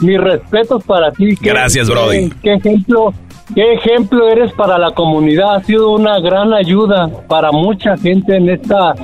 [0.00, 1.34] mis respetos para ti.
[1.40, 2.30] Gracias, Brody.
[2.42, 3.12] Qué, ejemplo,
[3.56, 5.56] qué ejemplo eres para la comunidad.
[5.56, 8.94] Ha sido una gran ayuda para mucha gente en esta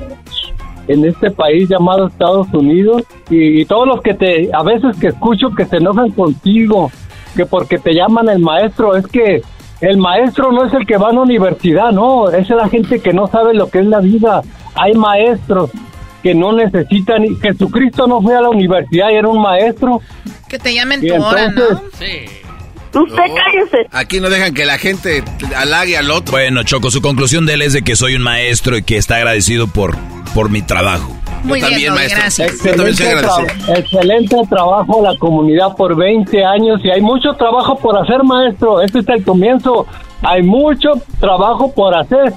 [0.86, 5.06] en este país llamado Estados Unidos y, y todos los que te a veces que
[5.08, 6.90] escucho que se enojan contigo
[7.34, 9.42] que porque te llaman el maestro es que
[9.80, 13.12] el maestro no es el que va a la universidad, no, es la gente que
[13.12, 14.42] no sabe lo que es la vida.
[14.74, 15.70] Hay maestros
[16.22, 20.00] que no necesitan, Jesucristo no fue a la universidad y era un maestro.
[20.48, 21.62] Que te llamen tu hora, ¿no?
[21.98, 22.43] Sí.
[22.94, 23.88] Usted cállese.
[23.92, 25.22] Aquí no dejan que la gente
[25.56, 26.32] halague al otro.
[26.32, 29.16] Bueno, Choco, su conclusión de él es de que soy un maestro y que está
[29.16, 29.96] agradecido por,
[30.34, 31.14] por mi trabajo.
[31.44, 32.54] Muy bien, gracias.
[33.68, 38.80] Excelente, trabajo la comunidad por 20 años y hay mucho trabajo por hacer, maestro.
[38.80, 39.86] Este es el comienzo.
[40.22, 42.32] Hay mucho trabajo por hacer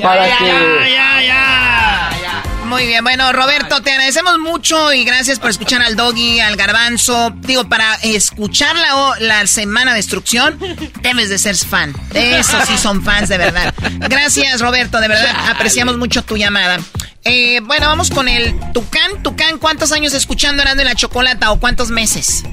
[0.00, 0.44] para que...
[0.44, 2.31] ya, ya,
[2.64, 7.32] muy bien, bueno, Roberto, te agradecemos mucho y gracias por escuchar al Doggy, al Garbanzo.
[7.36, 10.58] Digo, para escuchar la, la Semana de Destrucción,
[11.02, 11.92] debes de ser fan.
[12.14, 13.74] Eso sí son fans, de verdad.
[14.08, 16.78] Gracias, Roberto, de verdad, apreciamos mucho tu llamada.
[17.24, 19.22] Eh, bueno, vamos con el Tucán.
[19.22, 22.44] Tucán, ¿cuántos años escuchando Erasmo de la Chocolata o cuántos meses?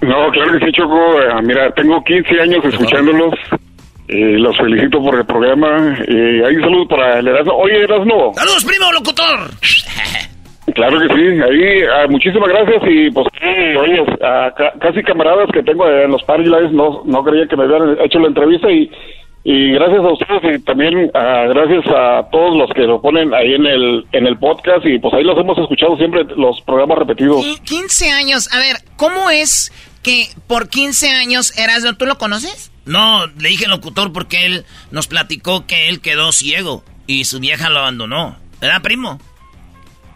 [0.00, 1.20] No, claro que sí, Choco.
[1.20, 3.34] Eh, mira, tengo 15 años escuchándolos.
[4.08, 5.98] Eh, los felicito por el programa.
[6.06, 7.54] Eh, hay un saludo para el Erasmo.
[7.54, 8.32] Oye, Erasmo.
[8.34, 9.50] ¡Saludos, primo locutor!
[10.74, 11.40] Claro que sí.
[11.40, 12.82] Ahí, ah, muchísimas gracias.
[12.88, 13.28] Y pues,
[13.78, 14.04] oye,
[14.80, 18.26] casi camaradas que tengo en los Parlives no, no creía que me hubieran hecho la
[18.26, 18.90] entrevista y
[19.48, 23.54] y gracias a ustedes y también ah, gracias a todos los que lo ponen ahí
[23.54, 27.44] en el en el podcast y pues ahí los hemos escuchado siempre los programas repetidos.
[27.64, 32.72] 15 años, a ver, ¿cómo es que por 15 años Erasmo, tú lo conoces?
[32.86, 37.70] No, le dije locutor porque él nos platicó que él quedó ciego y su vieja
[37.70, 38.36] lo abandonó.
[38.60, 39.20] ¿Verdad, primo?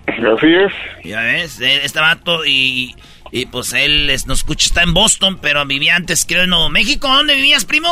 [0.06, 0.72] Así es.
[1.04, 2.94] Ya ves, este vato y,
[3.30, 6.68] y pues él es- nos escucha, está en Boston, pero vivía antes, creo, en Nuevo
[6.68, 7.06] México.
[7.08, 7.88] ¿Dónde vivías, primo?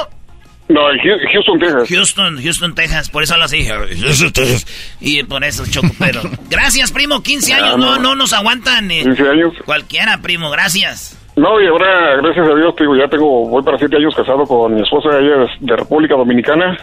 [0.69, 0.99] No, en
[1.32, 1.89] Houston, Texas.
[1.89, 3.66] Houston, Houston, Texas, por eso hablo así.
[3.66, 4.66] Houston, Texas.
[5.01, 6.20] Y por eso choco, pero...
[6.51, 8.03] Gracias, primo, 15 años, Ah, no, no.
[8.03, 8.90] no nos aguantan.
[8.90, 9.53] eh, 15 años.
[9.65, 11.15] Cualquiera, primo, gracias.
[11.36, 14.45] No, y ahora, gracias a Dios, te digo, ya tengo, voy para siete años casado
[14.45, 16.77] con mi esposa, ella es de República Dominicana.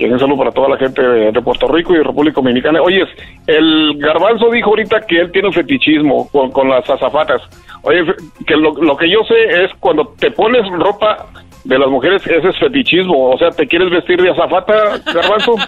[0.00, 2.80] Y un saludo para toda la gente de, de Puerto Rico y República Dominicana.
[2.82, 3.02] Oye,
[3.48, 7.40] el garbanzo dijo ahorita que él tiene un fetichismo con, con las azafatas.
[7.82, 8.00] Oye,
[8.46, 11.26] que lo, lo que yo sé es cuando te pones ropa
[11.68, 13.30] de las mujeres, ese es fetichismo.
[13.30, 15.54] O sea, ¿te quieres vestir de azafata, garbanzo?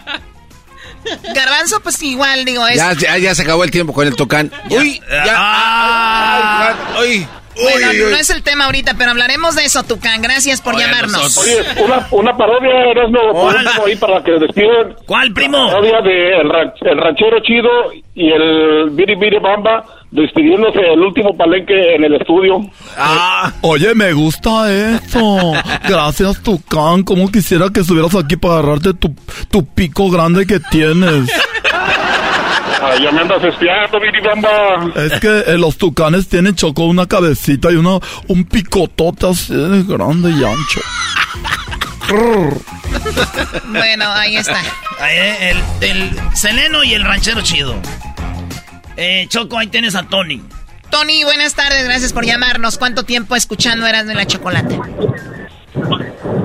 [1.35, 2.77] Garbanzo, pues igual, digo, es...
[2.77, 4.51] Ya, ya, ya se acabó el tiempo con el tocán.
[4.71, 5.35] Uy, ya.
[5.37, 6.75] Ah.
[6.99, 7.27] Ay, uy.
[7.63, 8.13] Bueno, Uy, no uy.
[8.15, 10.23] es el tema ahorita, pero hablaremos de eso, Tucán.
[10.23, 11.37] Gracias por llamarnos.
[11.37, 14.95] Oye, una, una parodia, Erasmo, pon algo ahí para que despiden.
[15.07, 15.67] ¿Cuál, primo?
[15.67, 17.69] parodia de el, ran- el ranchero chido
[18.15, 22.61] y el Biri Biri Bamba despidiéndose el último palenque en el estudio.
[22.99, 23.53] Ah.
[23.63, 25.53] Oye, me gusta eso.
[25.89, 27.03] Gracias, Tucán.
[27.03, 29.15] Como quisiera que estuvieras aquí para agarrarte tu,
[29.51, 31.31] tu pico grande que tienes.
[32.83, 34.93] Ah, ya me andas espiando, Biri Bamba.
[34.97, 39.83] Es que eh, los tucanes tienen choco una cabecita y una, un picotote así de
[39.83, 40.81] grande y ancho.
[43.69, 44.61] Bueno, ahí está.
[44.99, 47.75] Ahí, el, el Seleno y el ranchero chido.
[48.97, 50.43] Eh, Choco, ahí tienes a Tony.
[50.91, 52.77] Tony, buenas tardes, gracias por llamarnos.
[52.79, 54.79] ¿Cuánto tiempo escuchando Eras de la Chocolate?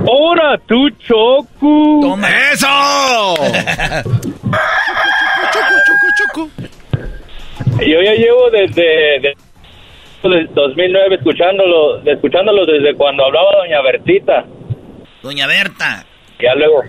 [0.08, 2.18] ¡Hora, tú, Choco!
[2.54, 3.36] ¡Eso!
[7.80, 8.82] Yo ya llevo desde,
[9.20, 9.38] de-
[10.24, 14.46] desde 2009 escuchándolo, escuchándolo desde cuando hablaba Doña Bertita.
[15.22, 16.06] Doña Berta.
[16.40, 16.82] Ya luego,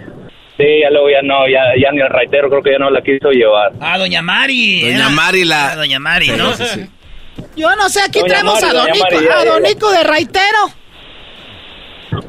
[0.56, 3.02] sí, ya luego ya no, ya, ya ni el raitero creo que ya no la
[3.02, 3.72] quiso llevar.
[3.80, 4.80] Ah, Doña Mari.
[4.82, 6.52] Doña era- Mari la- era Doña Mari, ¿no?
[6.54, 6.90] Sí, sí, sí.
[7.56, 9.44] Yo no sé, aquí Doña traemos Mari, a Donico, Mari, a.
[9.52, 10.58] Donico de Raitero.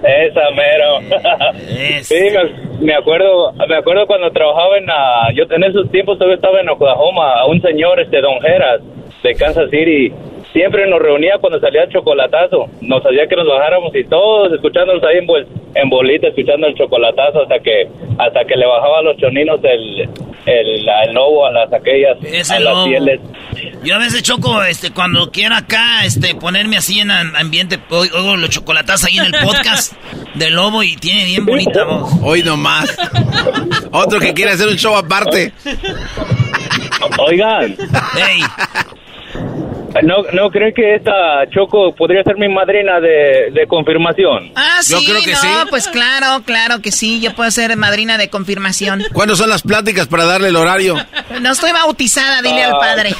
[0.03, 2.01] Esa mero.
[2.03, 6.35] Sí, me, me acuerdo, me acuerdo cuando trabajaba en la, yo en esos tiempos todavía
[6.35, 8.81] estaba en Oklahoma, un señor, este Don Geras,
[9.23, 10.11] de Kansas City,
[10.53, 15.03] siempre nos reunía cuando salía el chocolatazo, nos hacía que nos bajáramos y todos escuchándonos
[15.03, 17.87] ahí en, bol- en bolita, escuchando el chocolatazo hasta que,
[18.17, 20.01] hasta que le bajaba a los choninos el,
[20.45, 22.85] el, el lobo a las aquellas, Ese a las lobo.
[22.85, 23.19] pieles.
[23.83, 28.17] Yo a veces choco, este, cuando quiero acá, este, ponerme así en am- ambiente, oigo
[28.17, 29.93] oigo los chocolatazos ahí en el podcast
[30.35, 32.11] del lobo y tiene bien bonita voz.
[32.23, 32.95] Hoy nomás.
[33.91, 35.51] Otro que quiere hacer un show aparte.
[37.19, 37.75] Oigan.
[40.03, 44.51] ¿No, ¿No creen que esta Choco podría ser mi madrina de, de confirmación?
[44.55, 45.47] Ah, sí, Yo creo que no, sí.
[45.69, 47.19] pues claro, claro que sí.
[47.21, 49.03] Yo puedo ser madrina de confirmación.
[49.13, 50.95] ¿Cuándo son las pláticas para darle el horario?
[51.41, 53.15] No estoy bautizada, dile al padre.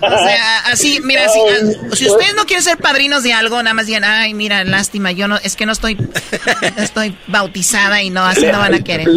[0.00, 3.74] O sea, así, mira, si, a- si ustedes no quieren ser padrinos de algo, nada
[3.74, 8.10] más digan, ay, mira, lástima, yo no, es que no estoy, no estoy bautizada y
[8.10, 9.08] no, así no van a querer.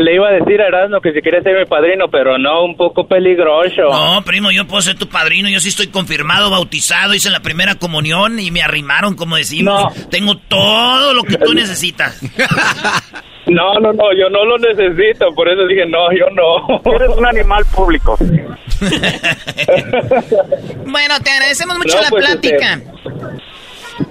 [0.00, 2.76] Le iba a decir a Erasmo que si quería ser mi padrino, pero no, un
[2.76, 3.82] poco peligroso.
[3.90, 7.76] No, primo, yo puedo ser tu padrino, yo sí estoy confirmado, bautizado, hice la primera
[7.76, 9.92] comunión y me arrimaron, como decimos.
[10.10, 12.20] Tengo todo lo que tú necesitas.
[13.48, 16.80] No, no, no, yo no lo necesito, por eso dije, no, yo no.
[16.96, 18.18] Eres un animal público.
[20.86, 22.80] Bueno, te agradecemos mucho No, la pues, plática.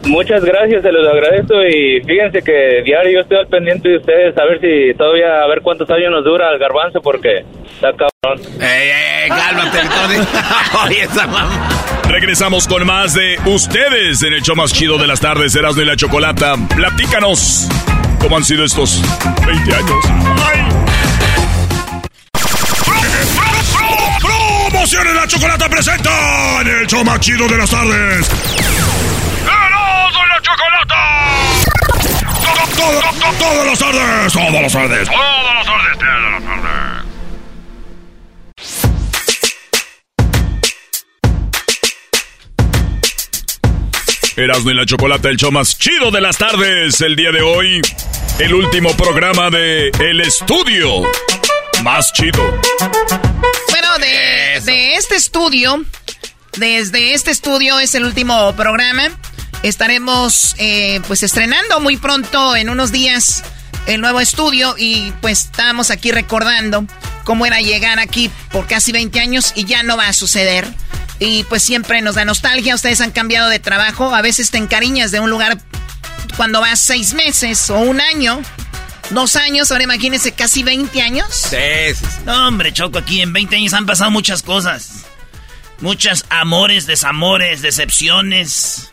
[0.06, 4.38] Muchas gracias, se los agradezco y fíjense que diario yo estoy al pendiente de ustedes,
[4.38, 7.44] a ver si todavía, a ver cuántos años nos dura el garbanzo, porque
[7.76, 8.42] está cabrón.
[8.60, 9.80] ¡Ey, ey, cálmate!
[10.86, 11.70] Oye, esa mamá.
[12.10, 15.86] Regresamos con más de ustedes en el show más chido de las tardes, Erasmo y
[15.86, 16.56] la Chocolata.
[16.76, 17.68] Platícanos
[18.20, 19.02] cómo han sido estos
[19.46, 20.06] 20 años.
[24.22, 28.65] Promociones la Chocolata presenta en el show más chido de las tardes.
[30.36, 31.02] ¡Erasmo y la Chocolata!
[32.44, 37.06] Todo- todo- todo- Todas las tardes, todas las tardes, todas las tardes, todas las tardes.
[44.38, 47.00] Erasmo y la Chocolata, el show más chido de las tardes.
[47.02, 47.82] El día de hoy,
[48.40, 51.04] el último programa de El Estudio.
[51.84, 52.44] Más chido.
[53.70, 55.84] Bueno, de, de este estudio,
[56.58, 59.08] desde este estudio es el último programa.
[59.68, 63.44] Estaremos eh, pues estrenando muy pronto, en unos días,
[63.88, 66.86] el nuevo estudio y pues estábamos aquí recordando
[67.24, 70.68] cómo era llegar aquí por casi 20 años y ya no va a suceder.
[71.18, 75.10] Y pues siempre nos da nostalgia, ustedes han cambiado de trabajo, a veces te encariñas
[75.10, 75.58] de un lugar
[76.38, 78.42] cuando vas seis meses o un año
[79.12, 81.28] Dos años, ahora imagínense, casi 20 años.
[81.32, 81.58] Sí,
[81.94, 82.22] sí, sí.
[82.26, 85.06] No, hombre, Choco, aquí en 20 años han pasado muchas cosas.
[85.80, 88.90] Muchas amores, desamores, decepciones.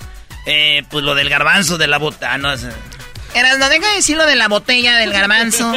[0.46, 2.38] Eh, pues lo del garbanzo, de la botella.
[2.38, 2.68] No, sé.
[3.34, 5.72] Erasno, deja de decir lo de la botella del garbanzo.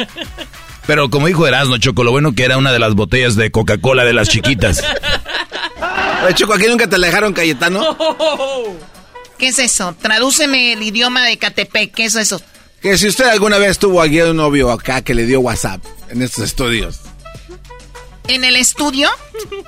[0.86, 4.04] Pero como dijo Erasno, Choco, lo bueno que era una de las botellas de Coca-Cola
[4.04, 4.82] de las chiquitas.
[6.24, 7.96] Oye, Choco, ¿aquí nunca te la dejaron Cayetano?
[9.38, 9.94] ¿Qué es eso?
[10.00, 11.92] Tradúceme el idioma de Catepec.
[11.94, 12.40] ¿Qué es eso?
[12.80, 16.22] Que si usted alguna vez tuvo aquí un novio acá que le dio WhatsApp en
[16.22, 17.00] estos estudios.
[18.28, 19.08] ¿En el estudio?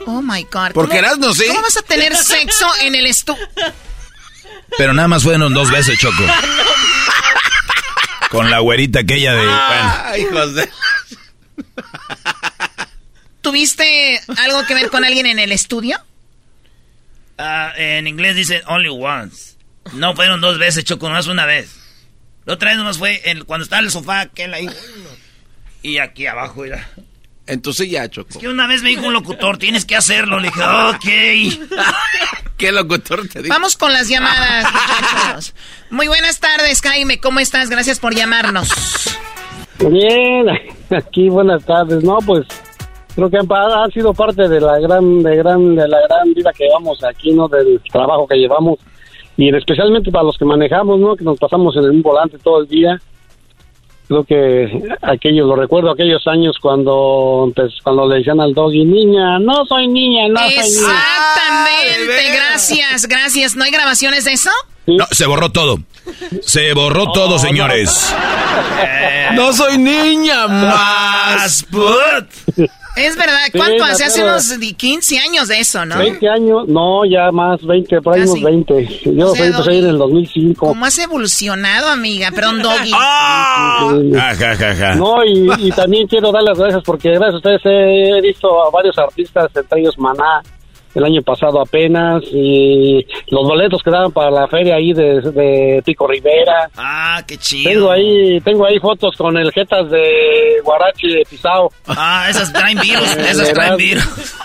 [0.06, 0.72] Oh my God.
[0.72, 1.44] Porque ¿Cómo- Erasno sí.
[1.48, 3.46] ¿Cómo vas a tener sexo en el estudio?
[4.76, 6.22] Pero nada más fueron dos veces, Choco.
[8.30, 9.46] Con la güerita aquella de...
[9.48, 10.68] Ah, hijos de...
[13.40, 15.98] ¿Tuviste algo que ver con alguien en el estudio?
[17.38, 19.54] Ah, en inglés dice only once.
[19.94, 21.70] No fueron dos veces, Choco, no es una vez.
[22.44, 24.68] La otra vez nomás fue en- cuando estaba en el sofá, aquel ahí.
[25.82, 26.88] Y aquí abajo, mira.
[27.48, 28.38] Entonces ya, Choco.
[28.38, 30.38] Que una vez me dijo un locutor, tienes que hacerlo.
[30.38, 31.74] Le dije, ok.
[32.58, 33.54] ¿Qué locutor te dijo?
[33.54, 35.54] Vamos con las llamadas, muchachos.
[35.90, 37.18] Muy buenas tardes, Jaime.
[37.18, 37.70] ¿Cómo estás?
[37.70, 38.68] Gracias por llamarnos.
[39.78, 40.46] Bien,
[40.90, 42.04] aquí buenas tardes.
[42.04, 42.46] No, pues
[43.14, 46.64] creo que han sido parte de la gran, de gran, de la gran vida que
[46.64, 47.48] llevamos aquí, ¿no?
[47.48, 48.78] Del trabajo que llevamos
[49.38, 51.16] y especialmente para los que manejamos, ¿no?
[51.16, 53.00] Que nos pasamos en un volante todo el día.
[54.08, 59.38] Creo que aquello, lo recuerdo aquellos años cuando, pues, cuando le decían al doggy, niña,
[59.38, 60.64] no soy niña, no soy niña.
[60.64, 63.54] Exactamente, gracias, gracias.
[63.54, 64.50] ¿No hay grabaciones de eso?
[64.86, 65.76] No, se borró todo.
[66.42, 68.14] Se borró todo, señores.
[69.34, 71.66] No soy niña más.
[72.96, 74.04] Es verdad, ¿cuánto Sí, hace?
[74.04, 75.98] Hace unos di- 15 años de eso, ¿no?
[75.98, 78.88] 20 años, no, ya más, 20, por ahí unos 20.
[79.16, 80.66] Yo O sea, empecé ahí en el 2005.
[80.66, 82.30] ¿Cómo has evolucionado, amiga?
[82.32, 82.90] Perdón, Doggy.
[83.78, 84.12] Sí.
[84.14, 84.94] Ja, ja, ja.
[84.96, 88.70] No, y, y también quiero dar las gracias porque gracias a ustedes he visto a
[88.70, 90.42] varios artistas, entre ellos Maná,
[90.98, 95.82] el año pasado apenas, y los boletos que daban para la feria ahí de, de
[95.84, 96.68] Pico Rivera.
[96.76, 97.70] Ah, qué chido.
[97.70, 101.70] Tengo ahí, tengo ahí fotos con el Jetas de Guarachi de Pisao.
[101.86, 104.04] Ah, esas traen virus, esas traen virus.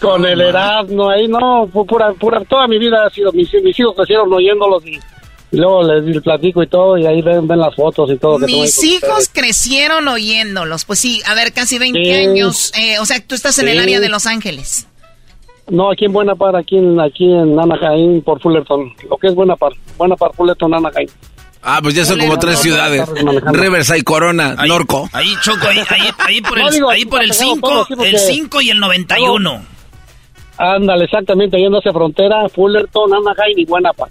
[0.00, 3.78] Con el Erasmo ahí, no, pu- pura, pura, toda mi vida ha sido, mis, mis
[3.80, 4.90] hijos crecieron oyéndolos y,
[5.52, 8.38] y luego les, platico y todo, y ahí ven, ven las fotos y todo.
[8.38, 10.84] que Mis hijos crecieron oyéndolos.
[10.84, 12.10] Pues sí, a ver, casi 20 Sí.
[12.12, 12.72] años.
[12.78, 14.86] Eh, o sea, tú estás en el área de Los Ángeles.
[15.68, 18.92] No, aquí en Buena Par, aquí en, aquí en Anaheim, por Fullerton.
[19.10, 21.08] Lo que es Buena Par, Buena Par, Fullerton, Anaheim.
[21.62, 23.08] Ah, pues ya son como tres ciudades.
[23.52, 25.08] Riverside, Corona, Norco.
[25.12, 27.84] Ahí, Choco, ahí, ahí, ahí por No, el, digo, ahí por el manejamos 5, todo,
[27.86, 29.62] sí, porque- el 5 y el 91.
[30.58, 34.08] Ándale, exactamente, yendo hacia frontera, Fullerton, Anaheim y Buena Par.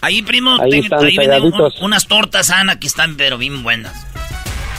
[0.00, 3.62] Ahí, primo, Ahí te- están ahí venden un- unas tortas Ana que están pero bien
[3.62, 4.06] buenas.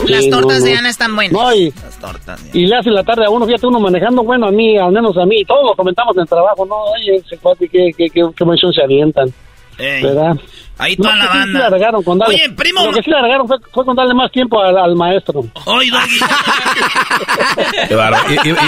[0.08, 0.78] Las Sí, tortas no, de.
[0.78, 1.32] Ana están buenas.
[1.34, 2.42] No, y, Las tortas.
[2.54, 5.18] y le hace la tarde a uno, fíjate, uno manejando, bueno, a mí, al menos
[5.18, 6.76] a mí, todos lo comentamos en el trabajo, ¿no?
[6.76, 9.34] Oye, ese cuate, qué, qué, qué, qué mención se avientan,
[9.78, 10.36] Ey, ¿verdad?
[10.78, 11.60] ahí No, toda la sí, sí banda.
[11.60, 12.86] le regaron con darle- Oye, primo.
[12.86, 15.46] Lo que sí le regaron fue, fue con darle más tiempo al, al maestro.
[15.66, 15.90] Oye,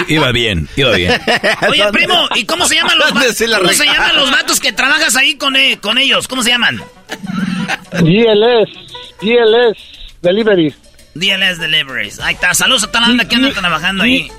[0.07, 1.11] Iba bien, iba bien.
[1.69, 4.31] Oye, primo, ¿y cómo se llaman los, ¿Dónde va- sí la ¿cómo se llaman los
[4.31, 6.27] vatos que trabajas ahí con, eh, con ellos?
[6.27, 6.81] ¿Cómo se llaman?
[8.01, 8.69] GLS,
[9.21, 9.77] GLS,
[10.21, 10.73] Delivery,
[11.19, 12.19] DLS Deliveries.
[12.19, 12.53] Ahí está.
[12.53, 14.29] Saludos a toda la banda que anda trabajando ahí.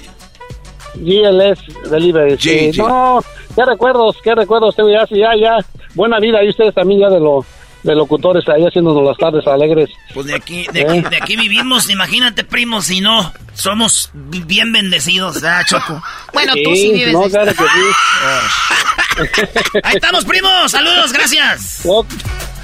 [0.94, 2.36] GLS Delivery.
[2.38, 2.72] sí.
[2.72, 2.76] G.
[2.78, 3.22] No,
[3.54, 5.56] qué recuerdos, qué recuerdos tengo ya, ya, ya.
[5.94, 7.44] Buena vida, y ustedes también ya de lo
[7.84, 9.88] de locutores ahí haciéndonos las tardes alegres.
[10.12, 11.88] Pues de aquí, de aquí, de aquí vivimos.
[11.88, 16.02] Imagínate, primo, si no, somos bi- bien bendecidos, ¿verdad, Choco?
[16.32, 17.12] Bueno, tú sí vives.
[17.12, 19.40] no, claro que sí.
[19.84, 20.48] Ahí estamos, primo.
[20.68, 21.82] Saludos, gracias.
[21.84, 22.04] No,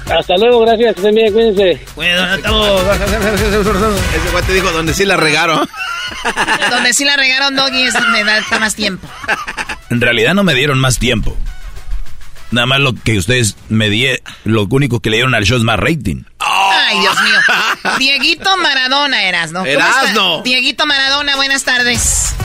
[0.09, 1.85] hasta luego, gracias, que estén bien, cuídense.
[1.95, 2.81] Bueno, estamos.
[2.81, 5.67] Ese güey te dijo donde sí la regaron.
[6.69, 9.07] Donde sí la regaron Doggy es donde da más tiempo.
[9.89, 11.35] En realidad no me dieron más tiempo.
[12.51, 15.63] Nada más lo que ustedes me dieron, lo único que le dieron al show es
[15.63, 16.23] más rating.
[16.39, 17.39] Ay, Dios mío.
[17.97, 19.65] Dieguito Maradona eras, ¿no?
[19.65, 20.41] Erasno.
[20.43, 22.35] Dieguito Maradona, buenas tardes.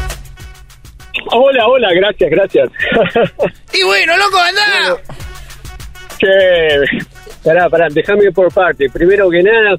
[1.33, 2.71] Hola, hola, gracias, gracias.
[3.73, 4.97] Y bueno, loco, anda.
[6.19, 6.27] Che,
[7.45, 8.89] pará, pará, déjame por parte.
[8.91, 9.77] Primero que nada,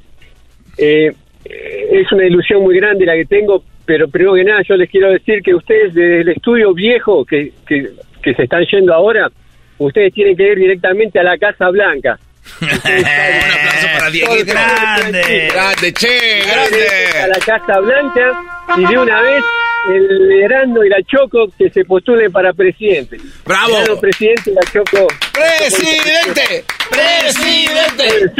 [0.77, 1.11] eh,
[1.43, 5.11] es una ilusión muy grande la que tengo, pero primero que nada yo les quiero
[5.11, 7.89] decir que ustedes desde el estudio viejo que, que,
[8.21, 9.29] que se están yendo ahora,
[9.77, 12.17] ustedes tienen que ir directamente a la Casa Blanca.
[12.61, 14.45] Un aplauso para Dieguito.
[14.45, 15.49] Grande.
[15.53, 17.27] Grande, che, a grande.
[17.27, 18.43] la Casa Blanca
[18.77, 19.43] y de una vez
[19.89, 23.17] el Herando y la Choco que se postulen para presidente.
[23.45, 23.77] Bravo.
[23.77, 25.07] Herando presidente y la Choco.
[25.33, 26.65] ¡Presidente!
[26.89, 28.31] ¡Presidente!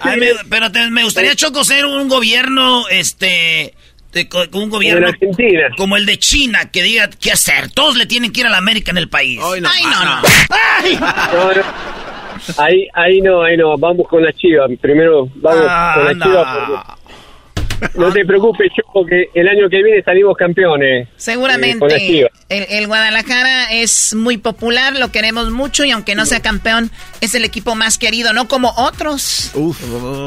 [0.00, 3.74] Ay, me- pero te- me gustaría, Choco, ser un gobierno, este...
[4.12, 5.68] de un gobierno Argentina.
[5.76, 7.70] como el de China, que diga qué hacer.
[7.70, 9.40] Todos le tienen que ir a la América en el país.
[9.42, 9.68] Ay, no,
[10.04, 10.22] no.
[10.82, 10.98] Ay.
[11.32, 11.62] No, no.
[12.56, 13.76] Ahí, ahí no, ahí no.
[13.76, 14.66] Vamos con la chiva.
[14.80, 16.24] Primero vamos Ah, con la no.
[16.24, 16.66] chiva.
[16.66, 16.99] porque-
[17.94, 21.06] No te preocupes, Choco, que el año que viene salimos campeones.
[21.08, 22.28] eh, Seguramente chiva.
[22.48, 26.90] el, el Guadalajara es muy popular, lo queremos mucho y aunque no sea campeón,
[27.20, 29.50] es el equipo más querido, no como otros.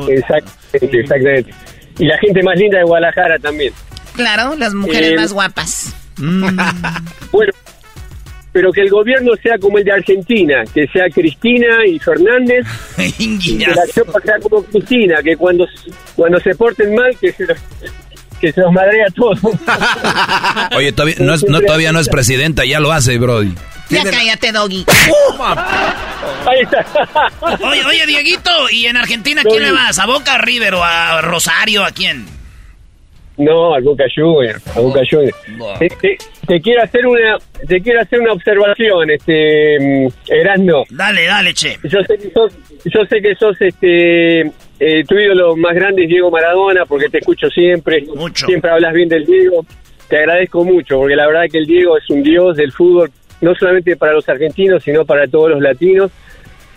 [0.09, 1.53] Exactamente, exactamente.
[1.99, 3.73] Y la gente más linda de Guadalajara también.
[4.15, 5.93] Claro, las mujeres Eh, más guapas.
[7.31, 7.51] Bueno,
[8.53, 12.65] pero que el gobierno sea como el de Argentina, que sea Cristina y Fernández,
[13.17, 15.67] y que la Chopa sea como Cristina, que cuando,
[16.15, 17.57] cuando se porten mal, que se los,
[18.39, 19.39] que se los madrea a todos.
[20.77, 23.55] Oye, todavía no, es, no, todavía no es presidenta, ya lo hace, Brody.
[23.89, 24.85] Ya cállate, Doggy.
[26.45, 29.97] Oye, oye, Dieguito, ¿y en Argentina a quién le vas?
[29.99, 31.83] ¿A Boca, a River o a Rosario?
[31.83, 32.25] ¿A quién?
[33.37, 35.37] No, al Boca Juniors, a Boca Juniors.
[35.79, 36.17] Te-
[36.47, 37.37] te quiero hacer una,
[37.67, 40.83] te quiero hacer una observación, este, mm, Erasmo.
[40.89, 41.77] Dale, dale, che.
[41.83, 42.53] Yo sé que sos,
[42.85, 47.19] yo sé que sos, este, eh, tu ídolo más grande es Diego Maradona, porque te
[47.19, 48.05] escucho siempre.
[48.33, 49.65] Siempre hablas bien del Diego.
[50.09, 53.09] Te agradezco mucho, porque la verdad que el Diego es un dios del fútbol,
[53.41, 56.11] no solamente para los argentinos, sino para todos los latinos.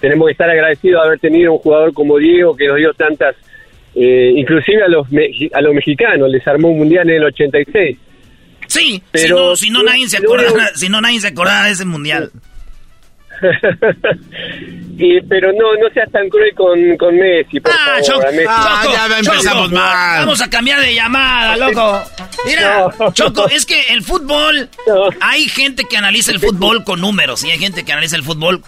[0.00, 3.34] Tenemos que estar agradecidos de haber tenido un jugador como Diego que nos dio tantas
[3.98, 5.06] eh, inclusive a los
[5.54, 7.96] a los mexicanos les armó un mundial en el 86
[8.66, 11.66] Sí, Pero- si no, si no nadie se pero- acordaba, si no nadie se acordaba
[11.66, 12.30] de ese mundial.
[14.98, 18.30] y, pero no no seas tan cruel con, con Messi por Ah, favor Choco, a
[18.32, 18.44] Messi.
[19.24, 22.02] Choco, Choco, Vamos a cambiar de llamada, loco.
[22.46, 24.68] Mira, Choco, es que el fútbol,
[25.20, 28.62] hay gente que analiza el fútbol con números y hay gente que analiza el fútbol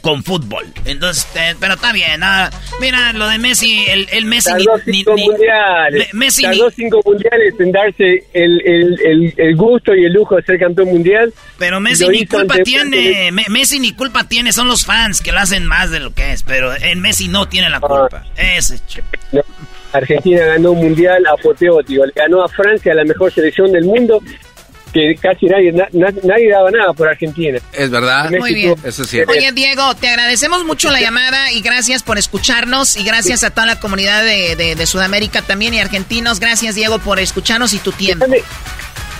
[0.00, 0.66] con fútbol.
[0.84, 2.22] Entonces, eh, pero está bien.
[2.22, 2.50] ah,
[2.80, 5.98] mira, lo de Messi, el, el Messi ni, Tardó ni- cinco ni- mundiales.
[5.98, 10.12] Le- Messi Tardó ni- cinco mundiales en darse el, el, el, el gusto y el
[10.12, 11.32] lujo de ser campeón mundial.
[11.58, 13.30] Pero Messi Lo ni culpa tiene.
[13.32, 16.32] Me- Messi ni culpa tiene, son los fans que lo hacen más de lo que
[16.32, 16.42] es.
[16.42, 18.24] Pero en Messi no tiene la culpa.
[18.36, 19.02] Ese ch-
[19.32, 19.42] No,
[19.92, 22.06] Argentina ganó un mundial apoteótico.
[22.06, 24.22] Le ganó a Francia, la mejor selección del mundo,
[24.92, 27.58] que casi nadie, na- na- nadie daba nada por Argentina.
[27.72, 28.30] Es verdad.
[28.30, 28.74] Muy bien.
[28.84, 29.32] Eso es cierto.
[29.32, 33.66] Oye, Diego, te agradecemos mucho la llamada y gracias por escucharnos y gracias a toda
[33.66, 36.40] la comunidad de, de- de Sudamérica también y argentinos.
[36.40, 38.26] Gracias, Diego, por escucharnos y tu tiempo.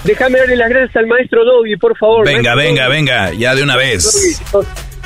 [0.04, 2.24] Déjame darle las gracias al maestro Doggy, por favor.
[2.24, 4.40] Venga, venga, venga, ya de una vez.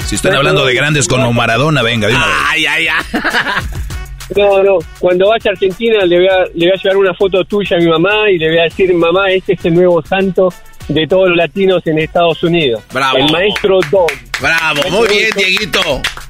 [0.06, 2.36] Si están hablando de grandes como Maradona, venga, de una vez.
[2.48, 3.04] Ay, ay, ay.
[4.36, 7.44] No, no, cuando vaya a Argentina le voy a, le voy a llevar una foto
[7.44, 10.48] tuya a mi mamá y le voy a decir, mamá, este es el nuevo santo
[10.88, 12.82] de todos los latinos en Estados Unidos.
[12.92, 13.18] Bravo.
[13.18, 14.06] El maestro Don.
[14.40, 15.80] Bravo, muy bien, Dieguito.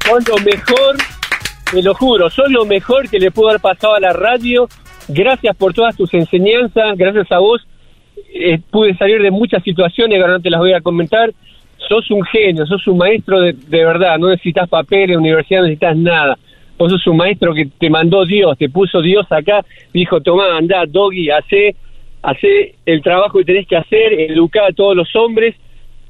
[0.06, 0.96] Son lo mejor,
[1.70, 4.68] te lo juro, son lo mejor que le pudo haber pasado a la radio.
[5.08, 7.66] Gracias por todas tus enseñanzas, gracias a vos
[8.32, 11.32] eh, pude salir de muchas situaciones, ahora no te las voy a comentar.
[11.88, 15.96] Sos un genio, sos un maestro de, de verdad, no necesitas papeles, universidad, no necesitas
[15.96, 16.38] nada.
[16.76, 20.84] Vos sos un maestro que te mandó Dios, te puso Dios acá, dijo, tomá, andá,
[20.86, 21.76] doggy, hacé,
[22.22, 25.54] hacé el trabajo que tenés que hacer, educar a todos los hombres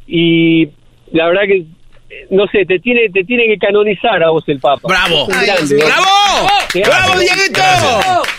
[0.07, 0.69] y
[1.13, 1.65] la verdad que
[2.31, 4.89] no sé, te tiene, te tiene que canonizar a vos el Papa.
[4.89, 5.27] Bravo.
[5.27, 5.85] Grande, ¿no?
[5.85, 6.49] ¡Bravo!
[6.75, 7.61] ¡Bravo, Dieguito!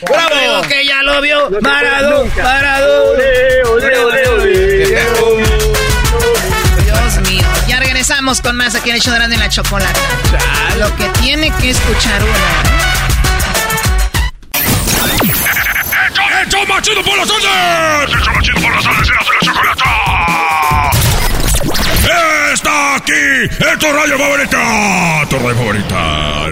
[0.05, 0.67] Creo ¡Bravo!
[0.67, 1.49] que ya lo vio.
[1.61, 2.43] Maradona.
[2.43, 3.25] Maradona.
[8.07, 9.99] Regresamos con más aquí en el show de la Chocolata.
[10.77, 12.33] Lo que tiene que escuchar uno.
[16.45, 17.45] ¡Hecho más chido por las tardes!
[18.15, 18.85] ¡Hecho más chido por las!
[18.85, 19.85] ¡Erasmo y la chocolata!
[22.53, 23.49] ¡Está aquí!
[23.49, 25.25] ¡Es tu radio favorita!
[25.27, 26.45] ¡Tu radio favorita!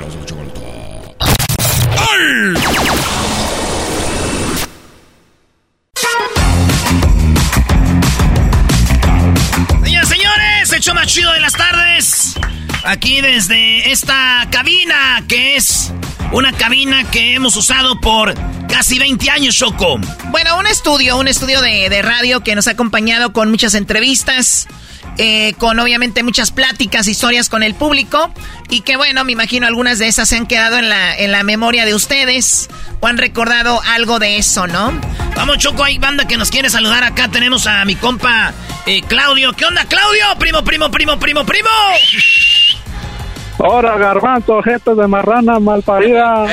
[2.10, 3.03] ¡Ay!
[10.80, 12.34] Show más chido de las tardes.
[12.84, 15.94] Aquí desde esta cabina, que es
[16.32, 18.34] una cabina que hemos usado por
[18.68, 20.00] casi 20 años, Choco.
[20.32, 24.68] Bueno, un estudio, un estudio de, de radio que nos ha acompañado con muchas entrevistas,
[25.18, 28.32] eh, con obviamente muchas pláticas, historias con el público
[28.70, 31.44] y que bueno, me imagino algunas de esas se han quedado en la, en la
[31.44, 32.70] memoria de ustedes
[33.00, 35.00] o han recordado algo de eso, ¿no?
[35.36, 37.30] Vamos, Choco, hay banda que nos quiere saludar acá.
[37.30, 38.54] Tenemos a mi compa
[38.86, 39.54] eh, Claudio.
[39.54, 40.26] ¿Qué onda, Claudio?
[40.40, 41.70] Primo, primo, primo, primo, primo.
[43.64, 46.46] Ahora, garbanzo, gente de marrana malparida.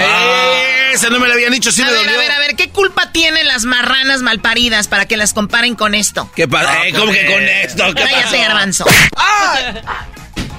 [0.93, 2.15] Ese no me lo habían dicho, sí a me ver, dolió.
[2.17, 5.95] a ver, a ver, ¿qué culpa tienen las marranas malparidas para que las comparen con
[5.95, 6.29] esto?
[6.35, 6.87] ¿Qué pasa?
[6.87, 7.85] Eh, ¿Cómo que con esto?
[7.95, 8.37] ¿Qué Cállate, pasó?
[8.39, 8.85] garbanzo.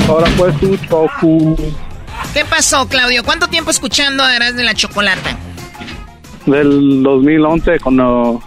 [0.07, 1.55] Ahora pues un choco.
[2.33, 3.23] ¿Qué pasó, Claudio?
[3.23, 5.37] ¿Cuánto tiempo escuchando Eras de la Chocolata?
[6.45, 8.41] Del 2011, cuando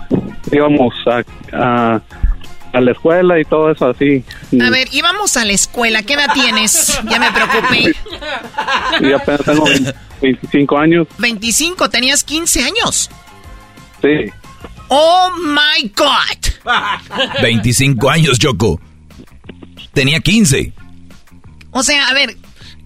[0.53, 1.23] íbamos a,
[1.57, 2.01] a,
[2.75, 4.25] a la escuela y todo eso así.
[4.61, 6.03] A ver, íbamos a la escuela.
[6.03, 7.01] ¿Qué edad tienes?
[7.09, 7.95] Ya me preocupé.
[9.01, 11.07] Y apenas tengo 20 25 años.
[11.19, 13.11] 25, tenías 15 años.
[14.01, 14.33] Sí.
[14.89, 17.43] Oh my God.
[17.43, 18.81] 25 años, Choco.
[19.93, 20.73] Tenía 15.
[21.71, 22.37] O sea, a ver,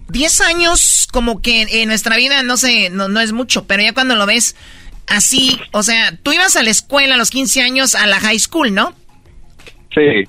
[0.09, 3.93] 10 años como que en nuestra vida no sé, no, no es mucho, pero ya
[3.93, 4.55] cuando lo ves
[5.07, 8.39] así, o sea, tú ibas a la escuela a los 15 años a la high
[8.39, 8.93] school, ¿no?
[9.93, 10.27] Sí.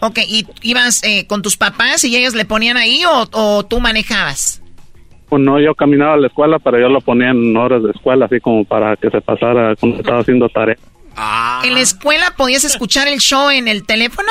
[0.00, 3.80] Ok, ¿y ibas eh, con tus papás y ellos le ponían ahí o, o tú
[3.80, 4.62] manejabas?
[5.28, 8.26] Pues no, yo caminaba a la escuela, pero yo lo ponía en horas de escuela,
[8.26, 10.76] así como para que se pasara cuando estaba haciendo tarea.
[11.64, 14.28] ¿En la escuela podías escuchar el show en el teléfono?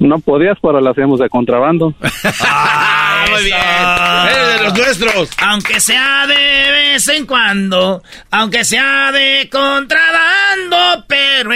[0.00, 1.94] No podías, pero lo hacíamos de contrabando.
[2.44, 3.56] Ah, muy bien.
[4.64, 5.28] Los nuestros.
[5.38, 6.34] Aunque sea de
[6.70, 11.52] vez en cuando, aunque sea de contrabando, pero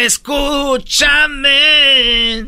[1.16, 2.47] escúchame.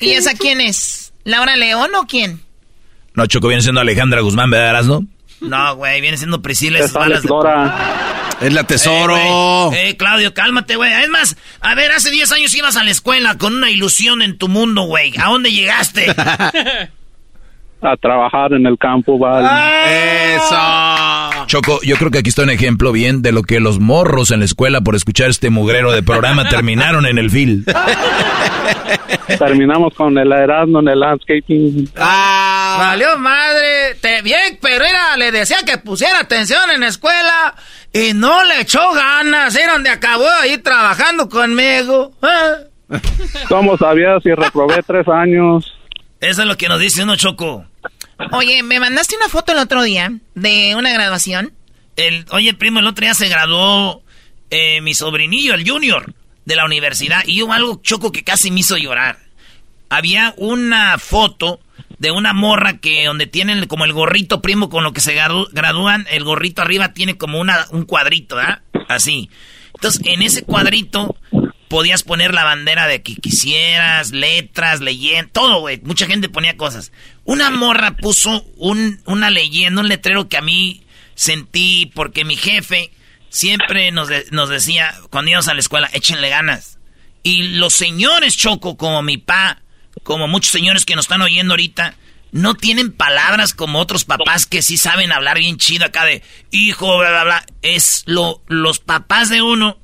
[0.00, 1.12] ¿Y esa quién es?
[1.24, 2.42] ¿Laura León o quién?
[3.14, 5.06] No, Choco viene siendo Alejandra Guzmán, ¿verdad, no?
[5.40, 6.78] No, güey, viene siendo Priscila.
[6.78, 6.98] Es de-
[8.40, 9.16] Es la tesoro.
[9.72, 10.92] Eh, eh, Claudio, cálmate, güey.
[11.02, 14.36] Es más, a ver, hace 10 años ibas a la escuela con una ilusión en
[14.38, 15.12] tu mundo, güey.
[15.18, 16.06] ¿A dónde llegaste?
[17.86, 19.46] A trabajar en el campo, vale.
[20.36, 20.56] Eso.
[21.46, 24.38] Choco, yo creo que aquí está un ejemplo bien de lo que los morros en
[24.38, 27.66] la escuela por escuchar este mugrero de programa terminaron en el fil.
[29.38, 31.90] Terminamos con el Erasmo en el landscaping.
[31.98, 32.76] Ah.
[32.78, 33.96] Valió madre.
[34.00, 37.54] Te, bien, pero era, le decía que pusiera atención en la escuela
[37.92, 39.54] y no le echó ganas.
[39.56, 42.12] Era donde acabó ahí trabajando conmigo.
[42.22, 42.54] Ah.
[43.48, 45.70] ¿Cómo sabías si reprobé tres años?
[46.20, 47.66] Eso es lo que nos dice uno, Choco.
[48.32, 51.52] Oye, me mandaste una foto el otro día de una graduación.
[51.96, 54.02] El, oye, primo, el otro día se graduó
[54.50, 56.14] eh, mi sobrinillo, el junior,
[56.44, 57.22] de la universidad.
[57.26, 59.18] Y hubo algo, Choco, que casi me hizo llorar.
[59.88, 61.60] Había una foto
[61.98, 66.06] de una morra que donde tienen como el gorrito, primo, con lo que se gradúan,
[66.10, 68.62] el gorrito arriba tiene como una, un cuadrito, ¿ah?
[68.88, 69.30] Así.
[69.74, 71.16] Entonces, en ese cuadrito
[71.74, 75.80] podías poner la bandera de que quisieras, letras, leyenda, todo, güey.
[75.82, 76.92] Mucha gente ponía cosas.
[77.24, 80.84] Una morra puso un, una leyenda, un letrero que a mí
[81.16, 82.92] sentí porque mi jefe
[83.28, 86.78] siempre nos, nos decía cuando íbamos a la escuela, échenle ganas.
[87.24, 89.60] Y los señores Choco, como mi pa,
[90.04, 91.96] como muchos señores que nos están oyendo ahorita,
[92.30, 96.22] no tienen palabras como otros papás que sí saben hablar bien chido acá de
[96.52, 97.46] hijo, bla, bla, bla.
[97.62, 99.80] Es lo, los papás de uno,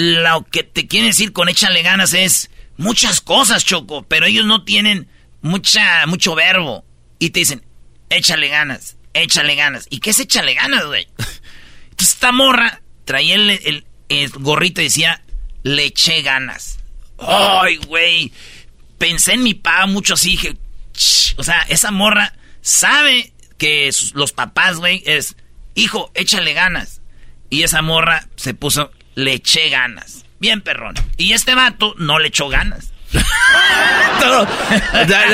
[0.00, 4.62] lo que te quieren decir con échale ganas es muchas cosas, Choco, pero ellos no
[4.62, 5.08] tienen
[5.40, 6.84] mucha, mucho verbo.
[7.18, 7.66] Y te dicen,
[8.08, 9.88] échale ganas, échale ganas.
[9.90, 11.08] ¿Y qué es échale ganas, güey?
[11.90, 15.20] Entonces esta morra traía el, el- el gorrito y decía,
[15.64, 16.78] le eché ganas.
[17.18, 18.30] Ay, güey.
[18.98, 20.56] Pensé en mi papá mucho así, dije,
[20.92, 21.34] "Ch".
[21.38, 25.34] o sea, esa morra sabe que los papás, güey, es,
[25.74, 27.00] hijo, échale ganas.
[27.50, 30.24] Y esa morra se puso, le eché ganas.
[30.38, 30.94] Bien, perrón.
[31.16, 32.92] Y este vato no le echó ganas.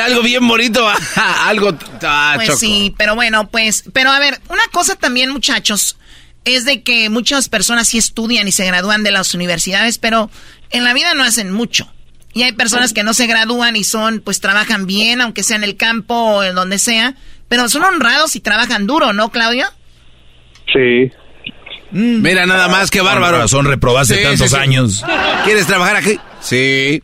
[0.03, 0.89] algo bien bonito.
[1.17, 1.77] algo.
[2.03, 2.59] ah, Pues Choco.
[2.61, 5.99] sí, pero bueno, pues, pero a ver, una cosa también, muchachos,
[6.47, 10.31] es de que muchas personas sí estudian y se gradúan de las universidades, pero
[10.71, 11.93] en la vida no hacen mucho.
[12.33, 15.65] Y hay personas que no se gradúan y son, pues trabajan bien, aunque sea en
[15.65, 17.17] el campo o en donde sea,
[17.49, 19.67] pero son honrados y trabajan duro, ¿no, Claudio?
[20.73, 21.13] Sí.
[21.95, 23.39] Mira nada más, qué bárbaro.
[23.39, 25.05] Razón reprobaste tantos años.
[25.45, 26.19] ¿Quieres trabajar aquí?
[26.41, 27.03] Sí.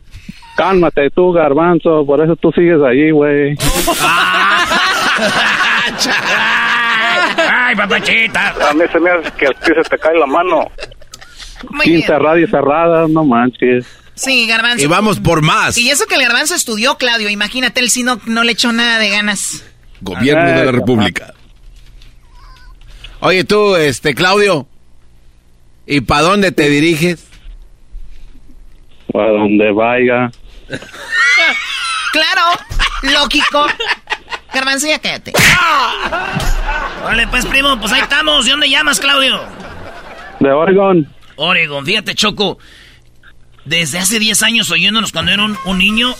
[0.57, 3.55] Cálmate tú, garbanzo, por eso tú sigues allí, güey.
[7.49, 8.53] Ay, papachita.
[8.69, 10.69] A mí se me hace que a ti se te cae la mano.
[11.69, 13.85] Muy 15 radios cerradas, no manches.
[14.13, 14.83] Sí, Garbanzo.
[14.83, 15.77] Y vamos por más.
[15.77, 18.99] Y eso que el Garbanzo estudió, Claudio, imagínate, él sí no, no le echó nada
[18.99, 19.63] de ganas.
[20.01, 21.33] Gobierno de la República.
[23.21, 24.67] Oye, tú, este, Claudio.
[25.85, 27.27] ¿Y para dónde te diriges?
[29.13, 30.31] A donde vaya.
[32.11, 32.41] Claro,
[33.03, 33.67] lógico.
[34.53, 35.31] Garbanzo, ya cállate.
[37.03, 38.43] Vale, pues, primo, pues ahí estamos.
[38.43, 39.41] ¿De dónde llamas, Claudio?
[40.41, 41.07] De Oregon.
[41.37, 42.57] Oregon, fíjate, Choco.
[43.63, 46.13] Desde hace 10 años oyéndonos cuando era un, un niño,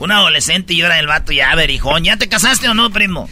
[0.00, 2.04] un adolescente, y yo era el vato ya berijón.
[2.04, 3.30] ¿Ya te casaste o no, primo?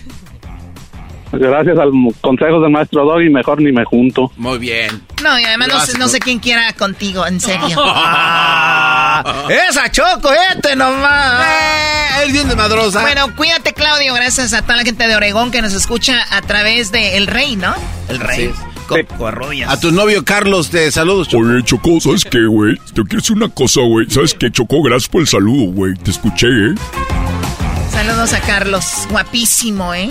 [1.33, 1.91] Gracias al
[2.21, 4.33] consejo del maestro Doggy, mejor ni me junto.
[4.37, 5.03] Muy bien.
[5.23, 7.69] No, y además no sé, no sé quién quiera contigo, en serio.
[9.49, 11.45] ¡Esa Choco, este nomás!
[11.47, 13.03] Eh, es bien de madrosa.
[13.03, 14.15] Bueno, cuídate, Claudio.
[14.15, 17.57] Gracias a toda la gente de Oregón que nos escucha a través de El Rey,
[17.57, 17.75] ¿no?
[18.09, 18.53] El Rey.
[19.69, 21.47] A tu novio Carlos, te saludos, Choco.
[21.47, 22.75] Oye, Choco, ¿sabes qué, güey?
[22.93, 24.11] Te quiero decir una cosa, güey.
[24.11, 24.83] ¿Sabes qué, Choco?
[24.83, 25.95] Gracias por el saludo, güey.
[25.95, 26.75] Te escuché, ¿eh?
[28.01, 29.07] Saludos a Carlos.
[29.11, 30.11] Guapísimo, ¿eh?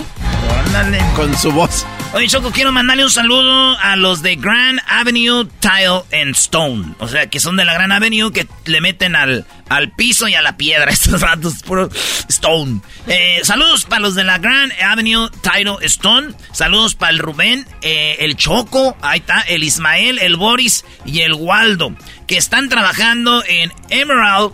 [1.16, 1.84] Con su voz.
[2.12, 6.94] Oye, Choco, quiero mandarle un saludo a los de Grand Avenue Tile and Stone.
[6.98, 10.34] O sea, que son de la Grand Avenue que le meten al, al piso y
[10.34, 10.90] a la piedra.
[10.90, 11.88] Estos ratos, puro
[12.28, 12.80] stone.
[13.06, 16.34] Eh, saludos para los de la Grand Avenue Tile Stone.
[16.50, 21.34] Saludos para el Rubén, eh, el Choco, ahí está, el Ismael, el Boris y el
[21.34, 21.94] Waldo.
[22.26, 24.52] Que están trabajando en Emerald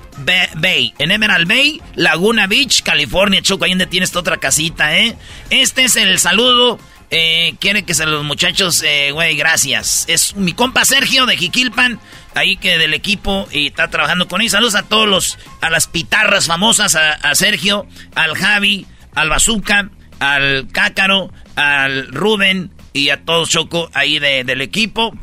[0.57, 0.93] Bay.
[0.99, 3.41] En Emerald Bay, Laguna Beach, California.
[3.41, 5.16] Choco, ahí donde tienes tu otra casita, ¿eh?
[5.49, 6.78] Este es el saludo
[7.11, 10.05] eh, quiere que se los muchachos, eh, güey, gracias.
[10.09, 12.01] Es mi compa Sergio de Jiquilpan,
[12.35, 14.53] ahí que del equipo y está trabajando con ellos.
[14.53, 20.66] Saludos a todos los, a las pitarras famosas, a, Sergio, al Javi, al Bazooka, al
[20.73, 25.15] Cácaro, al Rubén y a todos Choco ahí del equipo.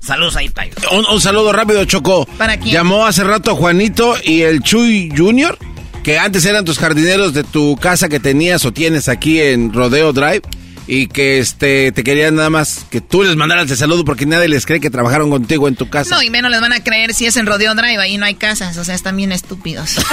[0.00, 0.72] Saludos ahí, Payo.
[0.92, 2.26] Un, un, saludo rápido, Choco.
[2.38, 2.74] ¿Para quién?
[2.74, 5.58] Llamó hace rato Juanito y el Chuy Junior,
[6.02, 10.12] que antes eran tus jardineros de tu casa que tenías o tienes aquí en Rodeo
[10.12, 10.42] Drive
[10.86, 14.48] y que este te querían nada más que tú les mandaras el saludo porque nadie
[14.48, 16.14] les cree que trabajaron contigo en tu casa.
[16.14, 18.34] No, y menos les van a creer si es en Rodeo Drive, ahí no hay
[18.34, 19.96] casas, o sea, están bien estúpidos.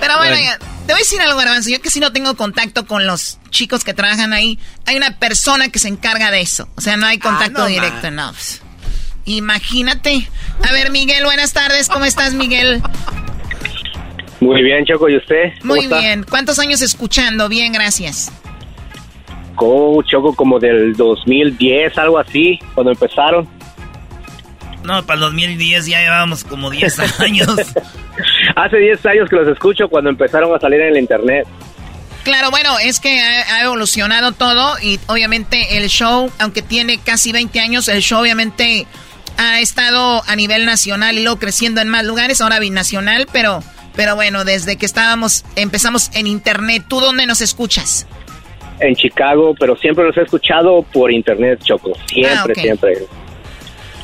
[0.00, 0.36] Pero bueno,
[0.86, 1.70] te voy a decir algo, Garbanzo.
[1.70, 5.68] Yo que si no tengo contacto con los chicos que trabajan ahí, hay una persona
[5.68, 6.68] que se encarga de eso.
[6.76, 8.30] O sea, no hay contacto ah, directo, no.
[8.32, 8.60] Pues,
[9.24, 10.28] imagínate.
[10.62, 11.88] A ver, Miguel, buenas tardes.
[11.88, 12.82] ¿Cómo estás, Miguel?
[14.44, 15.54] Muy bien, Choco, ¿y usted?
[15.62, 16.22] Muy bien.
[16.28, 17.48] ¿Cuántos años escuchando?
[17.48, 18.30] Bien, gracias.
[19.54, 23.48] Como, Choco, como del 2010, algo así, cuando empezaron.
[24.84, 27.48] No, para el 2010 ya llevábamos como 10 años.
[28.56, 31.46] Hace 10 años que los escucho cuando empezaron a salir en el internet.
[32.22, 37.60] Claro, bueno, es que ha, evolucionado todo y obviamente el show, aunque tiene casi 20
[37.60, 38.86] años, el show obviamente
[39.38, 43.62] ha estado a nivel nacional y luego creciendo en más lugares, ahora binacional, pero
[43.96, 48.06] pero bueno, desde que estábamos, empezamos en internet, ¿tú dónde nos escuchas?
[48.80, 51.92] En Chicago, pero siempre los he escuchado por internet, Choco.
[52.06, 52.98] Siempre, ah, siempre.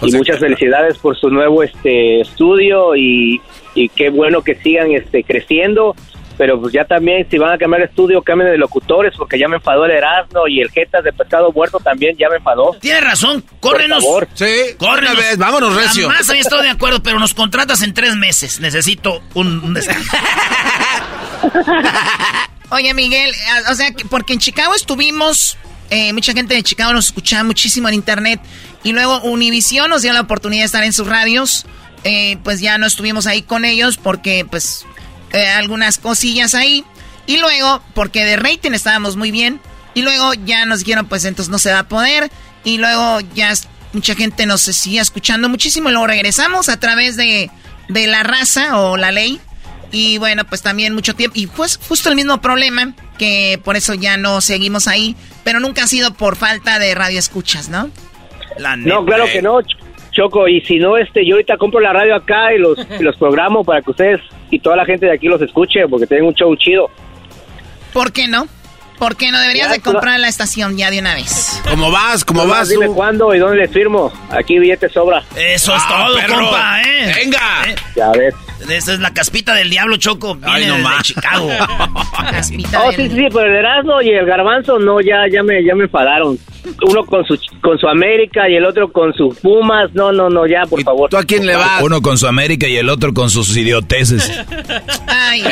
[0.02, 3.40] y muchas felicidades por su nuevo este estudio y,
[3.74, 5.96] y qué bueno que sigan este creciendo
[6.40, 9.46] pero pues ya también si van a cambiar de estudio, cambien de locutores, porque ya
[9.46, 12.74] me enfadó el Erasmo y el Jetas de Pescado Muerto también ya me enfadó.
[12.80, 14.02] Tienes razón, córrenos.
[14.02, 14.28] Por favor.
[14.32, 15.18] Sí, córrenos.
[15.18, 16.08] Vez, vámonos, Recio.
[16.08, 18.58] Más había estado de acuerdo, pero nos contratas en tres meses.
[18.58, 19.78] Necesito un...
[22.70, 23.34] Oye, Miguel,
[23.70, 25.58] o sea, porque en Chicago estuvimos...
[25.90, 28.40] Eh, mucha gente de Chicago nos escuchaba muchísimo en internet
[28.82, 31.66] y luego Univision nos dio la oportunidad de estar en sus radios.
[32.02, 34.86] Eh, pues ya no estuvimos ahí con ellos porque pues
[35.32, 36.85] eh, algunas cosillas ahí.
[37.27, 39.61] Y luego, porque de rating estábamos muy bien.
[39.94, 42.31] Y luego ya nos dijeron, pues entonces no se va a poder.
[42.65, 43.52] Y luego ya
[43.93, 45.89] mucha gente nos seguía escuchando muchísimo.
[45.89, 47.51] Y luego regresamos a través de,
[47.89, 49.40] de la raza o la ley.
[49.93, 51.39] Y bueno, pues también mucho tiempo.
[51.39, 55.16] Y pues justo el mismo problema, que por eso ya no seguimos ahí.
[55.44, 57.90] Pero nunca ha sido por falta de radio escuchas, ¿no?
[58.77, 59.61] no, claro que no.
[60.12, 63.62] Choco, y si no, este, yo ahorita compro la radio acá y los, los programo
[63.65, 64.20] para que ustedes
[64.51, 66.90] y toda la gente de aquí los escuche, porque tienen un show chido.
[67.93, 68.47] ¿Por qué no?
[69.01, 71.62] ¿Por qué no deberías de comprar la estación ya de una vez?
[71.66, 72.22] ¿Cómo vas?
[72.22, 72.68] ¿Cómo vas?
[72.68, 74.12] Dime cuándo y dónde les firmo.
[74.28, 75.22] Aquí billete sobra.
[75.35, 77.12] Eso es todo, compa, ¿eh?
[77.16, 77.64] Venga.
[77.66, 77.74] ¿Eh?
[77.97, 78.35] Ya ves.
[78.68, 80.35] Esa es la caspita del diablo, Choco.
[80.35, 81.48] Viene Ay, no de Chicago.
[82.31, 85.74] caspita oh, sí, sí, pero el Erasmo y el Garbanzo, no, ya, ya me, ya
[85.74, 86.39] me enfadaron.
[86.87, 89.93] Uno con su, con su América y el otro con sus Pumas.
[89.95, 91.11] No, no, no, ya, por favor.
[91.11, 91.82] ¿Tú a quién le vas?
[91.82, 94.31] Uno con su América y el otro con sus idioteces.
[95.07, 95.43] Ay,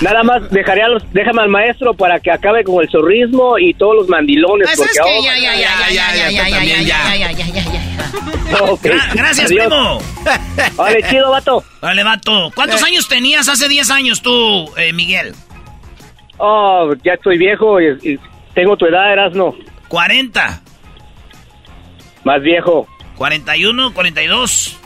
[0.00, 3.74] Nada más dejaré a los, déjame al maestro para que acabe con el zorrismo y
[3.74, 4.68] todos los mandilones.
[4.76, 7.64] Pues es que ya, ya, ya, ya, ya, ya, ya, ya, ya, ya, ya, ya,
[7.64, 9.12] ya.
[9.14, 9.98] Gracias, primo.
[10.76, 11.64] Vale, chido, vato.
[11.80, 12.50] Vale, vato.
[12.54, 15.34] ¿Cuántos años tenías hace 10 años tú, eh, Miguel?
[16.38, 18.18] Oh, ya estoy viejo y,
[18.54, 19.54] tengo tu edad, Erasno.
[19.88, 20.60] 40.
[22.24, 22.86] Más viejo.
[23.16, 24.78] 41, 42.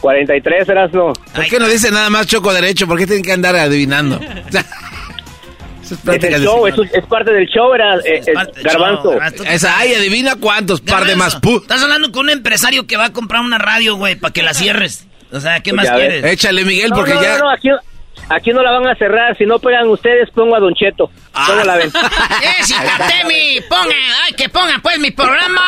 [0.00, 1.12] 43, Erasno.
[1.34, 2.86] ¿Por qué no dice nada más choco derecho?
[2.86, 4.18] ¿Por qué tienen que andar adivinando?
[5.92, 8.22] es, el show, es, parte del show, era eh,
[8.62, 9.18] garbanzo.
[9.44, 11.38] Esa, ay, adivina cuántos, par de más.
[11.42, 14.54] Estás hablando con un empresario que va a comprar una radio, güey, para que la
[14.54, 15.06] cierres.
[15.30, 16.24] O sea, ¿qué pues más quieres?
[16.24, 17.38] Échale, Miguel, porque ya...
[17.38, 17.68] No, aquí,
[18.28, 19.36] Aquí no la van a cerrar.
[19.36, 21.10] Si no pegan ustedes, pongo a Don Cheto.
[21.32, 21.90] ¿Cómo la ven?
[22.60, 22.74] ¡Ese,
[23.08, 23.60] Temi!
[23.68, 23.94] ¡Ponga!
[24.24, 25.62] ¡Ay, que ponga pues mi programa!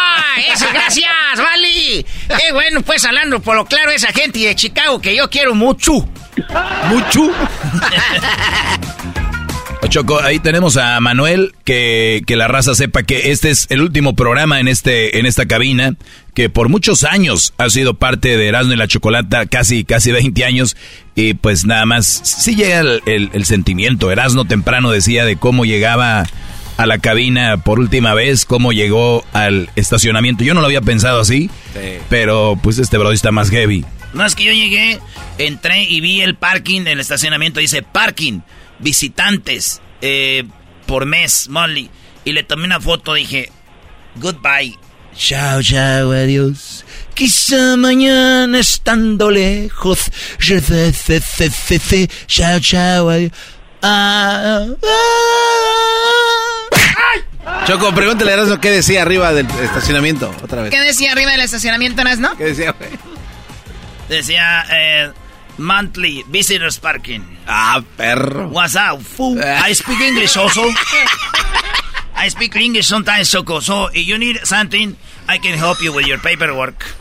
[0.53, 2.07] ¡Ese, gracias, Vali!
[2.29, 5.93] ¡Qué bueno, pues hablando por lo claro esa gente de Chicago que yo quiero mucho!
[6.89, 7.31] ¡Mucho!
[9.89, 14.16] Choco, ahí tenemos a Manuel, que, que, la raza sepa que este es el último
[14.16, 15.94] programa en, este, en esta cabina,
[16.35, 20.44] que por muchos años ha sido parte de Erasmo y la Chocolata, casi, casi 20
[20.44, 20.77] años,
[21.15, 24.11] y pues nada más, sí llega el, el, sentimiento.
[24.11, 26.24] Erasmo temprano decía de cómo llegaba
[26.77, 30.44] a la cabina por última vez, cómo llegó al estacionamiento.
[30.44, 31.51] Yo no lo había pensado así,
[32.09, 33.85] pero pues este bro está más heavy.
[34.15, 34.98] No, es que yo llegué,
[35.39, 38.40] entré y vi el parking, el estacionamiento, dice parking
[38.79, 40.45] visitantes eh,
[40.87, 41.91] por mes, Molly.
[42.25, 43.51] Y le tomé una foto, dije,
[44.17, 44.79] goodbye.
[45.17, 46.85] Chao, chao, adiós.
[47.15, 50.11] Quizá mañana estando lejos.
[52.27, 53.33] Chao, chao, adiós.
[53.83, 55.35] Ah, ah.
[57.67, 60.71] Choco, pregúntale a Erasmo qué decía arriba del estacionamiento, otra vez.
[60.71, 62.37] ¿Qué decía arriba del estacionamiento, no?
[62.37, 62.91] ¿Qué decía, güey?
[64.09, 65.13] Decía, eh,
[65.59, 67.25] Monthly visitors parking.
[67.47, 68.49] Ah, perro.
[68.49, 69.39] What's up, fool?
[69.43, 70.63] I speak English also.
[72.17, 73.61] I speak English sometimes, Choco.
[73.61, 74.97] So if you need something,
[75.29, 76.85] I can help you with your paperwork.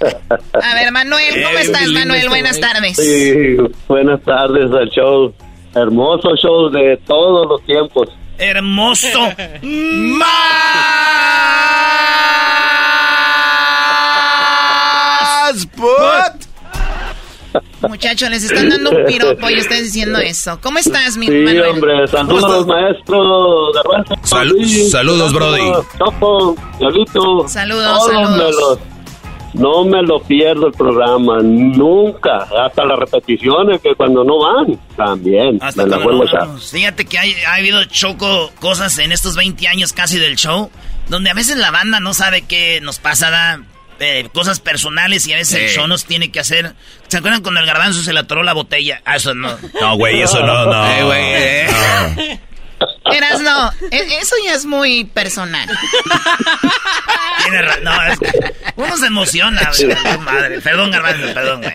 [0.00, 2.28] A ver, Manuel, ¿cómo estás, Manuel?
[2.28, 2.96] Buenas tardes.
[2.96, 3.56] Sí,
[3.88, 5.34] buenas tardes al show.
[5.74, 8.08] Hermoso show de todos los tiempos.
[8.38, 9.32] Hermoso.
[9.62, 10.28] ¡Más!
[15.74, 16.47] Put.
[17.88, 20.58] Muchachos, les están dando un piropo y ustedes diciendo eso.
[20.60, 23.72] ¿Cómo estás, mi Sí, hombre, saludos, maestro.
[24.24, 25.72] saludos, Brody.
[25.98, 27.46] Topo, Diablito.
[27.48, 28.78] Saludos, saludos.
[29.54, 32.48] no me lo pierdo el programa, nunca.
[32.64, 35.58] Hasta las repeticiones que cuando no van, también.
[35.62, 39.68] Hasta me la vuelvo a Fíjate que hay, ha habido choco cosas en estos 20
[39.68, 40.70] años casi del show,
[41.08, 43.60] donde a veces la banda no sabe qué nos pasa, da
[44.00, 46.74] eh, cosas personales y a veces el show nos tiene que hacer.
[47.08, 49.02] ¿Se acuerdan cuando el garbanzo se le atoró la botella?
[49.04, 49.56] Ah, eso no.
[49.80, 50.90] No, güey, eso no, no.
[50.90, 52.40] Eh, güey, eh.
[53.12, 55.68] Eras no, e, eso ya es muy personal.
[57.42, 58.18] Tiene no, es
[58.76, 60.60] uno se emociona, güey, madre.
[60.60, 61.74] Perdón, garbanzo, perdón, güey.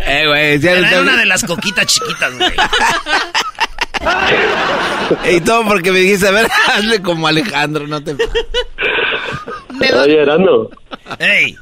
[0.00, 2.52] Eh, güey, ya Era una de las coquitas chiquitas, güey.
[5.30, 8.16] Y todo porque me dijiste, a ver, hazle como Alejandro, no te...
[9.80, 10.68] Oye, Erano.
[11.18, 11.54] ¡Ey!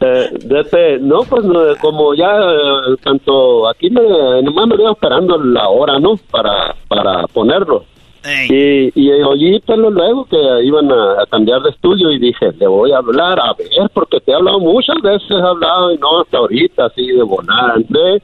[0.00, 1.44] Eh, no, pues
[1.80, 4.02] como ya eh, tanto aquí me,
[4.42, 6.16] nomás me voy esperando la hora, ¿no?
[6.30, 7.84] Para, para ponerlo.
[8.50, 12.92] Y, y oí pues, luego que iban a, cambiar de estudio y dije, le voy
[12.92, 16.38] a hablar, a ver, porque te he hablado muchas veces, he hablado y no hasta
[16.38, 18.22] ahorita, así de bonante.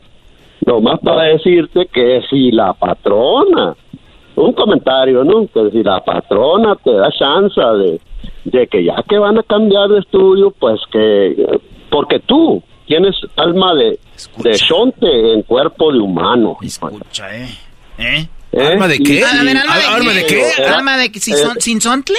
[0.66, 3.75] Nomás para decirte que si la patrona,
[4.36, 5.47] un comentario, ¿no?
[5.47, 8.01] Que si la patrona te da chance de
[8.44, 13.74] de que ya que van a cambiar de estudio, pues que, porque tú tienes alma
[13.74, 13.98] de,
[14.39, 16.56] de shonte en cuerpo de humano.
[16.62, 17.48] Escucha, ¿eh?
[17.98, 18.28] ¿Eh?
[18.52, 18.66] ¿Eh?
[18.66, 19.24] ¿Alma de qué?
[19.24, 20.44] ¿alma, de qué?
[20.65, 21.20] ¿Alma de qué?
[21.20, 22.16] ¿Sin sontle?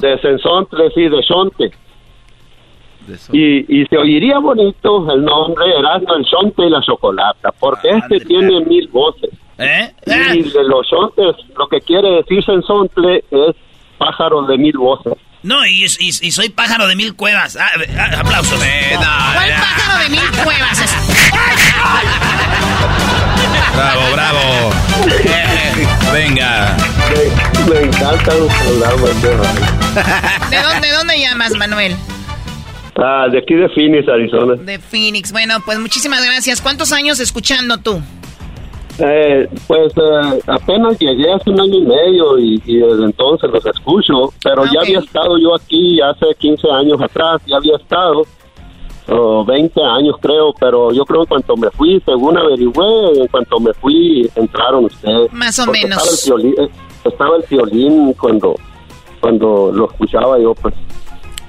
[0.00, 1.70] De, sensontle, sí, de shonte.
[3.32, 8.20] Y, y se oiría bonito el nombre Erasmo el Shonte y la Chocolata, porque este
[8.20, 9.30] tiene mil voces.
[9.62, 9.94] ¿Eh?
[10.06, 13.56] Y de los shontes, lo que quiere decir sensontle es
[13.98, 15.14] pájaro de mil voces.
[15.42, 17.56] No, y, y, soy pájaro de mil cuevas.
[17.56, 18.58] Ah, ah, aplausos.
[18.58, 20.78] ¿Cuál pájaro de mil cuevas?
[23.74, 24.70] bravo, bravo.
[26.12, 26.76] Venga.
[27.68, 29.22] Me, encanta los programas.
[29.22, 29.30] ¿De
[30.62, 31.96] dónde, ¿De dónde llamas, Manuel?
[32.96, 34.54] Ah, de aquí de Phoenix, Arizona.
[34.54, 35.32] De Phoenix.
[35.32, 36.60] Bueno, pues muchísimas gracias.
[36.60, 38.00] ¿Cuántos años escuchando tú?
[38.98, 44.32] Eh, pues eh, apenas llegué hace un año y medio y, desde entonces los escucho,
[44.44, 48.22] pero ya había estado yo aquí hace 15 años atrás, ya había estado,
[49.08, 53.28] o 20 años creo, pero yo creo que en cuanto me fui, según averigüé, en
[53.28, 55.32] cuanto me fui, entraron ustedes.
[55.32, 56.02] Más o menos.
[56.02, 56.70] Estaba el, violín,
[57.04, 58.54] estaba el violín cuando,
[59.20, 60.74] cuando lo escuchaba yo, pues.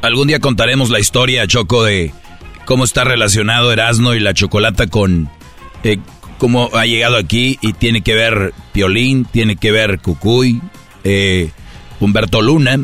[0.01, 2.13] Algún día contaremos la historia, Choco, de
[2.65, 5.29] cómo está relacionado Erasmo y la chocolata con...
[5.83, 5.97] Eh,
[6.43, 10.61] cómo ha llegado aquí y tiene que ver Piolín, tiene que ver Cucuy,
[11.05, 11.51] eh,
[12.01, 12.81] Humberto Luna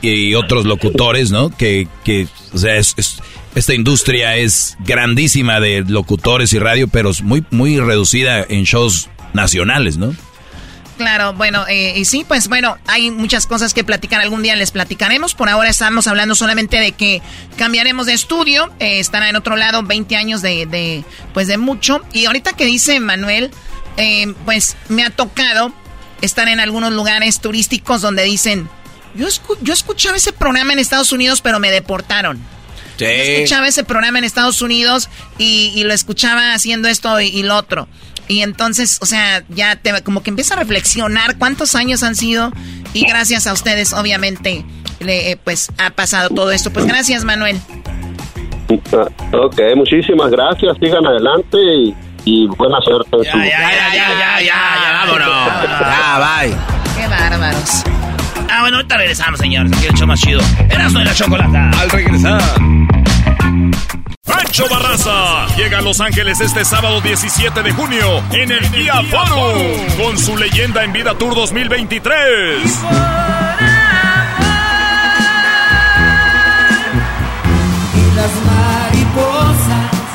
[0.00, 1.50] y otros locutores, ¿no?
[1.50, 7.44] Que, que o sea, esta industria es grandísima de locutores y radio, pero es muy,
[7.50, 10.14] muy reducida en shows nacionales, ¿no?
[10.96, 14.20] Claro, bueno, eh, y sí, pues bueno, hay muchas cosas que platicar.
[14.20, 15.34] Algún día les platicaremos.
[15.34, 17.20] Por ahora estamos hablando solamente de que
[17.56, 18.72] cambiaremos de estudio.
[18.78, 22.00] Eh, estará en otro lado 20 años de, de, pues de mucho.
[22.12, 23.50] Y ahorita que dice Manuel,
[23.96, 25.72] eh, pues me ha tocado
[26.20, 28.68] estar en algunos lugares turísticos donde dicen,
[29.14, 29.28] yo,
[29.62, 32.40] yo escuchaba ese programa en Estados Unidos, pero me deportaron.
[32.98, 35.08] Yo escuchaba ese programa en Estados Unidos
[35.38, 37.88] y, lo escuchaba haciendo esto y, lo otro.
[38.28, 42.52] Y entonces, o sea, ya te, como que empieza a reflexionar cuántos años han sido
[42.92, 44.64] y gracias a ustedes, obviamente,
[45.00, 46.72] le, eh, pues ha pasado todo esto.
[46.72, 47.58] Pues gracias, Manuel.
[49.32, 50.76] Ok, muchísimas gracias.
[50.80, 51.58] Sigan adelante
[52.24, 53.16] y, buena suerte.
[53.24, 55.28] Ya, ya, ya, ya, ya, ya, vámonos.
[55.80, 56.54] Ya, bye.
[56.96, 57.84] Qué bárbaros.
[58.50, 59.66] Ah, bueno, ahorita regresamos, señor.
[59.66, 60.40] Aquí el show más chido.
[60.70, 61.70] Erasmo de la chocolata.
[61.78, 62.40] Al regresar.
[64.24, 70.02] Pancho Barraza llega a Los Ángeles este sábado 17 de junio en el Día Forum
[70.02, 72.62] con su leyenda en vida Tour 2023.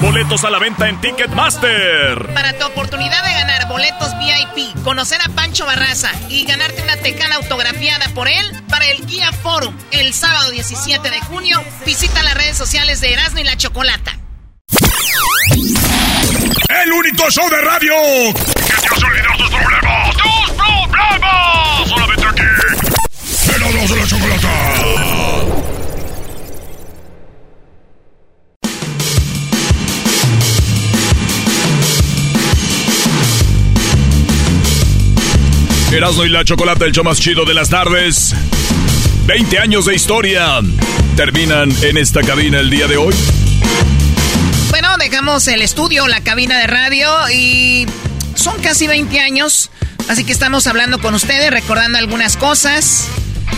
[0.01, 2.33] Boletos a la venta en Ticketmaster.
[2.33, 7.35] Para tu oportunidad de ganar boletos VIP, conocer a Pancho Barraza y ganarte una tecana
[7.35, 12.57] autografiada por él para el Guía Forum el sábado 17 de junio, visita las redes
[12.57, 14.17] sociales de Erasmo y la Chocolata.
[16.69, 17.93] El único show de radio
[18.33, 20.15] que te hace olvidar tus problemas.
[20.15, 21.89] ¡Tus problemas!
[21.89, 22.43] Solamente aquí.
[23.53, 25.58] Erasmo de la Chocolata.
[35.91, 38.35] Erasmo y la Chocolate, el show más chido de las tardes.
[39.25, 40.59] 20 años de historia
[41.15, 43.15] terminan en esta cabina el día de hoy.
[44.69, 47.87] Bueno, dejamos el estudio, la cabina de radio y
[48.35, 49.71] son casi 20 años,
[50.07, 53.07] así que estamos hablando con ustedes, recordando algunas cosas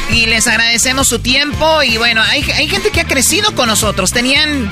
[0.09, 4.69] y les agradecemos su tiempo y bueno, hay, gente que ha crecido con nosotros, tenían,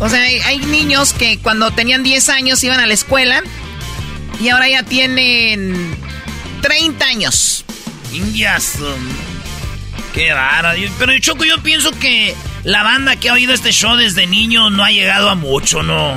[0.00, 3.40] o sea, hay, hay niños que cuando tenían 10 años iban a la escuela
[4.40, 6.01] y ahora ya tienen
[6.62, 7.64] 30 años.
[8.12, 8.78] Indias.
[10.14, 10.70] Qué raro.
[10.98, 12.34] Pero Choco, yo pienso que
[12.64, 16.14] la banda que ha oído este show desde niño no ha llegado a mucho, ¿no?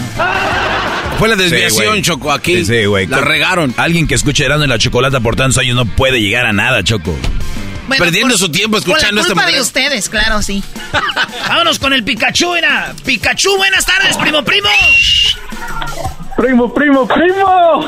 [1.17, 2.65] Fue la desviación, Choco, aquí.
[2.65, 3.07] Sí, güey.
[3.07, 3.73] La regaron.
[3.77, 6.83] Alguien que escuche Erasmo en la chocolata por tantos años no puede llegar a nada,
[6.83, 7.17] Choco.
[7.97, 10.63] Perdiendo su tiempo escuchando este culpa de ustedes, claro, sí.
[11.47, 12.93] Vámonos con el Pikachu, era.
[13.05, 14.69] Pikachu, buenas tardes, primo, primo.
[16.35, 17.81] Primo, primo, primo.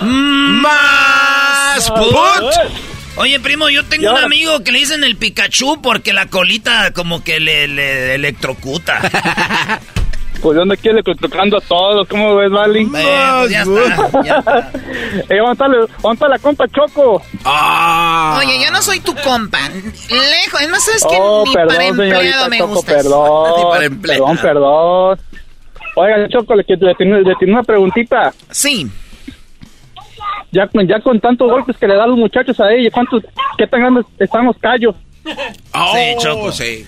[0.62, 2.88] Más put.
[3.18, 7.24] Oye, primo, yo tengo un amigo que le dicen el Pikachu porque la colita como
[7.24, 9.02] que le, electrocuta.
[10.40, 12.86] Pues yo ando aquí electrocutando a todos, ¿cómo ves, Vali?
[12.86, 13.04] pues
[13.50, 14.72] ya está, ya está.
[15.30, 17.24] eh, la compa Choco.
[17.44, 18.38] Ah.
[18.40, 19.58] Oye, yo no soy tu compa.
[19.68, 22.92] Lejos, es más, sabes que oh, ni perdón, para empleado me Choco, gusta.
[22.98, 25.20] Perdón, perdón, perdón.
[26.00, 28.32] Oiga, Choco, le, le, tiene, le tiene una preguntita.
[28.52, 28.88] Sí.
[30.52, 33.24] Ya, ya con tantos golpes que le dan los muchachos a ella, ¿cuántos,
[33.58, 34.96] qué tan grandes están los callos?
[35.74, 36.52] Oh, sí, Choco.
[36.52, 36.86] sí.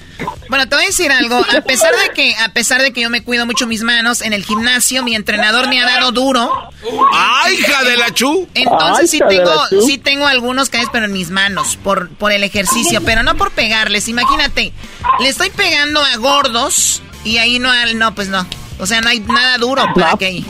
[0.48, 1.38] Bueno, te voy a decir algo.
[1.38, 4.32] A pesar de que, a pesar de que yo me cuido mucho mis manos en
[4.34, 6.70] el gimnasio, mi entrenador me ha dado duro.
[7.14, 8.48] ¡Ay, hija de la chu!
[8.54, 9.52] Entonces sí tengo,
[9.86, 13.52] sí tengo algunos callos, pero en mis manos, por, por el ejercicio, pero no por
[13.52, 14.08] pegarles.
[14.08, 14.72] Imagínate,
[15.20, 18.46] le estoy pegando a gordos y ahí no, no, pues no.
[18.80, 20.44] O sea, no hay nada duro para que.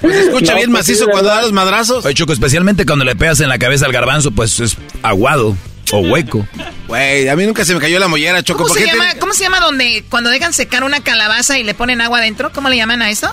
[0.00, 2.04] Pues se escucha No, bien pues sí, macizo cuando da los madrazos.
[2.04, 5.56] Oye, Choco, especialmente cuando le pegas en la cabeza al garbanzo, pues es aguado
[5.92, 6.46] o hueco.
[6.88, 8.62] Güey, a mí nunca se me cayó la mollera, Choco.
[8.62, 11.64] ¿Cómo ¿por se, te- llama, ¿Cómo se llama donde cuando dejan secar una calabaza y
[11.64, 12.50] le ponen agua adentro?
[12.52, 13.30] ¿Cómo le llaman a eso?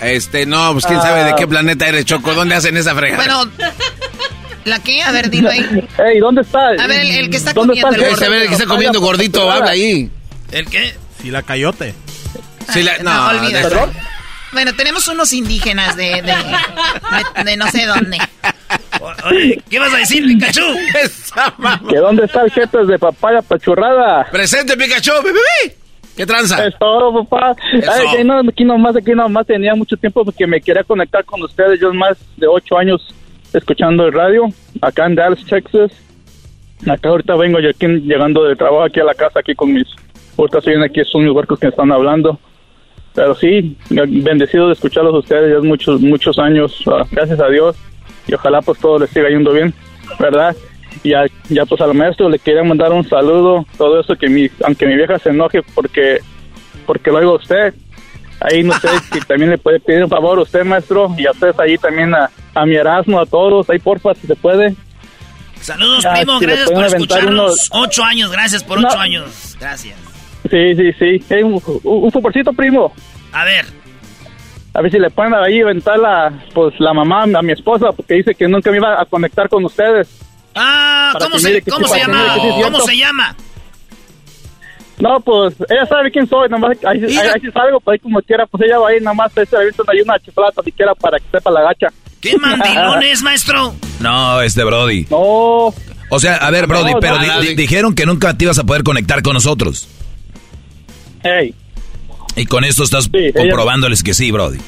[0.00, 2.34] Este, no, pues quién sabe de qué planeta eres, Choco.
[2.34, 3.24] ¿Dónde hacen esa fregada?
[3.24, 3.50] Bueno,
[4.64, 5.02] ¿la qué?
[5.02, 5.66] A ver, dilo ahí.
[6.08, 6.68] Ey, ¿dónde está?
[6.68, 9.00] A ver, el, el que está ¿Dónde comiendo el está ver, el que está comiendo
[9.00, 10.08] gordito, habla ahí.
[10.52, 10.94] ¿El qué?
[11.20, 11.94] Si la cayote.
[12.72, 13.92] Sí, la- Ay, no, de-
[14.52, 18.18] Bueno, tenemos unos indígenas de, de, de- de no sé dónde.
[19.26, 20.62] Oye, ¿qué vas a decir, Pikachu?
[21.88, 24.26] ¿Que dónde está el jefe de papaya pachurrada?
[24.30, 25.76] Presente, Pikachu, bebé.
[26.16, 26.66] ¿Qué tranza?
[26.66, 27.54] Es todo, papá.
[27.72, 31.78] Ay, no, aquí nomás, aquí nomás tenía mucho tiempo porque me quería conectar con ustedes.
[31.80, 33.06] Yo más de ocho años
[33.52, 34.48] escuchando el radio
[34.82, 35.92] acá en Dallas, Texas.
[36.88, 39.86] Acá ahorita vengo yo aquí llegando de trabajo aquí a la casa aquí con mis...
[40.36, 42.38] Ahorita estoy aquí, son mis barcos que están hablando.
[43.18, 47.74] Pero sí, bendecido de escucharlos a ustedes ya muchos, muchos años, ah, gracias a Dios.
[48.28, 49.74] Y ojalá pues todo les siga yendo bien,
[50.20, 50.54] ¿verdad?
[51.02, 54.48] Y ya, ya pues al maestro le quería mandar un saludo, todo eso que mi,
[54.64, 56.18] aunque mi vieja se enoje porque,
[56.86, 57.74] porque lo oigo a usted,
[58.40, 61.32] ahí no sé si también le puede pedir un favor a usted, maestro, y a
[61.32, 64.76] ustedes ahí también a, a mi Erasmo, a todos, ahí porfa, si se puede.
[65.60, 67.68] Saludos, Ah, primo, si gracias por escucharnos.
[67.70, 68.86] unos- Ocho años, gracias por No.
[68.86, 69.56] ocho años.
[69.58, 69.96] Gracias.
[70.48, 70.92] Sí, sí,
[71.28, 71.34] sí.
[71.42, 72.92] Un, un, un favorcito, primo.
[73.32, 73.66] A ver.
[74.74, 78.14] A ver si le pueden ahí aventar la, pues, la mamá a mi esposa, porque
[78.14, 80.08] dice que nunca me iba a conectar con ustedes.
[80.54, 82.62] Ah, ¿cómo se, mire que cómo sí, se para que llama?
[82.64, 83.36] ¿Cómo se llama?
[84.98, 88.20] No, pues, ella sabe quién soy, nomás, ahí, ahí, ahí sí salgo, pues ahí como
[88.22, 91.24] quiera, pues ella va ahí, nomás, ahí se avientan ahí una chiflata siquiera para que
[91.30, 91.86] sepa la gacha.
[92.20, 93.74] ¿Qué mandilón es, maestro?
[94.00, 95.06] No, este Brody.
[95.08, 95.72] No.
[96.10, 97.40] O sea, a ver, Brody, No, pero no, di- no.
[97.40, 99.88] di- dijeron que nunca te ibas a poder conectar con nosotros.
[101.22, 101.54] Ey.
[102.38, 104.58] Y con esto estás comprobándoles que sí, Brody.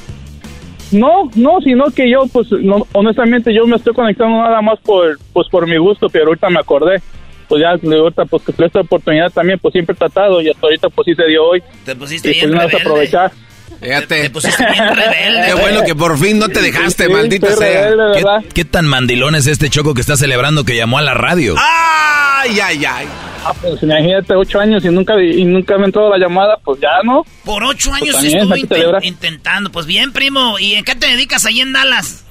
[0.92, 5.18] No, no, sino que yo, pues, no, honestamente, yo me estoy conectando nada más por,
[5.32, 7.00] pues, por mi gusto, pero ahorita me acordé.
[7.48, 10.88] Pues ya, ahorita, pues, que esta oportunidad también, pues, siempre he tratado, y hasta ahorita,
[10.88, 11.62] pues, sí se dio hoy.
[11.84, 12.76] Te pusiste Y bien pues, rebelde.
[12.82, 13.32] aprovechar.
[13.80, 14.22] Fíjate.
[14.22, 15.42] Te pusiste bien rebelde.
[15.46, 17.90] Qué bueno que por fin no te dejaste, Sí, maldita sea.
[17.90, 21.14] rebelde, ¿Qué, qué tan mandilón es este choco que está celebrando que llamó a la
[21.14, 21.54] radio?
[21.58, 23.06] Ay, ay, ay.
[23.42, 26.88] Ah, pues, imagínate, ocho años y nunca, y nunca me entró la llamada, pues, ya,
[27.04, 27.24] ¿no?
[27.44, 29.04] Por ocho años Pues también, estuvo hay que inten- celebrar.
[29.04, 29.72] intentando.
[29.72, 30.58] Pues bien, primo.
[30.58, 32.24] ¿Y en qué te dedicas ahí en Dallas?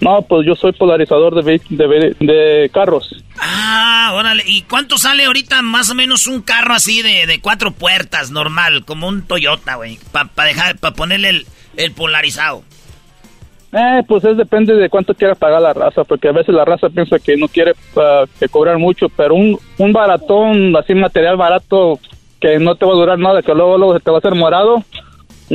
[0.00, 3.14] No, pues, yo soy polarizador de, de, de carros.
[3.38, 4.42] Ah, órale.
[4.46, 8.84] ¿Y cuánto sale ahorita más o menos un carro así de, de cuatro puertas, normal,
[8.84, 9.98] como un Toyota, güey?
[10.12, 11.46] Para dejar, para ponerle el,
[11.76, 12.62] el polarizado.
[13.72, 16.88] Eh, pues es depende de cuánto quiera pagar la raza, porque a veces la raza
[16.90, 17.72] piensa que no quiere
[18.38, 21.98] que cobrar mucho, pero un, un baratón, así material barato,
[22.40, 24.36] que no te va a durar nada, que luego, luego se te va a hacer
[24.36, 24.84] morado,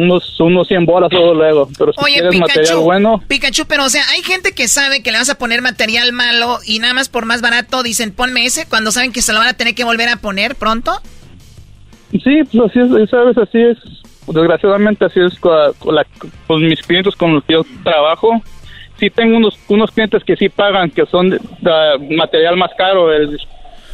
[0.01, 1.69] unos, unos 100 bolas luego, luego.
[1.77, 5.01] Pero si Oye, quieres material Pikachu, bueno, Pikachu, pero o sea, hay gente que sabe
[5.03, 8.45] que le vas a poner material malo y nada más por más barato dicen ponme
[8.45, 10.91] ese cuando saben que se lo van a tener que volver a poner pronto.
[12.11, 13.77] sí, pues así es, sabes, así es.
[14.27, 16.05] Desgraciadamente así es con, con la-
[16.47, 18.41] con mis clientes con los que yo trabajo.
[18.99, 23.11] Sí tengo unos, unos clientes que sí pagan, que son de, de material más caro,
[23.13, 23.39] el,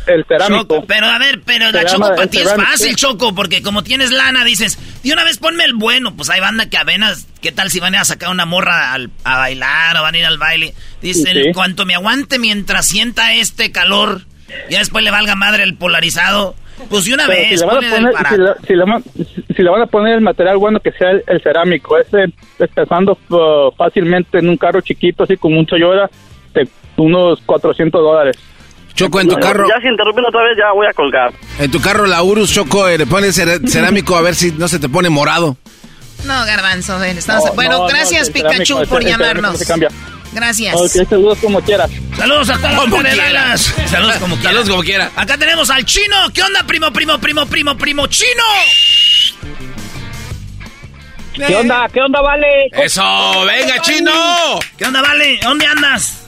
[0.08, 0.62] el cerámico.
[0.76, 2.96] Choco, pero a ver, pero la Choco para ti es fácil.
[2.96, 6.16] Choco, porque como tienes lana, dices, de una vez ponme el bueno.
[6.16, 9.38] Pues hay banda que apenas, ¿qué tal si van a sacar una morra al- a
[9.38, 10.74] bailar o van a ir al baile?
[11.02, 11.52] Dicen, Sí.
[11.54, 14.22] cuanto me aguante mientras sienta este calor,
[14.70, 16.56] ya después le valga madre el polarizado.
[16.90, 18.14] Pues de una Pero vez, si le, van a poner,
[18.68, 21.42] si, le, si si le van a poner el material bueno que sea el, el
[21.42, 22.26] cerámico, ese
[22.60, 26.10] empezando uh, fácilmente en un carro chiquito, así como un Toyota,
[26.54, 26.68] de
[26.98, 28.38] unos 400 dólares.
[28.96, 31.34] Choco, en tu carro, Ya si interrumpen otra vez, ya voy a colgar.
[31.60, 33.36] en tu carro la Urus, Choco, eh, le pones
[33.68, 35.58] cerámico a ver si no se te pone morado.
[36.24, 39.64] No, garbanzo, ven, estamos- No, bueno, no, no, gracias Pikachu cerámico, por el llamarnos.
[39.66, 39.90] cambia.
[40.32, 40.76] Gracias.
[41.10, 41.90] Saludos como quieras.
[42.18, 43.32] Saludos a toda la Como banda de quiera.
[43.42, 43.74] Dallas.
[43.90, 44.50] Saludos como quiera.
[44.50, 45.12] Saludos como quiera.
[45.16, 46.16] Acá tenemos al chino.
[46.34, 48.44] ¿Qué onda, primo, primo, primo, primo, primo chino?
[51.34, 51.88] ¿Qué onda?
[51.94, 52.48] ¿Qué onda, vale?
[52.74, 53.02] Eso,
[53.46, 54.12] venga, chino.
[54.78, 55.40] ¿Qué onda, vale?
[55.42, 56.26] ¿Dónde andas?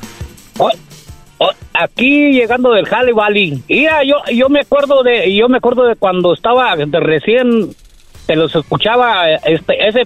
[1.39, 3.61] Oh, aquí llegando del Jale Valley.
[3.69, 7.76] Mira, yo, yo me acuerdo de, yo me acuerdo de cuando estaba de recién,
[8.26, 10.01] te los escuchaba, este, ese,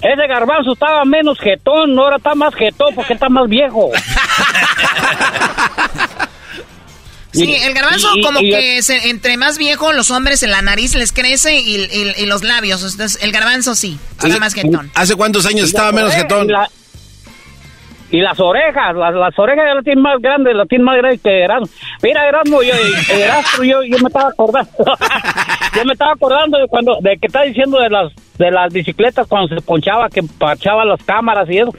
[0.00, 3.90] ese garbanzo estaba menos jetón, ahora está más jetón porque está más viejo.
[7.32, 10.50] Sí, Y- el garbanzo y- como y- que se- entre más viejo los hombres en
[10.50, 12.82] la nariz les crece y, y- y los labios.
[12.82, 14.90] Entonces, el garbanzo sí, está más jetón.
[14.96, 16.48] ¿Hace cuántos años estaba menos jetón?
[16.48, 16.68] Y, la-
[18.10, 21.20] y las orejas, las, las orejas ya las tiene más grandes, las tiene más grandes
[21.22, 21.66] que Erasmo.
[22.02, 22.72] Mira, Erasmo, yo,
[23.14, 24.70] Erasmo, yo, yo me estaba acordando,
[25.76, 29.28] yo me estaba acordando de cuando, de que está diciendo de las, de las bicicletas
[29.28, 31.72] cuando se ponchaba, que parchaba las cámaras y eso.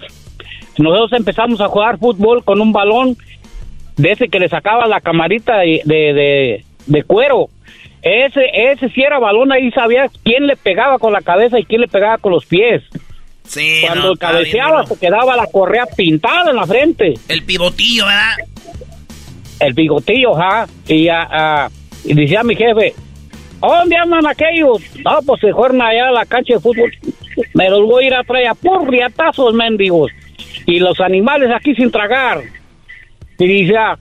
[0.77, 3.17] Nosotros empezamos a jugar fútbol con un balón
[3.97, 7.47] de ese que le sacaba la camarita de, de, de, de cuero.
[8.01, 11.81] Ese, ese sí era balón, ahí sabía quién le pegaba con la cabeza y quién
[11.81, 12.83] le pegaba con los pies.
[13.45, 17.13] Sí, Cuando no, cabeceaba se quedaba la correa pintada en la frente.
[17.27, 18.35] El pivotillo, ¿verdad?
[19.59, 20.67] El bigotillo, ja.
[20.87, 21.69] Y, ah, ah,
[22.03, 22.93] y decía mi jefe,
[23.59, 24.81] ¿dónde andan aquellos?
[25.03, 26.91] No, pues se fueron allá a la cancha de fútbol.
[27.53, 30.11] Me los voy a ir a traer a por riatazos, mendigos.
[30.65, 32.41] Y los animales aquí sin tragar.
[33.37, 33.97] Y decía,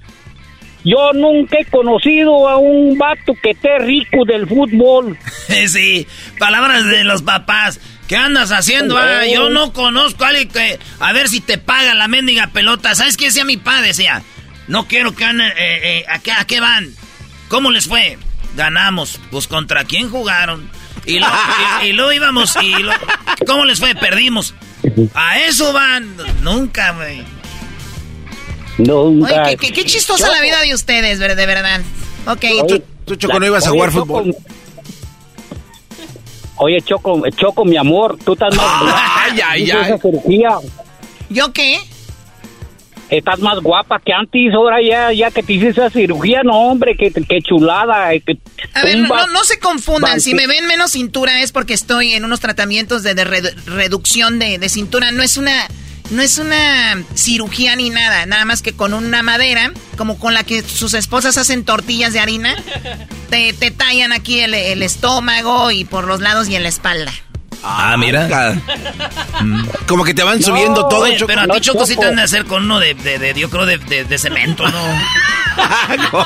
[0.85, 5.17] yo nunca he conocido a un vato que esté rico del fútbol.
[5.67, 6.07] sí,
[6.39, 7.81] palabras de los papás.
[8.11, 8.99] ¿Qué andas haciendo?
[8.99, 10.81] Ah, yo no conozco a alguien que...
[10.99, 12.93] A ver si te paga la mendiga pelota.
[12.97, 13.87] ¿Sabes qué decía mi padre?
[13.87, 14.25] Decía,
[14.67, 15.47] no quiero que anden...
[15.47, 15.55] eh,
[16.01, 16.93] eh, ¿a, qué, ¿A qué van?
[17.47, 18.19] ¿Cómo les fue?
[18.57, 19.21] Ganamos.
[19.31, 20.69] Pues, ¿contra quién jugaron?
[21.07, 21.35] Y luego,
[21.83, 22.71] y, y luego íbamos y...
[22.83, 22.91] lo-
[23.47, 23.95] ¿Cómo les fue?
[23.95, 24.55] Perdimos.
[25.15, 26.13] A eso van.
[26.43, 27.23] Nunca, güey.
[28.79, 29.43] Nunca.
[29.45, 31.81] Oye, qué, qué- qué chistosa la vida de ustedes, de verdad.
[32.27, 32.45] Ok.
[32.67, 34.35] Tú, tú, Choco, no ibas a jugar fútbol.
[36.63, 38.67] Oye, Choco, Choco, mi amor, tú estás más
[39.31, 39.99] ay, ay, ay.
[40.01, 40.51] cirugía.
[41.31, 41.79] ¿Yo qué?
[43.09, 46.95] Estás más guapa que antes, ahora ya, ya que te hiciste esa cirugía, no, hombre,
[46.97, 48.13] qué, qué chulada.
[48.15, 48.39] eh, Que
[48.75, 50.21] A ver, no, no se confundan.
[50.21, 54.39] Si me ven menos cintura es porque estoy en unos tratamientos de, de redu- reducción
[54.39, 55.11] de, de cintura.
[55.11, 55.67] No es una
[56.11, 58.27] no es una cirugía ni nada.
[58.27, 62.21] Nada más que con una madera, como con la que sus esposas hacen tortillas de
[62.21, 62.57] harina,
[63.31, 67.13] te, te tallan aquí el, el estómago y por los lados y en la espalda.
[67.63, 68.57] Ah, mira.
[69.87, 72.23] Como que te van subiendo todo, Oye, pero a ti, Choco, sí te han de
[72.23, 74.79] hacer con uno de, de, de- yo creo, de, de, de cemento, ¿no?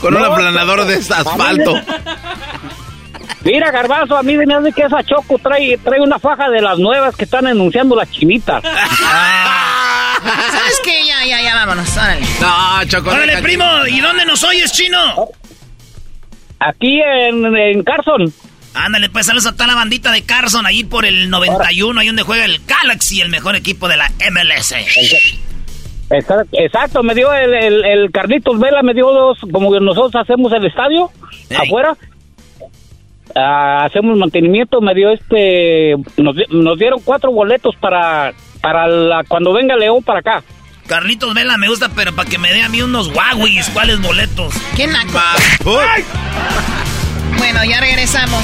[0.00, 1.74] Con un No, aplanador de asfalto.
[3.44, 6.78] Mira, Garbanzo, a mí me hace que esa Choco trae, trae una faja de las
[6.78, 8.62] nuevas que están anunciando las chinitas.
[8.62, 11.06] ¿Sabes qué?
[11.06, 11.96] Ya, ya, ya, vámonos.
[11.96, 12.20] Órale.
[12.40, 13.10] No, Choco.
[13.10, 15.28] Órale, primo, ¿y dónde nos oyes, chino?
[16.58, 18.32] Aquí en, en Carson.
[18.74, 22.22] Ándale, pues saludos a toda la bandita de Carson, ahí por el 91, ahí donde
[22.22, 24.72] juega el Galaxy, el mejor equipo de la MLS.
[26.10, 30.22] Exacto, exacto, me dio el, el, el Carlitos Vela, me dio dos, como que nosotros
[30.22, 31.10] hacemos el estadio
[31.56, 31.96] afuera,
[33.36, 39.24] ah, hacemos mantenimiento, me dio este, nos, di- nos dieron cuatro boletos para, para la,
[39.28, 40.42] cuando venga León para acá.
[40.86, 44.52] Carlitos Vela me gusta, pero para que me dé a mí unos Huawei, ¿cuáles boletos?
[44.76, 45.20] ¿Qué naco?
[47.38, 48.42] Bueno, ya regresamos.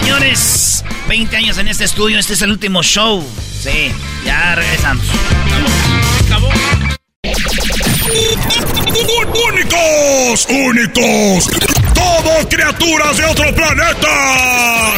[0.00, 3.22] Señores, 20 años en este estudio, este es el último show.
[3.60, 3.92] Sí,
[4.24, 5.04] ya regresamos.
[9.48, 10.46] ¡Únicos!
[10.48, 11.79] ¡Únicos!
[12.22, 14.92] ¡Todo criaturas de otro planeta!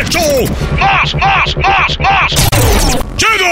[0.00, 0.20] ¡Hecho!
[0.78, 2.32] ¡Más, más, más, más!
[3.16, 3.46] ¡Chido!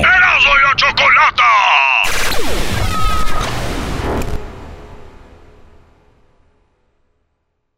[0.00, 1.44] ¡Erasmo y la Chocolata!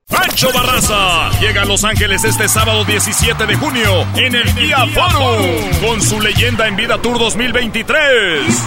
[0.09, 5.71] Pancho Barraza llega a Los Ángeles este sábado 17 de junio en el Día Forum
[5.87, 8.67] con su leyenda en vida Tour 2023.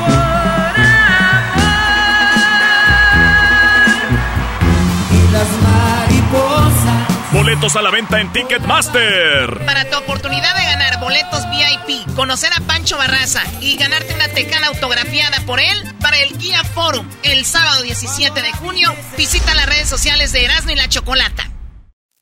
[7.39, 9.65] Boletos a la venta en Ticketmaster.
[9.65, 14.67] Para tu oportunidad de ganar boletos VIP, conocer a Pancho Barraza y ganarte una tecana
[14.67, 19.87] autografiada por él para el Guía Forum el sábado 17 de junio, visita las redes
[19.87, 21.49] sociales de Erasmo y la Chocolata.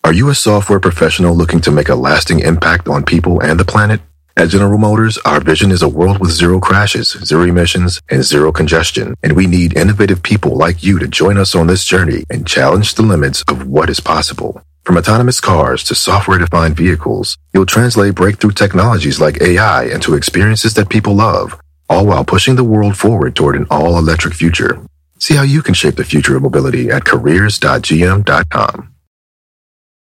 [0.03, 3.65] Are you a software professional looking to make a lasting impact on people and the
[3.65, 3.99] planet?
[4.37, 8.51] At General Motors, our vision is a world with zero crashes, zero emissions, and zero
[8.51, 9.15] congestion.
[9.23, 12.93] And we need innovative people like you to join us on this journey and challenge
[12.93, 14.61] the limits of what is possible.
[14.87, 20.75] From autonomous cars to software defined vehicles, you'll translate breakthrough technologies like AI into experiences
[20.75, 21.59] that people love,
[21.89, 24.79] all while pushing the world forward toward an all electric future.
[25.19, 28.93] See how you can shape the future of mobility at careers.gm.com.